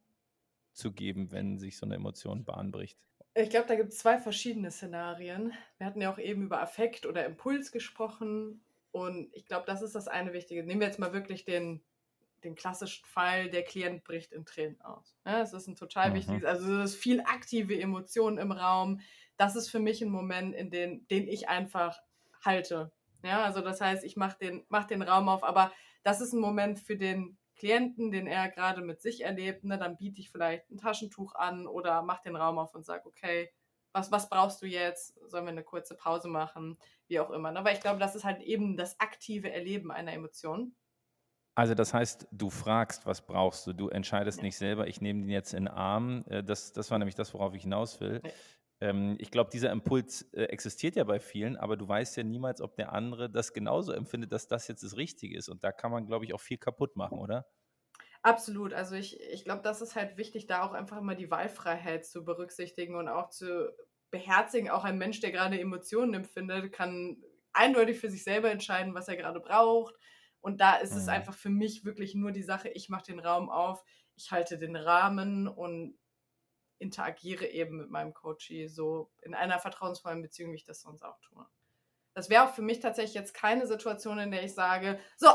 zu 0.72 0.92
geben, 0.92 1.30
wenn 1.30 1.58
sich 1.58 1.76
so 1.76 1.86
eine 1.86 1.96
Emotion 1.96 2.44
Bahn 2.44 2.70
bricht? 2.72 2.98
Ich 3.34 3.50
glaube, 3.50 3.66
da 3.66 3.76
gibt 3.76 3.92
es 3.92 3.98
zwei 3.98 4.18
verschiedene 4.18 4.70
Szenarien. 4.70 5.52
Wir 5.78 5.86
hatten 5.86 6.00
ja 6.00 6.12
auch 6.12 6.18
eben 6.18 6.42
über 6.42 6.60
Affekt 6.60 7.06
oder 7.06 7.24
Impuls 7.24 7.72
gesprochen. 7.72 8.62
Und 8.90 9.34
ich 9.34 9.46
glaube, 9.46 9.64
das 9.66 9.80
ist 9.80 9.94
das 9.94 10.06
eine 10.06 10.32
Wichtige. 10.32 10.62
Nehmen 10.64 10.80
wir 10.80 10.86
jetzt 10.86 10.98
mal 10.98 11.14
wirklich 11.14 11.44
den 11.44 11.82
den 12.44 12.54
klassischen 12.54 13.04
Fall, 13.06 13.50
der 13.50 13.62
Klient 13.62 14.04
bricht 14.04 14.32
in 14.32 14.44
Tränen 14.44 14.80
aus. 14.82 15.16
Ja, 15.24 15.38
das 15.38 15.52
ist 15.52 15.68
ein 15.68 15.76
total 15.76 16.10
mhm. 16.10 16.14
wichtiges, 16.14 16.44
also 16.44 16.80
es 16.80 16.92
ist 16.92 17.00
viel 17.00 17.20
aktive 17.20 17.78
Emotionen 17.78 18.38
im 18.38 18.52
Raum. 18.52 19.00
Das 19.36 19.56
ist 19.56 19.70
für 19.70 19.78
mich 19.78 20.02
ein 20.02 20.10
Moment, 20.10 20.54
in 20.54 20.70
den, 20.70 21.06
den 21.08 21.26
ich 21.26 21.48
einfach 21.48 22.00
halte. 22.44 22.92
Ja, 23.24 23.44
also 23.44 23.60
das 23.60 23.80
heißt, 23.80 24.04
ich 24.04 24.16
mache 24.16 24.38
den, 24.38 24.64
mach 24.68 24.84
den 24.84 25.02
Raum 25.02 25.28
auf, 25.28 25.44
aber 25.44 25.72
das 26.02 26.20
ist 26.20 26.32
ein 26.32 26.40
Moment 26.40 26.80
für 26.80 26.96
den 26.96 27.38
Klienten, 27.62 28.10
den 28.10 28.26
er 28.26 28.48
gerade 28.48 28.82
mit 28.82 29.00
sich 29.00 29.20
erlebt. 29.20 29.62
Ne? 29.62 29.78
Dann 29.78 29.96
biete 29.96 30.20
ich 30.20 30.32
vielleicht 30.32 30.68
ein 30.72 30.78
Taschentuch 30.78 31.36
an 31.36 31.68
oder 31.68 32.02
mache 32.02 32.24
den 32.24 32.34
Raum 32.34 32.58
auf 32.58 32.74
und 32.74 32.84
sage, 32.84 33.06
okay, 33.06 33.52
was, 33.92 34.10
was 34.10 34.28
brauchst 34.28 34.62
du 34.62 34.66
jetzt? 34.66 35.14
Sollen 35.30 35.44
wir 35.44 35.52
eine 35.52 35.62
kurze 35.62 35.94
Pause 35.94 36.26
machen? 36.26 36.76
Wie 37.06 37.20
auch 37.20 37.30
immer. 37.30 37.52
Ne? 37.52 37.60
Aber 37.60 37.70
ich 37.70 37.78
glaube, 37.78 38.00
das 38.00 38.16
ist 38.16 38.24
halt 38.24 38.42
eben 38.42 38.76
das 38.76 38.98
aktive 38.98 39.52
Erleben 39.52 39.92
einer 39.92 40.12
Emotion. 40.12 40.74
Also 41.54 41.76
das 41.76 41.94
heißt, 41.94 42.26
du 42.32 42.50
fragst, 42.50 43.06
was 43.06 43.24
brauchst 43.24 43.64
du? 43.68 43.74
Du 43.74 43.90
entscheidest 43.90 44.38
ja. 44.38 44.44
nicht 44.44 44.56
selber, 44.56 44.88
ich 44.88 45.00
nehme 45.00 45.20
den 45.20 45.30
jetzt 45.30 45.54
in 45.54 45.66
den 45.66 45.68
Arm. 45.74 46.24
Äh, 46.26 46.42
das, 46.42 46.72
das 46.72 46.90
war 46.90 46.98
nämlich 46.98 47.14
das, 47.14 47.32
worauf 47.32 47.54
ich 47.54 47.62
hinaus 47.62 48.00
will. 48.00 48.22
Ähm, 48.82 49.16
ich 49.18 49.30
glaube, 49.30 49.50
dieser 49.50 49.70
Impuls 49.70 50.22
äh, 50.32 50.44
existiert 50.44 50.96
ja 50.96 51.04
bei 51.04 51.20
vielen, 51.20 51.56
aber 51.56 51.76
du 51.76 51.88
weißt 51.88 52.16
ja 52.16 52.22
niemals, 52.22 52.60
ob 52.60 52.74
der 52.76 52.92
andere 52.92 53.30
das 53.30 53.52
genauso 53.52 53.92
empfindet, 53.92 54.32
dass 54.32 54.48
das 54.48 54.68
jetzt 54.68 54.82
das 54.82 54.96
Richtige 54.96 55.36
ist. 55.36 55.48
Und 55.48 55.64
da 55.64 55.72
kann 55.72 55.90
man, 55.90 56.06
glaube 56.06 56.24
ich, 56.24 56.34
auch 56.34 56.40
viel 56.40 56.58
kaputt 56.58 56.96
machen, 56.96 57.18
oder? 57.18 57.46
Absolut. 58.22 58.72
Also 58.72 58.94
ich, 58.94 59.20
ich 59.20 59.44
glaube, 59.44 59.62
das 59.62 59.80
ist 59.80 59.96
halt 59.96 60.16
wichtig, 60.16 60.46
da 60.46 60.62
auch 60.62 60.72
einfach 60.72 60.98
immer 60.98 61.14
die 61.14 61.30
Wahlfreiheit 61.30 62.04
zu 62.04 62.24
berücksichtigen 62.24 62.96
und 62.96 63.08
auch 63.08 63.30
zu 63.30 63.72
beherzigen. 64.10 64.70
Auch 64.70 64.84
ein 64.84 64.98
Mensch, 64.98 65.20
der 65.20 65.32
gerade 65.32 65.58
Emotionen 65.58 66.14
empfindet, 66.14 66.72
kann 66.72 67.22
eindeutig 67.52 67.98
für 67.98 68.10
sich 68.10 68.24
selber 68.24 68.50
entscheiden, 68.50 68.94
was 68.94 69.08
er 69.08 69.16
gerade 69.16 69.40
braucht 69.40 69.94
und 70.42 70.60
da 70.60 70.74
ist 70.74 70.92
mhm. 70.92 70.98
es 70.98 71.08
einfach 71.08 71.34
für 71.34 71.48
mich 71.48 71.84
wirklich 71.84 72.14
nur 72.14 72.32
die 72.32 72.42
Sache, 72.42 72.68
ich 72.68 72.88
mache 72.88 73.04
den 73.04 73.20
Raum 73.20 73.48
auf, 73.48 73.82
ich 74.16 74.32
halte 74.32 74.58
den 74.58 74.76
Rahmen 74.76 75.48
und 75.48 75.96
interagiere 76.82 77.46
eben 77.46 77.78
mit 77.78 77.90
meinem 77.90 78.12
Coachie 78.12 78.68
so 78.68 79.10
in 79.22 79.34
einer 79.34 79.58
vertrauensvollen 79.58 80.20
Beziehung, 80.20 80.52
wie 80.52 80.56
ich 80.56 80.64
das 80.64 80.82
sonst 80.82 81.02
auch 81.02 81.18
tue. 81.20 81.46
Das 82.14 82.28
wäre 82.28 82.44
auch 82.44 82.54
für 82.54 82.62
mich 82.62 82.80
tatsächlich 82.80 83.14
jetzt 83.14 83.32
keine 83.32 83.66
Situation, 83.66 84.18
in 84.18 84.30
der 84.30 84.42
ich 84.42 84.54
sage, 84.54 84.98
so, 85.16 85.28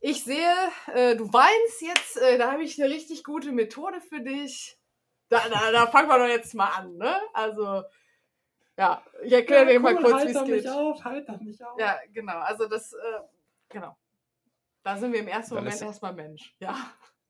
ich 0.00 0.24
sehe, 0.24 0.54
äh, 0.94 1.14
du 1.16 1.30
weinst 1.32 1.82
jetzt, 1.82 2.16
äh, 2.16 2.38
da 2.38 2.52
habe 2.52 2.62
ich 2.62 2.80
eine 2.80 2.90
richtig 2.90 3.22
gute 3.22 3.52
Methode 3.52 4.00
für 4.00 4.20
dich. 4.20 4.78
Da, 5.28 5.46
da, 5.48 5.70
da 5.70 5.86
fangen 5.88 6.08
wir 6.08 6.18
doch 6.18 6.26
jetzt 6.26 6.54
mal 6.54 6.68
an, 6.68 6.96
ne? 6.96 7.14
Also, 7.34 7.82
ja, 8.78 9.04
ich 9.22 9.32
erkläre 9.32 9.64
ja, 9.64 9.72
dir 9.72 9.76
cool, 9.76 9.82
mal 9.82 9.96
kurz, 9.96 10.24
wie 10.24 10.30
es 10.30 10.44
geht. 10.44 10.64
Mich 10.64 10.70
auf, 10.70 11.04
halt 11.04 11.42
mich 11.42 11.62
auf. 11.62 11.78
Ja, 11.78 11.98
genau, 12.12 12.38
also 12.38 12.66
das, 12.66 12.94
äh, 12.94 13.20
genau. 13.68 13.94
Da 14.82 14.96
sind 14.96 15.12
wir 15.12 15.20
im 15.20 15.28
ersten 15.28 15.54
Dann 15.54 15.64
Moment 15.64 15.82
erstmal 15.82 16.14
Mensch, 16.14 16.56
ja. 16.60 16.74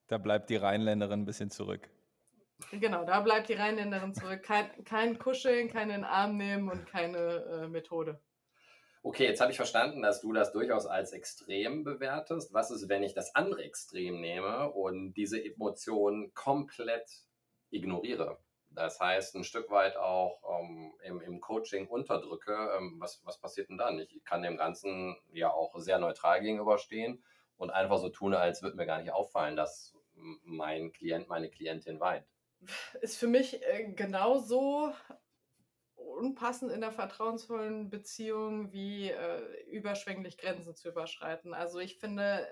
Da 0.07 0.19
bleibt 0.19 0.49
die 0.49 0.57
Rheinländerin 0.57 1.23
ein 1.23 1.25
bisschen 1.25 1.51
zurück. 1.51 1.91
Genau, 2.73 3.05
da 3.05 3.21
bleibt 3.21 3.49
die 3.49 3.55
Rheinländerin 3.55 4.15
zurück. 4.15 4.43
Kein, 4.43 4.85
kein 4.85 5.19
Kuscheln, 5.19 5.69
keinen 5.69 6.05
Arm 6.05 6.37
nehmen 6.37 6.71
und 6.71 6.87
keine 6.87 7.19
äh, 7.19 7.69
Methode. 7.69 8.21
Okay, 9.03 9.25
jetzt 9.25 9.41
habe 9.41 9.51
ich 9.51 9.57
verstanden, 9.57 10.03
dass 10.03 10.21
du 10.21 10.33
das 10.33 10.53
durchaus 10.53 10.85
als 10.85 11.13
extrem 11.13 11.85
bewertest. 11.85 12.53
Was 12.53 12.71
ist, 12.71 12.89
wenn 12.91 13.03
ich 13.03 13.15
das 13.15 13.35
andere 13.35 13.65
Extrem 13.65 14.21
nehme 14.21 14.71
und 14.71 15.15
diese 15.15 15.43
Emotion 15.43 16.33
komplett 16.35 17.09
ignoriere? 17.71 18.39
Das 18.73 19.01
heißt, 19.01 19.35
ein 19.35 19.45
Stück 19.45 19.71
weit 19.71 19.97
auch 19.97 20.43
ähm, 20.61 20.93
im, 21.03 21.21
im, 21.23 21.41
Coaching 21.41 21.89
unterdrücke. 21.89 22.53
Ähm, 22.77 22.97
was, 22.99 23.21
was 23.25 23.39
passiert 23.39 23.71
denn 23.71 23.79
dann? 23.79 23.99
Ich 23.99 24.23
kann 24.25 24.43
dem 24.43 24.59
Ganzen 24.59 25.17
ja 25.33 25.51
auch 25.51 25.77
sehr 25.79 25.99
neutral 25.99 26.41
gegenüberstehen 26.41 27.25
und 27.57 27.71
einfach 27.71 27.99
so 27.99 28.11
tun, 28.11 28.35
als 28.35 28.63
würde 28.63 28.77
mir 28.77 28.87
gar 28.87 29.01
nicht 29.01 29.13
auffallen, 29.13 29.57
dass 29.57 29.97
mein 30.45 30.93
Klient, 30.93 31.29
meine 31.29 31.51
Klientin 31.51 31.99
weint. 32.01 32.27
Ist 33.01 33.17
für 33.17 33.27
mich 33.27 33.63
äh, 33.63 33.93
genauso 33.93 34.93
unpassend 35.95 36.73
in 36.73 36.81
der 36.81 36.93
vertrauensvollen 36.93 37.89
Beziehung 37.89 38.73
wie 38.73 39.11
äh, 39.11 39.63
überschwänglich 39.71 40.37
Grenzen 40.37 40.77
zu 40.77 40.89
überschreiten. 40.89 41.55
Also 41.55 41.79
ich 41.79 41.99
finde, 41.99 42.47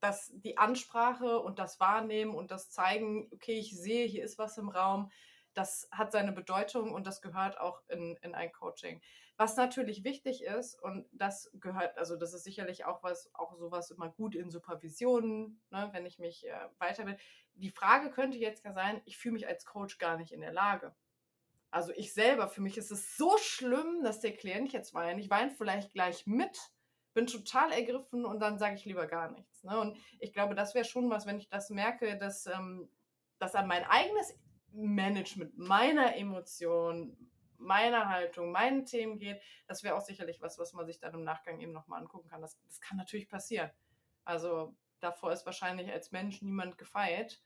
dass 0.00 0.30
die 0.34 0.58
Ansprache 0.58 1.40
und 1.40 1.58
das 1.58 1.80
Wahrnehmen 1.80 2.34
und 2.34 2.50
das 2.50 2.70
Zeigen, 2.70 3.28
okay, 3.32 3.58
ich 3.58 3.76
sehe, 3.76 4.06
hier 4.06 4.24
ist 4.24 4.38
was 4.38 4.58
im 4.58 4.68
Raum, 4.68 5.10
das 5.54 5.88
hat 5.90 6.12
seine 6.12 6.32
Bedeutung 6.32 6.92
und 6.92 7.06
das 7.06 7.22
gehört 7.22 7.58
auch 7.58 7.82
in, 7.88 8.16
in 8.20 8.34
ein 8.34 8.52
Coaching. 8.52 9.00
Was 9.38 9.56
natürlich 9.56 10.02
wichtig 10.02 10.44
ist, 10.44 10.82
und 10.82 11.06
das 11.12 11.50
gehört, 11.60 11.98
also 11.98 12.16
das 12.16 12.32
ist 12.32 12.44
sicherlich 12.44 12.86
auch 12.86 13.02
was, 13.02 13.30
auch 13.34 13.54
sowas 13.56 13.90
immer 13.90 14.08
gut 14.08 14.34
in 14.34 14.50
Supervisionen, 14.50 15.60
ne, 15.70 15.90
wenn 15.92 16.06
ich 16.06 16.18
mich 16.18 16.46
äh, 16.46 16.68
weiterbilde. 16.78 17.20
Die 17.54 17.70
Frage 17.70 18.10
könnte 18.10 18.38
jetzt 18.38 18.64
ja 18.64 18.72
sein, 18.72 19.02
ich 19.04 19.18
fühle 19.18 19.34
mich 19.34 19.46
als 19.46 19.66
Coach 19.66 19.98
gar 19.98 20.16
nicht 20.16 20.32
in 20.32 20.40
der 20.40 20.52
Lage. 20.52 20.94
Also 21.70 21.92
ich 21.94 22.14
selber, 22.14 22.48
für 22.48 22.62
mich 22.62 22.78
ist 22.78 22.90
es 22.90 23.16
so 23.18 23.36
schlimm, 23.36 24.02
dass 24.02 24.20
der 24.20 24.34
Klient 24.34 24.72
jetzt 24.72 24.94
weint. 24.94 25.20
Ich 25.20 25.28
weine 25.28 25.50
vielleicht 25.50 25.92
gleich 25.92 26.26
mit, 26.26 26.58
bin 27.12 27.26
total 27.26 27.72
ergriffen 27.72 28.24
und 28.24 28.40
dann 28.40 28.58
sage 28.58 28.76
ich 28.76 28.86
lieber 28.86 29.06
gar 29.06 29.30
nichts. 29.30 29.62
Ne? 29.64 29.78
Und 29.78 29.98
ich 30.18 30.32
glaube, 30.32 30.54
das 30.54 30.74
wäre 30.74 30.86
schon 30.86 31.10
was, 31.10 31.26
wenn 31.26 31.38
ich 31.38 31.50
das 31.50 31.68
merke, 31.68 32.16
dass, 32.16 32.46
ähm, 32.46 32.88
dass 33.38 33.54
an 33.54 33.66
mein 33.66 33.84
eigenes 33.84 34.34
Management 34.72 35.58
meiner 35.58 36.16
Emotionen, 36.16 37.30
meiner 37.58 38.08
Haltung, 38.08 38.52
meinen 38.52 38.84
Themen 38.84 39.18
geht, 39.18 39.40
das 39.66 39.82
wäre 39.82 39.96
auch 39.96 40.00
sicherlich 40.00 40.40
was, 40.40 40.58
was 40.58 40.72
man 40.72 40.86
sich 40.86 40.98
dann 40.98 41.14
im 41.14 41.24
Nachgang 41.24 41.60
eben 41.60 41.72
nochmal 41.72 42.00
angucken 42.00 42.28
kann. 42.28 42.42
Das, 42.42 42.58
das 42.64 42.80
kann 42.80 42.96
natürlich 42.96 43.28
passieren. 43.28 43.70
Also 44.24 44.74
davor 45.00 45.32
ist 45.32 45.46
wahrscheinlich 45.46 45.90
als 45.90 46.12
Mensch 46.12 46.42
niemand 46.42 46.78
gefeit. 46.78 47.40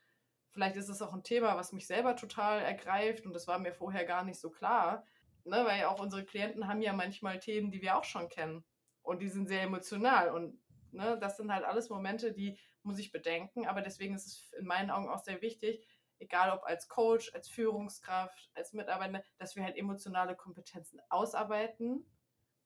Vielleicht 0.49 0.75
ist 0.75 0.89
es 0.89 1.01
auch 1.01 1.13
ein 1.13 1.23
Thema, 1.23 1.55
was 1.55 1.71
mich 1.71 1.87
selber 1.87 2.15
total 2.15 2.61
ergreift 2.61 3.25
und 3.25 3.33
das 3.33 3.47
war 3.47 3.59
mir 3.59 3.73
vorher 3.73 4.05
gar 4.05 4.23
nicht 4.23 4.39
so 4.39 4.49
klar. 4.49 5.05
Ne, 5.43 5.65
weil 5.65 5.85
auch 5.85 5.99
unsere 5.99 6.23
Klienten 6.23 6.67
haben 6.67 6.83
ja 6.83 6.93
manchmal 6.93 7.39
Themen, 7.39 7.71
die 7.71 7.81
wir 7.81 7.97
auch 7.97 8.03
schon 8.03 8.29
kennen. 8.29 8.63
Und 9.01 9.23
die 9.23 9.29
sind 9.29 9.47
sehr 9.47 9.63
emotional. 9.63 10.29
Und 10.29 10.59
ne, 10.91 11.17
das 11.19 11.37
sind 11.37 11.51
halt 11.51 11.65
alles 11.65 11.89
Momente, 11.89 12.31
die 12.31 12.59
muss 12.83 12.99
ich 12.99 13.11
bedenken. 13.11 13.65
Aber 13.65 13.81
deswegen 13.81 14.13
ist 14.13 14.27
es 14.27 14.53
in 14.59 14.65
meinen 14.65 14.91
Augen 14.91 15.09
auch 15.09 15.23
sehr 15.23 15.41
wichtig, 15.41 15.83
egal 16.21 16.51
ob 16.51 16.63
als 16.63 16.87
Coach, 16.87 17.33
als 17.33 17.49
Führungskraft, 17.49 18.49
als 18.53 18.73
Mitarbeiter, 18.73 19.23
dass 19.37 19.55
wir 19.55 19.63
halt 19.63 19.75
emotionale 19.75 20.35
Kompetenzen 20.35 21.01
ausarbeiten 21.09 22.05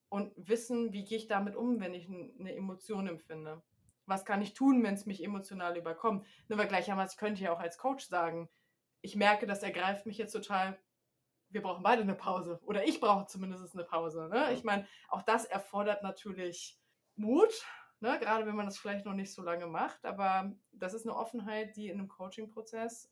und 0.10 0.34
wissen, 0.36 0.94
wie 0.94 1.06
gehe 1.06 1.18
ich 1.18 1.28
damit 1.28 1.56
um, 1.56 1.80
wenn 1.80 1.94
ich 1.94 2.08
eine 2.08 2.56
Emotion 2.56 3.08
empfinde. 3.08 3.64
Was 4.06 4.26
kann 4.26 4.42
ich 4.42 4.54
tun, 4.54 4.84
wenn 4.84 4.94
es 4.94 5.08
mich 5.08 5.24
emotional 5.24 5.78
überkommt? 5.78 6.28
Nur 6.48 6.60
weil 6.60 6.68
gleichermaßen, 6.68 7.16
ich 7.16 7.20
könnte 7.20 7.42
ja 7.42 7.52
auch 7.54 7.60
als 7.60 7.78
Coach 7.78 8.06
sagen, 8.06 8.50
ich 9.02 9.16
merke, 9.16 9.48
das 9.48 9.64
ergreift 9.64 10.06
mich 10.06 10.18
jetzt 10.18 10.34
total, 10.34 10.80
wir 11.50 11.62
brauchen 11.62 11.84
beide 11.84 12.02
eine 12.02 12.16
Pause. 12.16 12.60
Oder 12.66 12.86
ich 12.86 13.00
brauche 13.00 13.26
zumindest 13.28 13.74
eine 13.74 13.86
Pause. 13.86 14.28
Ne? 14.30 14.54
Ich 14.54 14.64
meine, 14.64 14.88
auch 15.10 15.22
das 15.22 15.46
erfordert 15.46 16.04
natürlich 16.04 16.80
Mut, 17.16 17.66
ne? 18.00 18.20
gerade 18.20 18.46
wenn 18.46 18.56
man 18.56 18.66
das 18.66 18.78
vielleicht 18.78 19.06
noch 19.06 19.14
nicht 19.14 19.34
so 19.34 19.42
lange 19.42 19.68
macht. 19.68 20.06
Aber 20.06 20.52
das 20.72 20.94
ist 20.94 21.08
eine 21.08 21.16
Offenheit, 21.16 21.76
die 21.76 21.90
in 21.90 22.00
einem 22.00 22.10
Coaching-Prozess 22.10 23.12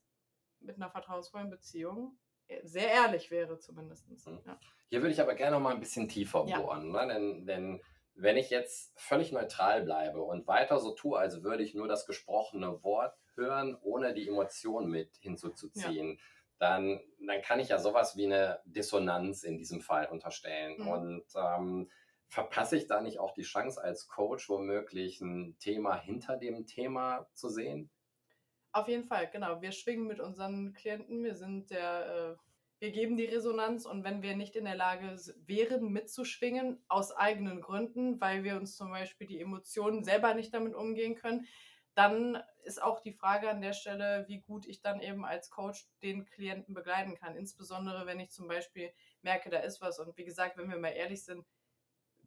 mit 0.64 0.76
einer 0.78 0.90
vertrauensvollen 0.90 1.50
Beziehung 1.50 2.18
äh, 2.48 2.60
sehr 2.64 2.92
ehrlich 2.92 3.32
wäre 3.32 3.60
zumindest. 3.60 4.10
Mhm. 4.10 4.40
Ja. 4.46 4.60
Hier 4.90 5.02
würde 5.02 5.14
ich 5.14 5.22
aber 5.22 5.36
gerne 5.36 5.56
noch 5.56 5.64
mal 5.64 5.74
ein 5.74 5.80
bisschen 5.80 6.08
tiefer 6.08 6.46
ja. 6.48 6.60
bohren, 6.60 6.92
ne? 6.92 7.08
denn, 7.08 7.46
denn 7.46 7.82
wenn 8.16 8.38
ich 8.38 8.50
jetzt 8.50 8.94
völlig 8.96 9.32
neutral 9.32 9.84
bleibe 9.84 10.22
und 10.22 10.48
weiter 10.48 10.80
so 10.80 10.94
tue, 10.94 11.18
als 11.18 11.44
würde 11.44 11.64
ich 11.64 11.74
nur 11.74 11.88
das 11.88 12.06
gesprochene 12.06 12.84
Wort 12.84 13.16
hören, 13.36 13.78
ohne 13.82 14.14
die 14.14 14.28
Emotion 14.28 14.90
mit 14.90 15.16
hinzuzuziehen, 15.18 16.10
ja. 16.10 16.16
dann, 16.60 17.02
dann 17.26 17.42
kann 17.42 17.60
ich 17.60 17.70
ja 17.70 17.80
sowas 17.80 18.16
wie 18.16 18.26
eine 18.26 18.62
Dissonanz 18.66 19.44
in 19.44 19.58
diesem 19.58 19.82
Fall 19.82 20.08
unterstellen. 20.08 20.80
Mhm. 20.80 20.88
Und 20.88 21.26
ähm, 21.36 21.92
verpasse 22.28 22.78
ich 22.78 22.88
da 22.88 23.02
nicht 23.02 23.20
auch 23.20 23.34
die 23.34 23.42
Chance 23.42 23.82
als 23.82 24.08
Coach 24.08 24.48
womöglich 24.50 25.22
ein 25.22 25.58
Thema 25.60 25.96
hinter 25.96 26.38
dem 26.38 26.68
Thema 26.68 27.28
zu 27.34 27.50
sehen? 27.50 27.90
Auf 28.74 28.88
jeden 28.88 29.04
Fall, 29.04 29.30
genau. 29.30 29.62
Wir 29.62 29.72
schwingen 29.72 30.08
mit 30.08 30.20
unseren 30.20 30.74
Klienten. 30.74 31.24
Wir 31.24 31.36
sind 31.36 31.70
der, 31.70 32.38
äh, 32.40 32.44
wir 32.80 32.92
geben 32.92 33.16
die 33.18 33.26
Resonanz 33.26 33.86
und 33.86 34.04
wenn 34.04 34.24
wir 34.24 34.36
nicht 34.36 34.56
in 34.56 34.66
der 34.66 34.76
Lage 34.76 35.16
wären, 35.46 35.94
mitzuschwingen, 35.94 36.84
aus 36.88 37.12
eigenen 37.12 37.62
Gründen, 37.62 38.20
weil 38.20 38.44
wir 38.44 38.58
uns 38.58 38.76
zum 38.76 38.90
Beispiel 38.90 39.28
die 39.28 39.40
Emotionen 39.40 40.04
selber 40.04 40.34
nicht 40.34 40.54
damit 40.56 40.74
umgehen 40.74 41.16
können, 41.16 41.46
dann 41.94 42.42
ist 42.64 42.82
auch 42.82 43.00
die 43.00 43.14
Frage 43.14 43.48
an 43.48 43.62
der 43.62 43.74
Stelle, 43.74 44.26
wie 44.28 44.42
gut 44.42 44.66
ich 44.66 44.82
dann 44.82 45.00
eben 45.02 45.24
als 45.24 45.52
Coach 45.52 45.88
den 46.02 46.26
Klienten 46.26 46.74
begleiten 46.74 47.16
kann. 47.16 47.36
Insbesondere, 47.36 48.08
wenn 48.08 48.20
ich 48.20 48.32
zum 48.32 48.48
Beispiel 48.48 48.92
merke, 49.22 49.52
da 49.52 49.60
ist 49.60 49.82
was. 49.82 50.00
Und 50.00 50.18
wie 50.18 50.26
gesagt, 50.26 50.58
wenn 50.58 50.70
wir 50.70 50.80
mal 50.80 50.90
ehrlich 50.90 51.24
sind, 51.24 51.46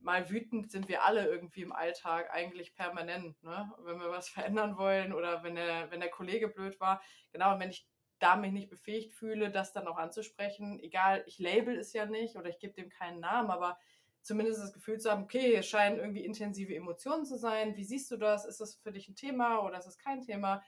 mal 0.01 0.31
wütend 0.31 0.71
sind 0.71 0.89
wir 0.89 1.05
alle 1.05 1.27
irgendwie 1.27 1.63
im 1.63 1.73
Alltag 1.73 2.31
eigentlich 2.33 2.75
permanent, 2.75 3.43
ne? 3.43 3.73
Wenn 3.85 3.99
wir 3.99 4.11
was 4.11 4.29
verändern 4.29 4.77
wollen 4.77 5.13
oder 5.13 5.43
wenn 5.43 5.57
der, 5.57 5.91
wenn 5.91 6.01
der 6.01 6.11
Kollege 6.11 6.49
blöd 6.49 6.81
war. 6.81 7.03
Genau, 7.33 7.55
und 7.55 7.61
wenn 7.61 7.71
ich 7.71 7.89
da 8.19 8.37
mich 8.37 8.53
nicht 8.53 8.71
befähigt 8.71 9.13
fühle, 9.13 9.51
das 9.51 9.73
dann 9.73 9.87
auch 9.89 9.99
anzusprechen, 9.99 10.81
egal, 10.81 11.23
ich 11.27 11.39
label 11.39 11.79
es 11.79 11.93
ja 11.93 12.07
nicht 12.07 12.37
oder 12.37 12.49
ich 12.49 12.59
gebe 12.59 12.73
dem 12.73 12.89
keinen 12.89 13.21
Namen, 13.21 13.51
aber 13.51 13.79
zumindest 14.23 14.63
das 14.63 14.73
Gefühl 14.73 14.99
zu 14.99 15.11
haben, 15.11 15.25
okay, 15.25 15.55
es 15.55 15.69
scheinen 15.69 15.99
irgendwie 15.99 16.25
intensive 16.25 16.75
Emotionen 16.75 17.27
zu 17.27 17.37
sein. 17.37 17.77
Wie 17.77 17.85
siehst 17.85 18.11
du 18.11 18.17
das? 18.17 18.47
Ist 18.47 18.61
das 18.61 18.77
für 18.77 18.91
dich 18.91 19.09
ein 19.09 19.15
Thema 19.17 19.61
oder 19.61 19.79
ist 19.79 19.87
es 19.87 19.99
kein 19.99 20.23
Thema? 20.23 20.63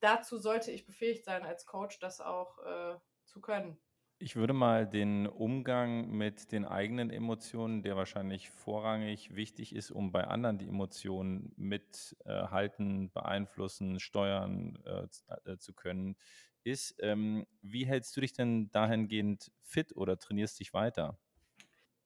dazu 0.00 0.38
sollte 0.38 0.70
ich 0.70 0.86
befähigt 0.86 1.24
sein, 1.24 1.44
als 1.44 1.66
Coach 1.66 1.98
das 1.98 2.20
auch 2.20 2.58
äh, 2.58 2.96
zu 3.24 3.40
können. 3.40 3.78
Ich 4.18 4.34
würde 4.34 4.54
mal 4.54 4.86
den 4.86 5.26
Umgang 5.26 6.08
mit 6.10 6.50
den 6.50 6.64
eigenen 6.64 7.10
Emotionen, 7.10 7.82
der 7.82 7.96
wahrscheinlich 7.96 8.50
vorrangig 8.50 9.34
wichtig 9.34 9.74
ist, 9.74 9.90
um 9.90 10.10
bei 10.10 10.24
anderen 10.24 10.56
die 10.56 10.68
Emotionen 10.68 11.52
mithalten, 11.56 13.06
äh, 13.06 13.10
beeinflussen, 13.12 14.00
steuern 14.00 14.78
äh, 14.86 15.50
äh, 15.52 15.58
zu 15.58 15.74
können, 15.74 16.16
ist, 16.64 16.96
ähm, 17.00 17.46
wie 17.60 17.86
hältst 17.86 18.16
du 18.16 18.22
dich 18.22 18.32
denn 18.32 18.70
dahingehend 18.70 19.52
fit 19.60 19.94
oder 19.94 20.18
trainierst 20.18 20.58
dich 20.60 20.72
weiter? 20.72 21.18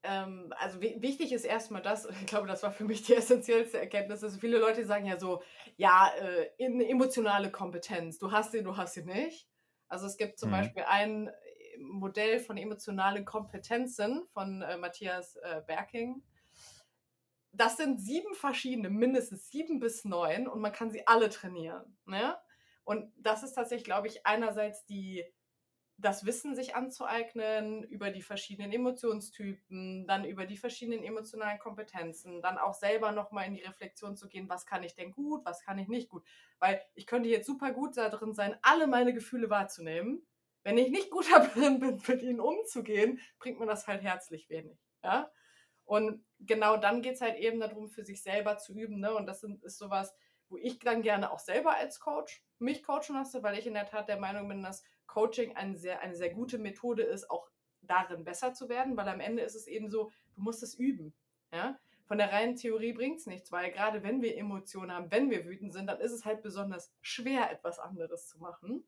Ähm, 0.02 0.52
also 0.58 0.80
wichtig 0.80 1.32
ist 1.32 1.44
erstmal 1.44 1.82
das, 1.82 2.06
ich 2.20 2.26
glaube, 2.26 2.48
das 2.48 2.62
war 2.62 2.72
für 2.72 2.84
mich 2.84 3.02
die 3.02 3.14
essentiellste 3.14 3.78
Erkenntnis, 3.78 4.20
dass 4.20 4.36
viele 4.36 4.58
Leute 4.58 4.84
sagen 4.84 5.06
ja 5.06 5.18
so, 5.18 5.42
ja, 5.76 6.10
äh, 6.18 6.48
emotionale 6.58 7.50
Kompetenz, 7.50 8.18
du 8.18 8.32
hast 8.32 8.52
sie, 8.52 8.62
du 8.62 8.76
hast 8.76 8.94
sie 8.94 9.04
nicht. 9.04 9.48
Also 9.88 10.06
es 10.06 10.16
gibt 10.16 10.38
zum 10.38 10.50
mhm. 10.50 10.54
Beispiel 10.54 10.82
einen 10.84 11.30
Modell 11.80 12.40
von 12.40 12.56
emotionalen 12.56 13.24
Kompetenzen 13.24 14.24
von 14.26 14.62
äh, 14.62 14.76
Matthias 14.76 15.36
äh, 15.36 15.62
Berking. 15.66 16.22
Das 17.52 17.76
sind 17.76 18.00
sieben 18.00 18.34
verschiedene, 18.34 18.90
mindestens 18.90 19.50
sieben 19.50 19.80
bis 19.80 20.04
neun 20.04 20.46
und 20.46 20.60
man 20.60 20.72
kann 20.72 20.90
sie 20.90 21.06
alle 21.06 21.30
trainieren. 21.30 21.96
Ne? 22.06 22.36
Und 22.84 23.12
das 23.16 23.42
ist 23.42 23.54
tatsächlich, 23.54 23.84
glaube 23.84 24.06
ich, 24.06 24.24
einerseits 24.24 24.84
die, 24.86 25.24
das 25.96 26.24
Wissen 26.24 26.54
sich 26.54 26.76
anzueignen 26.76 27.82
über 27.82 28.10
die 28.10 28.22
verschiedenen 28.22 28.72
Emotionstypen, 28.72 30.06
dann 30.06 30.24
über 30.24 30.46
die 30.46 30.56
verschiedenen 30.56 31.02
emotionalen 31.02 31.58
Kompetenzen, 31.58 32.40
dann 32.40 32.56
auch 32.56 32.74
selber 32.74 33.12
nochmal 33.12 33.46
in 33.46 33.54
die 33.54 33.62
Reflexion 33.62 34.16
zu 34.16 34.28
gehen, 34.28 34.48
was 34.48 34.64
kann 34.64 34.84
ich 34.84 34.94
denn 34.94 35.12
gut, 35.12 35.44
was 35.44 35.62
kann 35.62 35.78
ich 35.78 35.88
nicht 35.88 36.08
gut. 36.08 36.24
Weil 36.58 36.80
ich 36.94 37.06
könnte 37.06 37.28
jetzt 37.28 37.46
super 37.46 37.72
gut 37.72 37.96
da 37.96 38.08
drin 38.08 38.34
sein, 38.34 38.56
alle 38.62 38.86
meine 38.86 39.12
Gefühle 39.12 39.50
wahrzunehmen 39.50 40.26
wenn 40.62 40.78
ich 40.78 40.90
nicht 40.90 41.10
gut 41.10 41.26
darin 41.30 41.78
bin, 41.80 42.02
mit 42.06 42.22
ihnen 42.22 42.40
umzugehen, 42.40 43.20
bringt 43.38 43.60
mir 43.60 43.66
das 43.66 43.86
halt 43.86 44.02
herzlich 44.02 44.48
wenig. 44.50 44.78
Ja? 45.02 45.30
Und 45.84 46.24
genau 46.38 46.76
dann 46.76 47.02
geht 47.02 47.14
es 47.14 47.20
halt 47.20 47.36
eben 47.38 47.60
darum, 47.60 47.88
für 47.88 48.04
sich 48.04 48.22
selber 48.22 48.58
zu 48.58 48.74
üben. 48.74 49.00
Ne? 49.00 49.14
Und 49.14 49.26
das 49.26 49.42
ist 49.42 49.78
sowas, 49.78 50.14
wo 50.48 50.56
ich 50.56 50.78
dann 50.78 51.02
gerne 51.02 51.30
auch 51.32 51.38
selber 51.38 51.76
als 51.76 52.00
Coach 52.00 52.44
mich 52.58 52.82
coachen 52.82 53.14
lasse, 53.14 53.42
weil 53.42 53.58
ich 53.58 53.66
in 53.66 53.74
der 53.74 53.86
Tat 53.86 54.08
der 54.08 54.18
Meinung 54.18 54.48
bin, 54.48 54.62
dass 54.62 54.84
Coaching 55.06 55.56
eine 55.56 55.76
sehr, 55.76 56.00
eine 56.00 56.14
sehr 56.14 56.30
gute 56.30 56.58
Methode 56.58 57.02
ist, 57.02 57.30
auch 57.30 57.48
darin 57.82 58.24
besser 58.24 58.52
zu 58.52 58.68
werden, 58.68 58.96
weil 58.96 59.08
am 59.08 59.20
Ende 59.20 59.42
ist 59.42 59.54
es 59.54 59.66
eben 59.66 59.90
so, 59.90 60.10
du 60.34 60.42
musst 60.42 60.62
es 60.62 60.74
üben. 60.74 61.14
Ja? 61.52 61.78
Von 62.06 62.18
der 62.18 62.32
reinen 62.32 62.56
Theorie 62.56 62.92
bringt 62.92 63.18
es 63.18 63.26
nichts, 63.26 63.52
weil 63.52 63.70
gerade 63.70 64.02
wenn 64.02 64.20
wir 64.20 64.36
Emotionen 64.36 64.92
haben, 64.92 65.10
wenn 65.10 65.30
wir 65.30 65.44
wütend 65.44 65.72
sind, 65.72 65.86
dann 65.86 66.00
ist 66.00 66.12
es 66.12 66.24
halt 66.24 66.42
besonders 66.42 66.92
schwer, 67.00 67.50
etwas 67.50 67.78
anderes 67.78 68.26
zu 68.26 68.38
machen. 68.38 68.84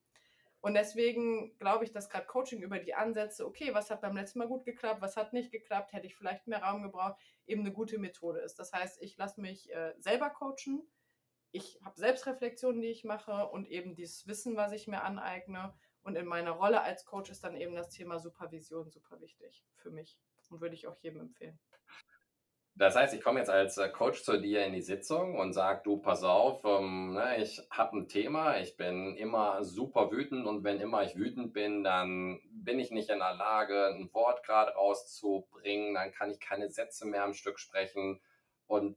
Und 0.62 0.74
deswegen 0.74 1.58
glaube 1.58 1.84
ich, 1.84 1.92
dass 1.92 2.08
gerade 2.08 2.26
Coaching 2.26 2.62
über 2.62 2.78
die 2.78 2.94
Ansätze, 2.94 3.44
okay, 3.44 3.74
was 3.74 3.90
hat 3.90 4.00
beim 4.00 4.16
letzten 4.16 4.38
Mal 4.38 4.46
gut 4.46 4.64
geklappt, 4.64 5.02
was 5.02 5.16
hat 5.16 5.32
nicht 5.32 5.50
geklappt, 5.50 5.92
hätte 5.92 6.06
ich 6.06 6.14
vielleicht 6.14 6.46
mehr 6.46 6.62
Raum 6.62 6.82
gebraucht, 6.82 7.20
eben 7.46 7.62
eine 7.62 7.72
gute 7.72 7.98
Methode 7.98 8.38
ist. 8.40 8.60
Das 8.60 8.72
heißt, 8.72 9.02
ich 9.02 9.16
lasse 9.16 9.40
mich 9.40 9.72
äh, 9.74 9.92
selber 9.98 10.30
coachen, 10.30 10.88
ich 11.50 11.80
habe 11.84 11.98
Selbstreflexionen, 11.98 12.80
die 12.80 12.88
ich 12.88 13.04
mache 13.04 13.48
und 13.48 13.68
eben 13.68 13.94
dieses 13.94 14.26
Wissen, 14.26 14.56
was 14.56 14.72
ich 14.72 14.88
mir 14.88 15.02
aneigne. 15.02 15.74
Und 16.02 16.16
in 16.16 16.26
meiner 16.26 16.52
Rolle 16.52 16.80
als 16.80 17.04
Coach 17.04 17.30
ist 17.30 17.44
dann 17.44 17.56
eben 17.56 17.74
das 17.74 17.90
Thema 17.90 18.18
Supervision 18.18 18.90
super 18.90 19.20
wichtig 19.20 19.62
für 19.74 19.90
mich 19.90 20.18
und 20.48 20.60
würde 20.60 20.74
ich 20.74 20.86
auch 20.86 20.96
jedem 21.00 21.20
empfehlen. 21.20 21.58
Das 22.74 22.96
heißt, 22.96 23.12
ich 23.12 23.22
komme 23.22 23.38
jetzt 23.38 23.50
als 23.50 23.76
äh, 23.76 23.88
Coach 23.90 24.22
zu 24.22 24.40
dir 24.40 24.64
in 24.64 24.72
die 24.72 24.80
Sitzung 24.80 25.36
und 25.36 25.52
sage, 25.52 25.82
du, 25.84 25.98
pass 25.98 26.24
auf, 26.24 26.64
ähm, 26.64 27.12
ne, 27.12 27.36
ich 27.36 27.60
habe 27.70 27.98
ein 27.98 28.08
Thema, 28.08 28.58
ich 28.58 28.76
bin 28.76 29.14
immer 29.16 29.62
super 29.62 30.10
wütend 30.10 30.46
und 30.46 30.64
wenn 30.64 30.80
immer 30.80 31.02
ich 31.02 31.16
wütend 31.16 31.52
bin, 31.52 31.84
dann 31.84 32.40
bin 32.50 32.78
ich 32.78 32.90
nicht 32.90 33.10
in 33.10 33.18
der 33.18 33.34
Lage, 33.34 33.88
ein 33.88 34.12
Wort 34.14 34.42
gerade 34.44 34.72
rauszubringen, 34.72 35.94
dann 35.94 36.12
kann 36.12 36.30
ich 36.30 36.40
keine 36.40 36.70
Sätze 36.70 37.06
mehr 37.06 37.24
am 37.24 37.34
Stück 37.34 37.60
sprechen 37.60 38.20
und, 38.66 38.96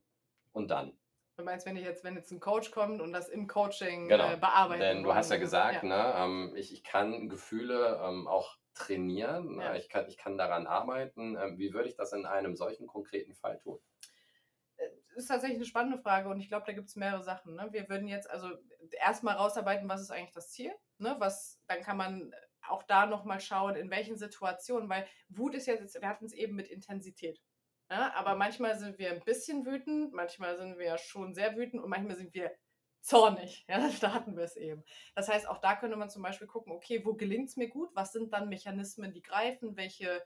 und 0.54 0.72
dann. 0.72 0.98
Du 1.36 1.44
meinst, 1.44 1.66
wenn 1.66 1.76
ich 1.76 1.84
jetzt, 1.84 2.06
wenn 2.06 2.16
jetzt 2.16 2.32
ein 2.32 2.40
Coach 2.40 2.72
kommt 2.72 3.02
und 3.02 3.12
das 3.12 3.28
im 3.28 3.46
Coaching 3.48 4.08
genau. 4.08 4.32
äh, 4.32 4.38
bearbeitet? 4.38 4.84
Denn 4.84 5.04
du 5.04 5.14
hast 5.14 5.32
ja 5.32 5.38
gesagt, 5.38 5.84
ja. 5.84 5.90
Ne, 5.90 6.14
ähm, 6.16 6.54
ich, 6.56 6.72
ich 6.72 6.86
kann 6.86 7.28
Gefühle 7.28 8.00
ähm, 8.02 8.26
auch 8.26 8.56
trainieren, 8.76 9.60
ja. 9.60 9.76
ich, 9.76 9.90
kann, 9.90 10.08
ich 10.08 10.18
kann 10.18 10.38
daran 10.38 10.68
arbeiten. 10.68 11.36
Ähm, 11.38 11.58
wie 11.58 11.74
würde 11.74 11.90
ich 11.90 11.96
das 11.96 12.14
in 12.14 12.26
einem 12.26 12.56
solchen 12.56 12.88
konkreten 12.88 13.34
Fall 13.34 13.58
tun? 13.60 13.80
Das 14.78 14.88
äh, 14.88 15.18
ist 15.18 15.28
tatsächlich 15.28 15.58
eine 15.58 15.66
spannende 15.66 15.98
Frage 15.98 16.30
und 16.30 16.40
ich 16.40 16.50
glaube, 16.50 16.66
da 16.68 16.74
gibt 16.74 16.90
es 16.90 16.96
mehrere 16.96 17.24
Sachen. 17.24 17.56
Ne? 17.56 17.70
Wir 17.72 17.90
würden 17.90 18.08
jetzt 18.08 18.30
also 18.30 18.50
erstmal 19.02 19.36
rausarbeiten, 19.36 19.90
was 19.90 20.02
ist 20.02 20.12
eigentlich 20.12 20.34
das 20.34 20.52
Ziel? 20.52 20.74
Ne? 20.98 21.16
Was, 21.20 21.60
dann 21.68 21.82
kann 21.82 21.98
man 21.98 22.34
auch 22.68 22.84
da 22.84 23.06
nochmal 23.06 23.40
schauen, 23.40 23.76
in 23.76 23.90
welchen 23.90 24.18
Situationen, 24.18 24.90
weil 24.90 25.08
Wut 25.30 25.56
ist 25.56 25.68
jetzt, 25.68 26.00
wir 26.00 26.08
hatten 26.08 26.26
es 26.26 26.34
eben 26.34 26.56
mit 26.56 26.68
Intensität. 26.68 27.40
Ja, 27.90 28.14
aber 28.16 28.36
manchmal 28.36 28.78
sind 28.80 28.98
wir 28.98 29.12
ein 29.12 29.24
bisschen 29.24 29.66
wütend, 29.66 30.12
manchmal 30.12 30.58
sind 30.58 30.80
wir 30.80 30.98
schon 30.98 31.36
sehr 31.36 31.56
wütend 31.56 31.84
und 31.84 31.90
manchmal 31.90 32.16
sind 32.16 32.34
wir 32.34 32.52
zornig. 33.06 33.66
Ja, 33.70 33.90
da 34.02 34.14
hatten 34.14 34.36
wir 34.36 34.44
es 34.44 34.56
eben. 34.58 34.84
Das 35.16 35.30
heißt, 35.30 35.48
auch 35.48 35.60
da 35.60 35.76
könnte 35.76 35.98
man 35.98 36.10
zum 36.10 36.22
Beispiel 36.22 36.48
gucken, 36.48 36.74
okay, 36.74 37.06
wo 37.06 37.14
gelingt 37.14 37.50
es 37.50 37.58
mir 37.58 37.70
gut? 37.70 37.90
Was 37.94 38.12
sind 38.12 38.34
dann 38.34 38.50
Mechanismen, 38.50 39.14
die 39.14 39.22
greifen? 39.22 39.78
Welche, 39.78 40.24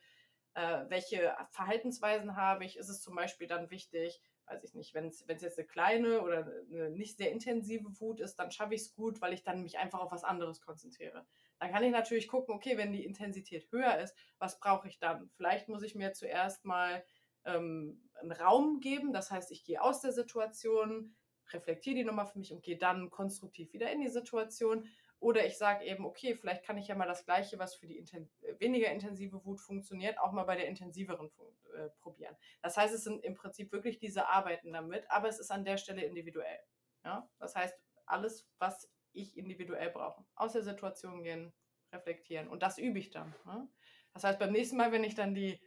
äh, 0.56 0.86
welche 0.90 1.36
Verhaltensweisen 1.52 2.36
habe 2.36 2.66
ich? 2.66 2.78
Ist 2.78 2.90
es 2.90 3.02
zum 3.02 3.16
Beispiel 3.16 3.48
dann 3.48 3.70
wichtig, 3.72 4.22
weiß 4.48 4.64
ich 4.64 4.74
nicht, 4.74 4.94
wenn 4.94 5.08
es 5.08 5.26
jetzt 5.28 5.58
eine 5.60 5.68
kleine 5.68 6.22
oder 6.22 6.52
eine 6.72 6.90
nicht 6.90 7.18
sehr 7.18 7.32
intensive 7.32 8.00
Wut 8.00 8.20
ist, 8.20 8.36
dann 8.36 8.52
schaffe 8.52 8.74
ich 8.74 8.82
es 8.82 8.94
gut, 8.94 9.22
weil 9.22 9.34
ich 9.34 9.44
dann 9.44 9.62
mich 9.62 9.78
einfach 9.78 10.00
auf 10.00 10.12
was 10.12 10.24
anderes 10.24 10.62
konzentriere. 10.62 11.26
Dann 11.60 11.72
kann 11.72 11.84
ich 11.84 11.92
natürlich 11.92 12.28
gucken, 12.28 12.56
okay, 12.56 12.78
wenn 12.78 12.94
die 12.94 13.06
Intensität 13.06 13.72
höher 13.72 14.00
ist, 14.00 14.16
was 14.40 14.60
brauche 14.60 14.88
ich 14.88 15.00
dann? 15.00 15.30
Vielleicht 15.36 15.70
muss 15.70 15.84
ich 15.84 15.96
mir 15.96 16.14
zuerst 16.14 16.66
mal 16.66 17.04
ähm, 17.46 18.10
einen 18.16 18.32
Raum 18.32 18.80
geben, 18.80 19.14
das 19.14 19.32
heißt, 19.32 19.52
ich 19.52 19.64
gehe 19.64 19.82
aus 19.82 20.02
der 20.02 20.12
Situation, 20.12 21.16
reflektiere 21.54 21.96
die 21.96 22.04
nochmal 22.04 22.28
für 22.28 22.40
mich 22.40 22.52
und 22.52 22.64
gehe 22.64 22.78
dann 22.78 23.10
konstruktiv 23.10 23.74
wieder 23.74 23.92
in 23.92 24.02
die 24.02 24.10
Situation. 24.10 24.88
Oder 25.20 25.46
ich 25.46 25.58
sage 25.58 25.86
eben, 25.86 26.06
okay, 26.06 26.34
vielleicht 26.34 26.64
kann 26.64 26.78
ich 26.78 26.88
ja 26.88 26.96
mal 26.96 27.06
das 27.08 27.26
Gleiche, 27.26 27.60
was 27.60 27.76
für 27.76 27.88
die 27.88 27.98
inten 27.98 28.30
weniger 28.58 28.90
intensive 28.90 29.44
Wut 29.46 29.60
funktioniert, 29.60 30.18
auch 30.18 30.32
mal 30.32 30.46
bei 30.46 30.56
der 30.56 30.68
intensiveren 30.68 31.30
äh, 31.76 31.90
probieren. 32.00 32.36
Das 32.62 32.78
heißt, 32.78 32.94
es 32.94 33.04
sind 33.04 33.24
im 33.26 33.36
Prinzip 33.36 33.72
wirklich 33.74 34.00
diese 34.00 34.28
Arbeiten 34.28 34.72
damit, 34.72 35.04
aber 35.10 35.28
es 35.28 35.40
ist 35.40 35.52
an 35.52 35.66
der 35.66 35.78
Stelle 35.78 36.04
individuell. 36.04 36.60
Ja? 37.04 37.30
Das 37.38 37.56
heißt, 37.56 37.76
alles, 38.06 38.48
was 38.60 38.90
ich 39.12 39.38
individuell 39.38 39.90
brauche. 39.90 40.24
Aus 40.36 40.54
der 40.54 40.64
Situation 40.64 41.24
gehen, 41.24 41.54
reflektieren. 41.92 42.48
Und 42.48 42.64
das 42.64 42.78
übe 42.78 43.00
ich 43.00 43.10
dann. 43.10 43.36
Ja? 43.46 43.68
Das 44.14 44.24
heißt, 44.24 44.40
beim 44.40 44.52
nächsten 44.52 44.78
Mal, 44.78 44.92
wenn 44.92 45.04
ich 45.04 45.16
dann 45.16 45.34
die 45.34 45.60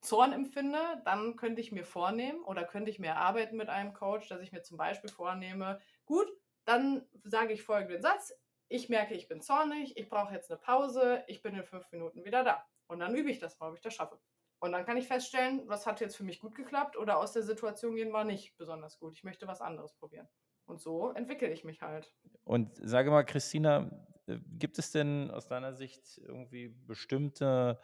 Zorn 0.00 0.32
empfinde, 0.32 1.02
dann 1.04 1.36
könnte 1.36 1.60
ich 1.60 1.72
mir 1.72 1.84
vornehmen 1.84 2.42
oder 2.42 2.64
könnte 2.64 2.90
ich 2.90 2.98
mir 2.98 3.08
erarbeiten 3.08 3.56
mit 3.56 3.68
einem 3.68 3.92
Coach, 3.92 4.28
dass 4.28 4.40
ich 4.40 4.52
mir 4.52 4.62
zum 4.62 4.76
Beispiel 4.76 5.10
vornehme, 5.10 5.80
gut, 6.06 6.26
dann 6.64 7.06
sage 7.24 7.52
ich 7.52 7.62
folgenden 7.62 8.02
Satz, 8.02 8.32
ich 8.68 8.88
merke, 8.88 9.14
ich 9.14 9.28
bin 9.28 9.40
zornig, 9.40 9.96
ich 9.96 10.08
brauche 10.08 10.32
jetzt 10.32 10.50
eine 10.50 10.60
Pause, 10.60 11.24
ich 11.26 11.42
bin 11.42 11.54
in 11.54 11.64
fünf 11.64 11.90
Minuten 11.90 12.24
wieder 12.24 12.44
da. 12.44 12.64
Und 12.86 13.00
dann 13.00 13.14
übe 13.14 13.30
ich 13.30 13.38
das 13.38 13.58
mal, 13.58 13.68
ob 13.68 13.76
ich 13.76 13.82
das 13.82 13.94
schaffe. 13.94 14.18
Und 14.60 14.72
dann 14.72 14.84
kann 14.84 14.96
ich 14.96 15.08
feststellen, 15.08 15.62
was 15.66 15.86
hat 15.86 16.00
jetzt 16.00 16.16
für 16.16 16.24
mich 16.24 16.40
gut 16.40 16.54
geklappt 16.54 16.96
oder 16.96 17.18
aus 17.18 17.32
der 17.32 17.42
Situation 17.42 17.96
gehen 17.96 18.12
war 18.12 18.24
nicht 18.24 18.56
besonders 18.58 18.98
gut. 18.98 19.14
Ich 19.14 19.24
möchte 19.24 19.46
was 19.46 19.60
anderes 19.60 19.94
probieren. 19.94 20.28
Und 20.66 20.80
so 20.80 21.10
entwickle 21.10 21.50
ich 21.50 21.64
mich 21.64 21.82
halt. 21.82 22.14
Und 22.44 22.70
sage 22.76 23.10
mal, 23.10 23.24
Christina, 23.24 23.90
äh, 24.26 24.38
gibt 24.58 24.78
es 24.78 24.92
denn 24.92 25.30
aus 25.30 25.48
deiner 25.48 25.72
Sicht 25.72 26.18
irgendwie 26.18 26.68
bestimmte 26.68 27.80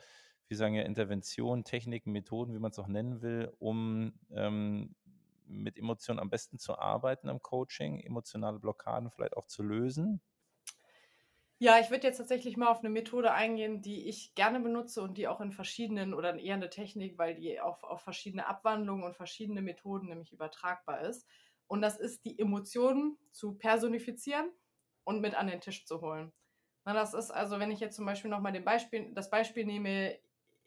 wir 0.48 0.56
sagen 0.56 0.74
ja 0.74 0.82
Interventionen, 0.82 1.64
Techniken, 1.64 2.12
Methoden, 2.12 2.54
wie 2.54 2.58
man 2.58 2.70
es 2.70 2.78
auch 2.78 2.88
nennen 2.88 3.22
will, 3.22 3.52
um 3.58 4.14
ähm, 4.30 4.94
mit 5.46 5.78
Emotionen 5.78 6.18
am 6.20 6.30
besten 6.30 6.58
zu 6.58 6.78
arbeiten 6.78 7.28
im 7.28 7.42
Coaching, 7.42 8.00
emotionale 8.00 8.58
Blockaden 8.58 9.10
vielleicht 9.10 9.36
auch 9.36 9.46
zu 9.46 9.62
lösen? 9.62 10.20
Ja, 11.58 11.78
ich 11.80 11.90
würde 11.90 12.06
jetzt 12.06 12.18
tatsächlich 12.18 12.58
mal 12.58 12.68
auf 12.68 12.80
eine 12.80 12.90
Methode 12.90 13.32
eingehen, 13.32 13.80
die 13.80 14.08
ich 14.08 14.34
gerne 14.34 14.60
benutze 14.60 15.00
und 15.02 15.16
die 15.16 15.26
auch 15.26 15.40
in 15.40 15.52
verschiedenen 15.52 16.12
oder 16.12 16.38
eher 16.38 16.54
eine 16.54 16.68
Technik, 16.68 17.16
weil 17.16 17.34
die 17.34 17.60
auf, 17.60 17.82
auf 17.82 18.02
verschiedene 18.02 18.46
Abwandlungen 18.46 19.04
und 19.04 19.16
verschiedene 19.16 19.62
Methoden 19.62 20.08
nämlich 20.08 20.32
übertragbar 20.32 21.00
ist. 21.00 21.26
Und 21.66 21.80
das 21.80 21.98
ist 21.98 22.26
die 22.26 22.38
Emotionen 22.38 23.16
zu 23.32 23.54
personifizieren 23.56 24.52
und 25.04 25.20
mit 25.22 25.34
an 25.34 25.46
den 25.46 25.62
Tisch 25.62 25.86
zu 25.86 26.02
holen. 26.02 26.32
Na, 26.84 26.92
das 26.92 27.14
ist 27.14 27.30
also, 27.30 27.58
wenn 27.58 27.70
ich 27.70 27.80
jetzt 27.80 27.96
zum 27.96 28.04
Beispiel 28.04 28.30
nochmal 28.30 28.58
Beispiel, 28.60 29.12
das 29.14 29.30
Beispiel 29.30 29.64
nehme, 29.64 30.18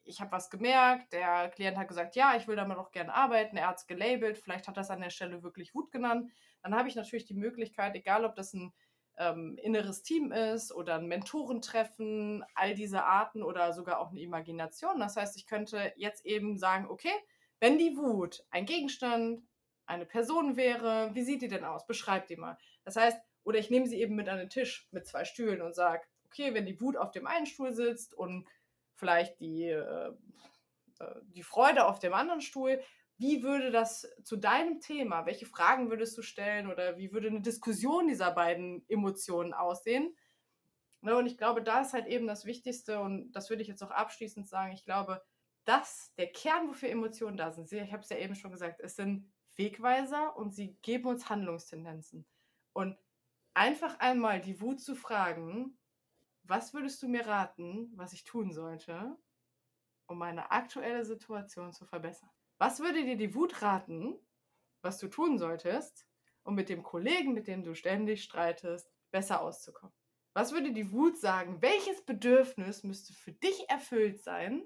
ich 0.10 0.20
habe 0.20 0.32
was 0.32 0.50
gemerkt, 0.50 1.14
der 1.14 1.50
Klient 1.50 1.78
hat 1.78 1.88
gesagt, 1.88 2.16
ja, 2.16 2.36
ich 2.36 2.48
will 2.48 2.56
damit 2.56 2.78
auch 2.78 2.92
gerne 2.92 3.14
arbeiten, 3.14 3.58
er 3.58 3.68
hat 3.68 3.78
es 3.78 3.88
gelabelt, 3.88 4.38
vielleicht 4.38 4.68
hat 4.68 4.76
das 4.76 4.90
an 4.90 5.02
der 5.02 5.12
Stelle 5.12 5.44
wirklich 5.44 5.76
Wut 5.76 5.92
genannt. 5.92 6.32
Dann 6.64 6.76
habe 6.76 6.90
ich 6.90 6.96
natürlich 6.96 7.26
die 7.26 7.36
Möglichkeit, 7.36 7.96
egal 7.96 8.26
ob 8.26 8.36
das 8.36 8.54
ein 8.54 8.74
ähm, 9.18 9.58
inneres 9.62 10.02
Team 10.02 10.32
ist 10.32 10.74
oder 10.74 10.96
ein 10.96 11.08
Mentorentreffen, 11.08 12.44
all 12.56 12.74
diese 12.74 13.04
Arten 13.04 13.44
oder 13.44 13.72
sogar 13.72 14.00
auch 14.00 14.10
eine 14.10 14.22
Imagination. 14.22 15.00
Das 15.00 15.16
heißt, 15.16 15.38
ich 15.38 15.46
könnte 15.46 15.94
jetzt 15.96 16.26
eben 16.26 16.58
sagen, 16.58 16.88
okay, 16.90 17.14
wenn 17.60 17.78
die 17.78 17.96
Wut 17.96 18.44
ein 18.50 18.66
Gegenstand, 18.66 19.44
eine 19.86 20.06
Person 20.06 20.56
wäre, 20.56 21.12
wie 21.14 21.24
sieht 21.24 21.42
die 21.42 21.48
denn 21.48 21.66
aus? 21.66 21.86
Beschreib 21.86 22.28
die 22.28 22.38
mal. 22.38 22.58
Das 22.84 22.96
heißt, 22.96 23.20
oder 23.44 23.60
ich 23.60 23.70
nehme 23.70 23.88
sie 23.88 24.00
eben 24.00 24.16
mit 24.16 24.30
an 24.30 24.38
den 24.38 24.50
Tisch 24.50 24.88
mit 24.92 25.06
zwei 25.06 25.26
Stühlen 25.26 25.62
und 25.62 25.76
sage, 25.76 26.04
okay, 26.26 26.54
wenn 26.54 26.66
die 26.66 26.80
Wut 26.80 26.96
auf 26.96 27.12
dem 27.12 27.28
einen 27.28 27.48
Stuhl 27.48 27.74
sitzt 27.74 28.14
und 28.14 28.48
vielleicht 29.00 29.40
die, 29.40 29.64
äh, 29.64 30.14
äh, 31.00 31.16
die 31.36 31.44
Freude 31.44 31.88
auf 31.88 32.00
dem 32.00 32.14
anderen 32.14 32.42
Stuhl. 32.42 32.82
Wie 33.18 33.44
würde 33.44 33.72
das 33.72 34.08
zu 34.24 34.38
deinem 34.38 34.80
Thema, 34.80 35.26
welche 35.26 35.46
Fragen 35.46 35.90
würdest 35.90 36.18
du 36.18 36.22
stellen 36.22 36.68
oder 36.72 36.98
wie 36.98 37.12
würde 37.12 37.28
eine 37.28 37.42
Diskussion 37.42 38.08
dieser 38.08 38.32
beiden 38.32 38.88
Emotionen 38.88 39.54
aussehen? 39.54 40.16
Ne, 41.02 41.16
und 41.16 41.28
ich 41.28 41.38
glaube, 41.38 41.64
da 41.64 41.82
ist 41.82 41.94
halt 41.94 42.08
eben 42.08 42.28
das 42.28 42.46
Wichtigste 42.46 43.00
und 43.00 43.32
das 43.32 43.50
würde 43.50 43.62
ich 43.62 43.70
jetzt 43.70 43.82
auch 43.84 43.92
abschließend 43.92 44.48
sagen. 44.48 44.74
Ich 44.74 44.84
glaube, 44.84 45.22
dass 45.64 46.14
der 46.18 46.28
Kern, 46.32 46.68
wofür 46.68 46.90
Emotionen 46.90 47.38
da 47.38 47.52
sind, 47.52 47.72
ich 47.72 47.94
habe 47.94 48.04
es 48.04 48.10
ja 48.10 48.18
eben 48.18 48.36
schon 48.36 48.52
gesagt, 48.52 48.82
es 48.82 48.96
sind 48.96 49.32
Wegweiser 49.56 50.36
und 50.36 50.54
sie 50.54 50.78
geben 50.82 51.08
uns 51.08 51.30
Handlungstendenzen. 51.30 52.26
Und 52.74 52.98
einfach 53.54 54.00
einmal 54.00 54.42
die 54.42 54.60
Wut 54.62 54.82
zu 54.82 54.96
fragen, 54.96 55.79
was 56.50 56.74
würdest 56.74 57.02
du 57.04 57.08
mir 57.08 57.28
raten, 57.28 57.92
was 57.96 58.12
ich 58.12 58.24
tun 58.24 58.52
sollte, 58.52 59.16
um 60.08 60.18
meine 60.18 60.52
aktuelle 60.52 61.06
Situation 61.06 61.72
zu 61.72 61.86
verbessern? 61.86 62.30
Was 62.58 62.80
würde 62.80 63.04
dir 63.04 63.18
die 63.18 63.36
Wut 63.36 63.62
raten, 63.62 64.20
was 64.82 64.98
du 64.98 65.08
tun 65.08 65.38
solltest, 65.38 66.08
um 66.44 66.56
mit 66.56 66.70
dem 66.70 66.82
Kollegen, 66.82 67.34
mit 67.34 67.48
dem 67.48 67.64
du 67.64 67.76
ständig 67.76 68.24
streitest, 68.24 68.92
besser 69.12 69.42
auszukommen? 69.42 69.94
Was 70.34 70.52
würde 70.52 70.74
die 70.74 70.92
Wut 70.92 71.18
sagen? 71.20 71.62
Welches 71.62 72.04
Bedürfnis 72.04 72.84
müsste 72.84 73.14
für 73.14 73.32
dich 73.32 73.70
erfüllt 73.70 74.24
sein, 74.24 74.66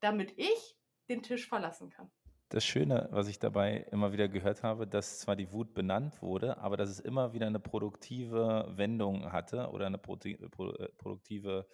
damit 0.00 0.36
ich 0.36 0.76
den 1.08 1.22
Tisch 1.22 1.48
verlassen 1.48 1.90
kann? 1.90 2.10
Das 2.56 2.64
Schöne, 2.64 3.06
was 3.10 3.28
ich 3.28 3.38
dabei 3.38 3.84
immer 3.92 4.14
wieder 4.14 4.28
gehört 4.28 4.62
habe, 4.62 4.86
dass 4.86 5.18
zwar 5.18 5.36
die 5.36 5.52
Wut 5.52 5.74
benannt 5.74 6.22
wurde, 6.22 6.56
aber 6.56 6.78
dass 6.78 6.88
es 6.88 7.00
immer 7.00 7.34
wieder 7.34 7.46
eine 7.46 7.60
produktive 7.60 8.72
Wendung 8.74 9.30
hatte 9.30 9.68
oder 9.72 9.84
eine 9.84 9.98
äh, 9.98 10.88
produktive 10.96 11.66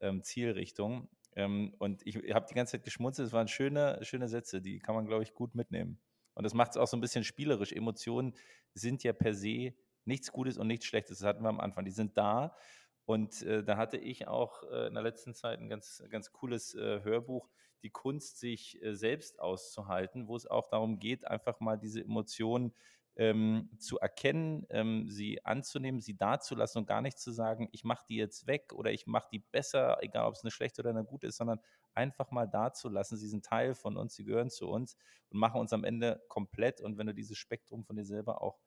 ähm, 0.00 0.22
Zielrichtung. 0.22 1.10
Ähm, 1.36 1.74
und 1.78 2.00
ich 2.06 2.16
habe 2.32 2.46
die 2.48 2.54
ganze 2.54 2.72
Zeit 2.72 2.84
geschmunzelt. 2.84 3.28
Es 3.28 3.34
waren 3.34 3.46
schöne, 3.46 3.98
schöne 4.00 4.26
Sätze, 4.26 4.62
die 4.62 4.78
kann 4.78 4.94
man, 4.94 5.04
glaube 5.04 5.22
ich, 5.22 5.34
gut 5.34 5.54
mitnehmen. 5.54 6.00
Und 6.32 6.44
das 6.44 6.54
macht 6.54 6.70
es 6.70 6.76
auch 6.78 6.88
so 6.88 6.96
ein 6.96 7.02
bisschen 7.02 7.24
spielerisch. 7.24 7.72
Emotionen 7.72 8.32
sind 8.72 9.02
ja 9.02 9.12
per 9.12 9.34
se 9.34 9.74
nichts 10.06 10.32
Gutes 10.32 10.56
und 10.56 10.66
nichts 10.66 10.86
Schlechtes. 10.86 11.18
Das 11.18 11.28
hatten 11.28 11.42
wir 11.42 11.50
am 11.50 11.60
Anfang. 11.60 11.84
Die 11.84 11.90
sind 11.90 12.16
da. 12.16 12.56
Und 13.04 13.42
äh, 13.42 13.64
da 13.64 13.76
hatte 13.76 13.96
ich 13.96 14.28
auch 14.28 14.62
äh, 14.70 14.86
in 14.86 14.94
der 14.94 15.02
letzten 15.02 15.34
Zeit 15.34 15.58
ein 15.58 15.68
ganz, 15.68 16.02
ganz 16.10 16.32
cooles 16.32 16.74
äh, 16.74 17.02
Hörbuch 17.02 17.48
die 17.82 17.90
Kunst, 17.90 18.38
sich 18.38 18.80
äh, 18.82 18.94
selbst 18.94 19.40
auszuhalten, 19.40 20.28
wo 20.28 20.36
es 20.36 20.46
auch 20.46 20.68
darum 20.68 20.98
geht, 20.98 21.26
einfach 21.26 21.60
mal 21.60 21.76
diese 21.76 22.00
Emotionen 22.00 22.72
ähm, 23.16 23.68
zu 23.78 23.98
erkennen, 23.98 24.66
ähm, 24.70 25.10
sie 25.10 25.44
anzunehmen, 25.44 26.00
sie 26.00 26.16
dazulassen 26.16 26.78
und 26.80 26.86
gar 26.86 27.02
nicht 27.02 27.18
zu 27.18 27.30
sagen, 27.30 27.68
ich 27.72 27.84
mache 27.84 28.04
die 28.08 28.16
jetzt 28.16 28.46
weg 28.46 28.72
oder 28.72 28.90
ich 28.90 29.06
mache 29.06 29.28
die 29.30 29.40
besser, 29.40 29.98
egal 30.02 30.26
ob 30.28 30.34
es 30.34 30.42
eine 30.42 30.50
schlechte 30.50 30.80
oder 30.80 30.90
eine 30.90 31.04
gute 31.04 31.26
ist, 31.26 31.36
sondern 31.36 31.60
einfach 31.94 32.30
mal 32.30 32.46
dazulassen. 32.46 33.18
Sie 33.18 33.28
sind 33.28 33.44
Teil 33.44 33.74
von 33.74 33.96
uns, 33.96 34.14
sie 34.14 34.24
gehören 34.24 34.48
zu 34.48 34.68
uns 34.68 34.96
und 35.28 35.38
machen 35.40 35.60
uns 35.60 35.72
am 35.74 35.84
Ende 35.84 36.22
komplett. 36.28 36.80
Und 36.80 36.96
wenn 36.96 37.06
du 37.06 37.14
dieses 37.14 37.36
Spektrum 37.36 37.84
von 37.84 37.96
dir 37.96 38.04
selber 38.06 38.40
auch 38.40 38.60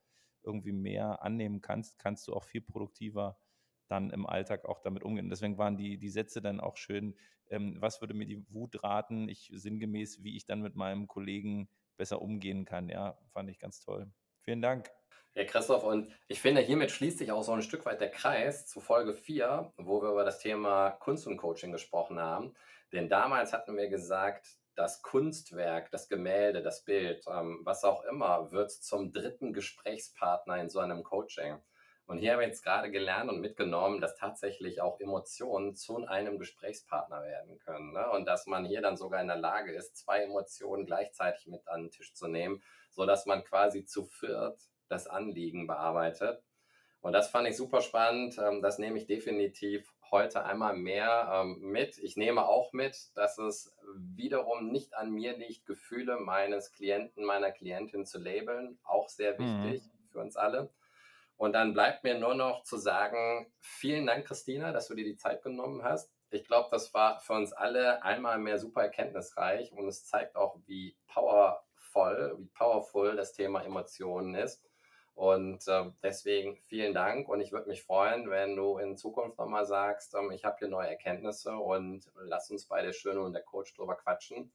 irgendwie 0.44 0.74
mehr 0.74 1.24
annehmen 1.24 1.62
kannst, 1.62 1.98
kannst 1.98 2.28
du 2.28 2.36
auch 2.36 2.44
viel 2.44 2.62
produktiver 2.62 3.40
dann 3.88 4.10
im 4.10 4.26
Alltag 4.26 4.66
auch 4.66 4.82
damit 4.82 5.04
umgehen. 5.04 5.30
deswegen 5.30 5.58
waren 5.58 5.78
die, 5.78 5.98
die 5.98 6.10
Sätze 6.10 6.42
dann 6.42 6.60
auch 6.60 6.78
schön, 6.78 7.16
ähm, 7.50 7.78
was 7.80 8.02
würde 8.02 8.14
mir 8.14 8.26
die 8.26 8.44
Wut 8.50 8.84
raten, 8.84 9.30
ich 9.30 9.52
sinngemäß, 9.54 10.24
wie 10.24 10.36
ich 10.36 10.46
dann 10.46 10.62
mit 10.62 10.76
meinem 10.76 11.08
Kollegen 11.08 11.70
besser 11.98 12.22
umgehen 12.22 12.66
kann. 12.66 12.90
Ja, 12.90 13.18
fand 13.32 13.50
ich 13.50 13.60
ganz 13.60 13.80
toll. 13.80 14.12
Vielen 14.42 14.62
Dank. 14.62 14.90
Ja, 15.34 15.44
Christoph, 15.44 15.84
und 15.84 16.10
ich 16.28 16.40
finde, 16.40 16.62
hiermit 16.62 16.92
schließt 16.92 17.18
sich 17.18 17.32
auch 17.32 17.44
so 17.44 17.52
ein 17.52 17.62
Stück 17.62 17.86
weit 17.86 18.00
der 18.00 18.10
Kreis 18.10 18.68
zu 18.68 18.80
Folge 18.80 19.14
4, 19.14 19.74
wo 19.78 20.02
wir 20.02 20.12
über 20.12 20.24
das 20.24 20.40
Thema 20.40 20.92
Kunst 20.92 21.28
und 21.28 21.38
Coaching 21.38 21.74
gesprochen 21.74 22.20
haben. 22.20 22.54
Denn 22.94 23.10
damals 23.10 23.52
hatten 23.52 23.76
wir 23.76 23.90
gesagt, 23.90 24.48
das 24.76 25.02
Kunstwerk, 25.02 25.92
das 25.92 26.08
Gemälde, 26.08 26.62
das 26.62 26.84
Bild, 26.84 27.26
ähm, 27.28 27.62
was 27.64 27.84
auch 27.84 28.04
immer, 28.04 28.52
wird 28.52 28.72
zum 28.72 29.12
dritten 29.12 29.54
Gesprächspartner 29.54 30.58
in 30.58 30.70
so 30.70 30.80
einem 30.80 31.04
Coaching. 31.04 31.58
Und 32.08 32.20
hier 32.20 32.34
habe 32.34 32.43
ich 32.43 32.49
jetzt 32.49 32.64
gerade 32.64 32.91
gelernt 32.91 33.32
und 33.32 33.41
mitgenommen, 33.41 33.99
dass 33.99 34.16
tatsächlich 34.16 34.82
auch 34.82 34.99
Emotionen 34.99 35.74
zu 35.74 36.06
einem 36.06 36.38
Gesprächspartner 36.38 37.24
werden 37.24 37.58
können. 37.60 37.93
Ne? 37.93 38.10
Und 38.12 38.26
dass 38.26 38.45
man 38.45 38.64
hier 38.66 38.82
dann 38.82 38.95
sogar 38.95 39.22
in 39.22 39.28
der 39.28 39.38
Lage 39.38 39.74
ist, 39.74 39.97
zwei 39.97 40.22
Emotionen 40.22 40.86
gleichzeitig 40.86 41.47
mit 41.47 41.68
an 41.68 41.84
den 41.84 41.91
Tisch 41.91 42.14
zu 42.14 42.28
nehmen, 42.28 42.62
sodass 42.91 43.26
man 43.26 43.43
quasi 43.43 43.86
zu 43.86 44.06
viert 44.06 44.60
das 44.88 45.08
Anliegen 45.08 45.66
bearbeitet. 45.66 46.43
Und 47.01 47.14
das 47.14 47.30
fand 47.30 47.47
ich 47.47 47.58
super 47.58 47.82
spannend. 47.82 48.38
Ähm, 48.38 48.62
das 48.62 48.80
nehme 48.80 48.97
ich 48.97 49.08
definitiv 49.08 49.91
heute 50.12 50.45
einmal 50.45 50.76
mehr 50.76 51.30
ähm, 51.34 51.60
mit. 51.60 51.97
Ich 51.97 52.18
nehme 52.18 52.47
auch 52.47 52.72
mit, 52.74 53.16
dass 53.16 53.38
es 53.38 53.76
wiederum 53.95 54.72
nicht 54.72 54.95
an 54.95 55.12
mir 55.12 55.38
liegt, 55.38 55.66
Gefühle 55.66 56.20
meines 56.20 56.72
Klienten, 56.72 57.26
meiner 57.26 57.51
Klientin 57.51 58.06
zu 58.06 58.20
labeln. 58.20 58.80
Auch 58.84 59.10
sehr 59.10 59.39
mhm. 59.39 59.72
wichtig 59.72 59.91
mhm. 59.93 60.10
für 60.12 60.20
uns 60.20 60.36
alle. 60.36 60.70
Und 61.38 61.54
dann 61.54 61.74
bleibt 61.74 62.04
mir 62.04 62.18
nur 62.18 62.34
noch 62.34 62.64
zu 62.64 62.78
sagen, 62.78 63.52
vielen 63.60 64.06
Dank, 64.06 64.26
Christina, 64.26 64.72
dass 64.72 64.88
du 64.88 64.96
dir 64.96 65.04
die 65.04 65.18
Zeit 65.18 65.44
genommen 65.44 65.84
hast. 65.84 66.12
Ich 66.30 66.46
glaube, 66.46 66.70
das 66.72 66.94
war 66.94 67.20
für 67.20 67.34
uns 67.34 67.54
alle 67.54 68.04
einmal 68.04 68.40
mehr 68.40 68.58
super 68.58 68.84
erkenntnisreich 68.84 69.72
und 69.74 69.88
es 69.88 70.06
zeigt 70.06 70.36
auch, 70.36 70.58
wie 70.66 70.98
powervoll, 71.08 72.36
wie 72.38 72.48
powerful 72.48 73.16
das 73.16 73.34
Thema 73.34 73.64
Emotionen 73.64 74.36
ist. 74.36 74.64
Und 75.14 75.66
äh, 75.70 75.92
deswegen 76.04 76.58
vielen 76.68 76.94
Dank 76.94 77.30
und 77.30 77.40
ich 77.40 77.54
würde 77.54 77.70
mich 77.70 77.84
freuen, 77.84 78.30
wenn 78.30 78.58
du 78.58 78.78
in 78.78 78.98
Zukunft 78.98 79.38
nochmal 79.38 79.66
sagst, 79.66 80.14
ähm, 80.14 80.32
ich 80.32 80.44
habe 80.44 80.58
hier 80.60 80.68
neue 80.68 80.90
Erkenntnisse 80.90 81.56
und 81.56 82.12
lass 82.16 82.52
uns 82.52 82.66
bei 82.66 82.82
der 82.82 82.92
Schöne 82.92 83.22
und 83.22 83.32
der 83.32 83.44
Coach 83.44 83.74
drüber 83.74 83.96
quatschen. 83.96 84.52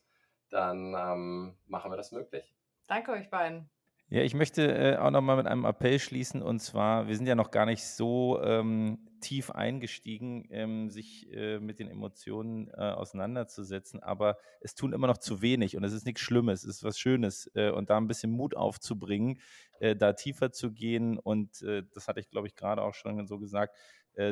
Dann 0.51 0.95
ähm, 0.95 1.57
machen 1.66 1.91
wir 1.91 1.97
das 1.97 2.12
möglich. 2.12 2.55
Danke 2.89 3.12
euch 3.12 3.31
beiden. 3.31 3.70
Ja, 4.12 4.22
ich 4.22 4.34
möchte 4.34 4.66
äh, 4.66 4.96
auch 4.96 5.12
nochmal 5.12 5.36
mit 5.36 5.46
einem 5.46 5.64
Appell 5.64 6.00
schließen. 6.00 6.42
Und 6.42 6.58
zwar, 6.58 7.06
wir 7.06 7.14
sind 7.14 7.28
ja 7.28 7.36
noch 7.36 7.52
gar 7.52 7.64
nicht 7.64 7.84
so 7.84 8.42
ähm, 8.42 8.98
tief 9.20 9.50
eingestiegen, 9.52 10.48
ähm, 10.50 10.90
sich 10.90 11.32
äh, 11.32 11.61
mit 11.61 11.78
den 11.78 11.86
Emotionen 11.86 12.68
äh, 12.70 12.90
auseinanderzusetzen, 12.90 14.02
aber 14.02 14.36
es 14.62 14.74
tun 14.74 14.92
immer 14.92 15.06
noch 15.06 15.18
zu 15.18 15.42
wenig. 15.42 15.76
Und 15.76 15.84
es 15.84 15.92
ist 15.92 16.06
nichts 16.06 16.22
Schlimmes, 16.22 16.64
es 16.64 16.78
ist 16.78 16.82
was 16.82 16.98
Schönes 16.98 17.52
äh, 17.54 17.70
und 17.70 17.88
da 17.88 17.98
ein 17.98 18.08
bisschen 18.08 18.32
Mut 18.32 18.56
aufzubringen, 18.56 19.38
äh, 19.78 19.94
da 19.94 20.12
tiefer 20.12 20.50
zu 20.50 20.72
gehen. 20.72 21.16
Und 21.16 21.62
äh, 21.62 21.84
das 21.94 22.08
hatte 22.08 22.18
ich, 22.18 22.30
glaube 22.30 22.48
ich, 22.48 22.56
gerade 22.56 22.82
auch 22.82 22.94
schon 22.94 23.28
so 23.28 23.38
gesagt, 23.38 23.76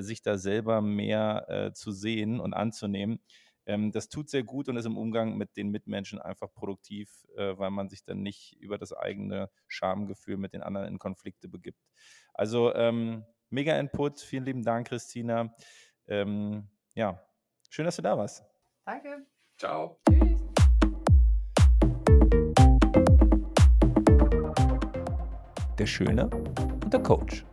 sich 0.01 0.23
da 0.23 0.39
selber 0.39 0.83
mehr 0.83 1.71
zu 1.73 1.93
sehen 1.93 2.41
und 2.41 2.53
anzunehmen. 2.53 3.21
Ähm, 3.69 3.93
das 3.93 4.09
tut 4.09 4.31
sehr 4.31 4.43
gut 4.43 4.69
und 4.69 4.79
ist 4.79 4.87
im 4.87 4.97
Umgang 4.97 5.37
mit 5.37 5.57
den 5.57 5.69
Mitmenschen 5.69 6.19
einfach 6.19 6.53
produktiv, 6.55 7.27
äh, 7.37 7.57
weil 7.59 7.71
man 7.71 7.91
sich 7.91 8.03
dann 8.03 8.23
nicht 8.23 8.57
über 8.59 8.79
das 8.79 8.95
eigene 8.95 9.51
Schamgefühl 9.67 10.39
mit 10.39 10.55
den 10.55 10.63
anderen 10.63 10.89
in 10.89 10.99
Konflikte 10.99 11.49
begibt. 11.49 11.79
Also 12.33 12.75
ähm, 12.75 13.27
mega 13.51 13.79
Input, 13.79 14.21
vielen 14.21 14.47
lieben 14.47 14.63
Dank, 14.63 14.89
Christina. 14.89 15.55
Ähm, 16.07 16.67
ja, 16.95 17.23
schön, 17.69 17.85
dass 17.85 17.97
du 17.97 18.03
da 18.03 18.17
warst. 18.17 18.43
Danke. 18.87 19.27
Ciao. 19.59 20.01
Tschüss. 20.09 20.41
Der 25.79 25.87
Schöne 25.87 26.31
und 26.31 26.93
der 26.93 27.03
Coach. 27.03 27.45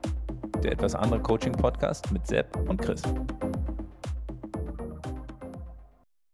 Der 0.64 0.72
etwas 0.72 0.96
andere 0.96 1.22
Coaching-Podcast 1.22 2.10
mit 2.12 2.26
Sepp 2.26 2.56
und 2.70 2.82
Chris. 2.82 3.04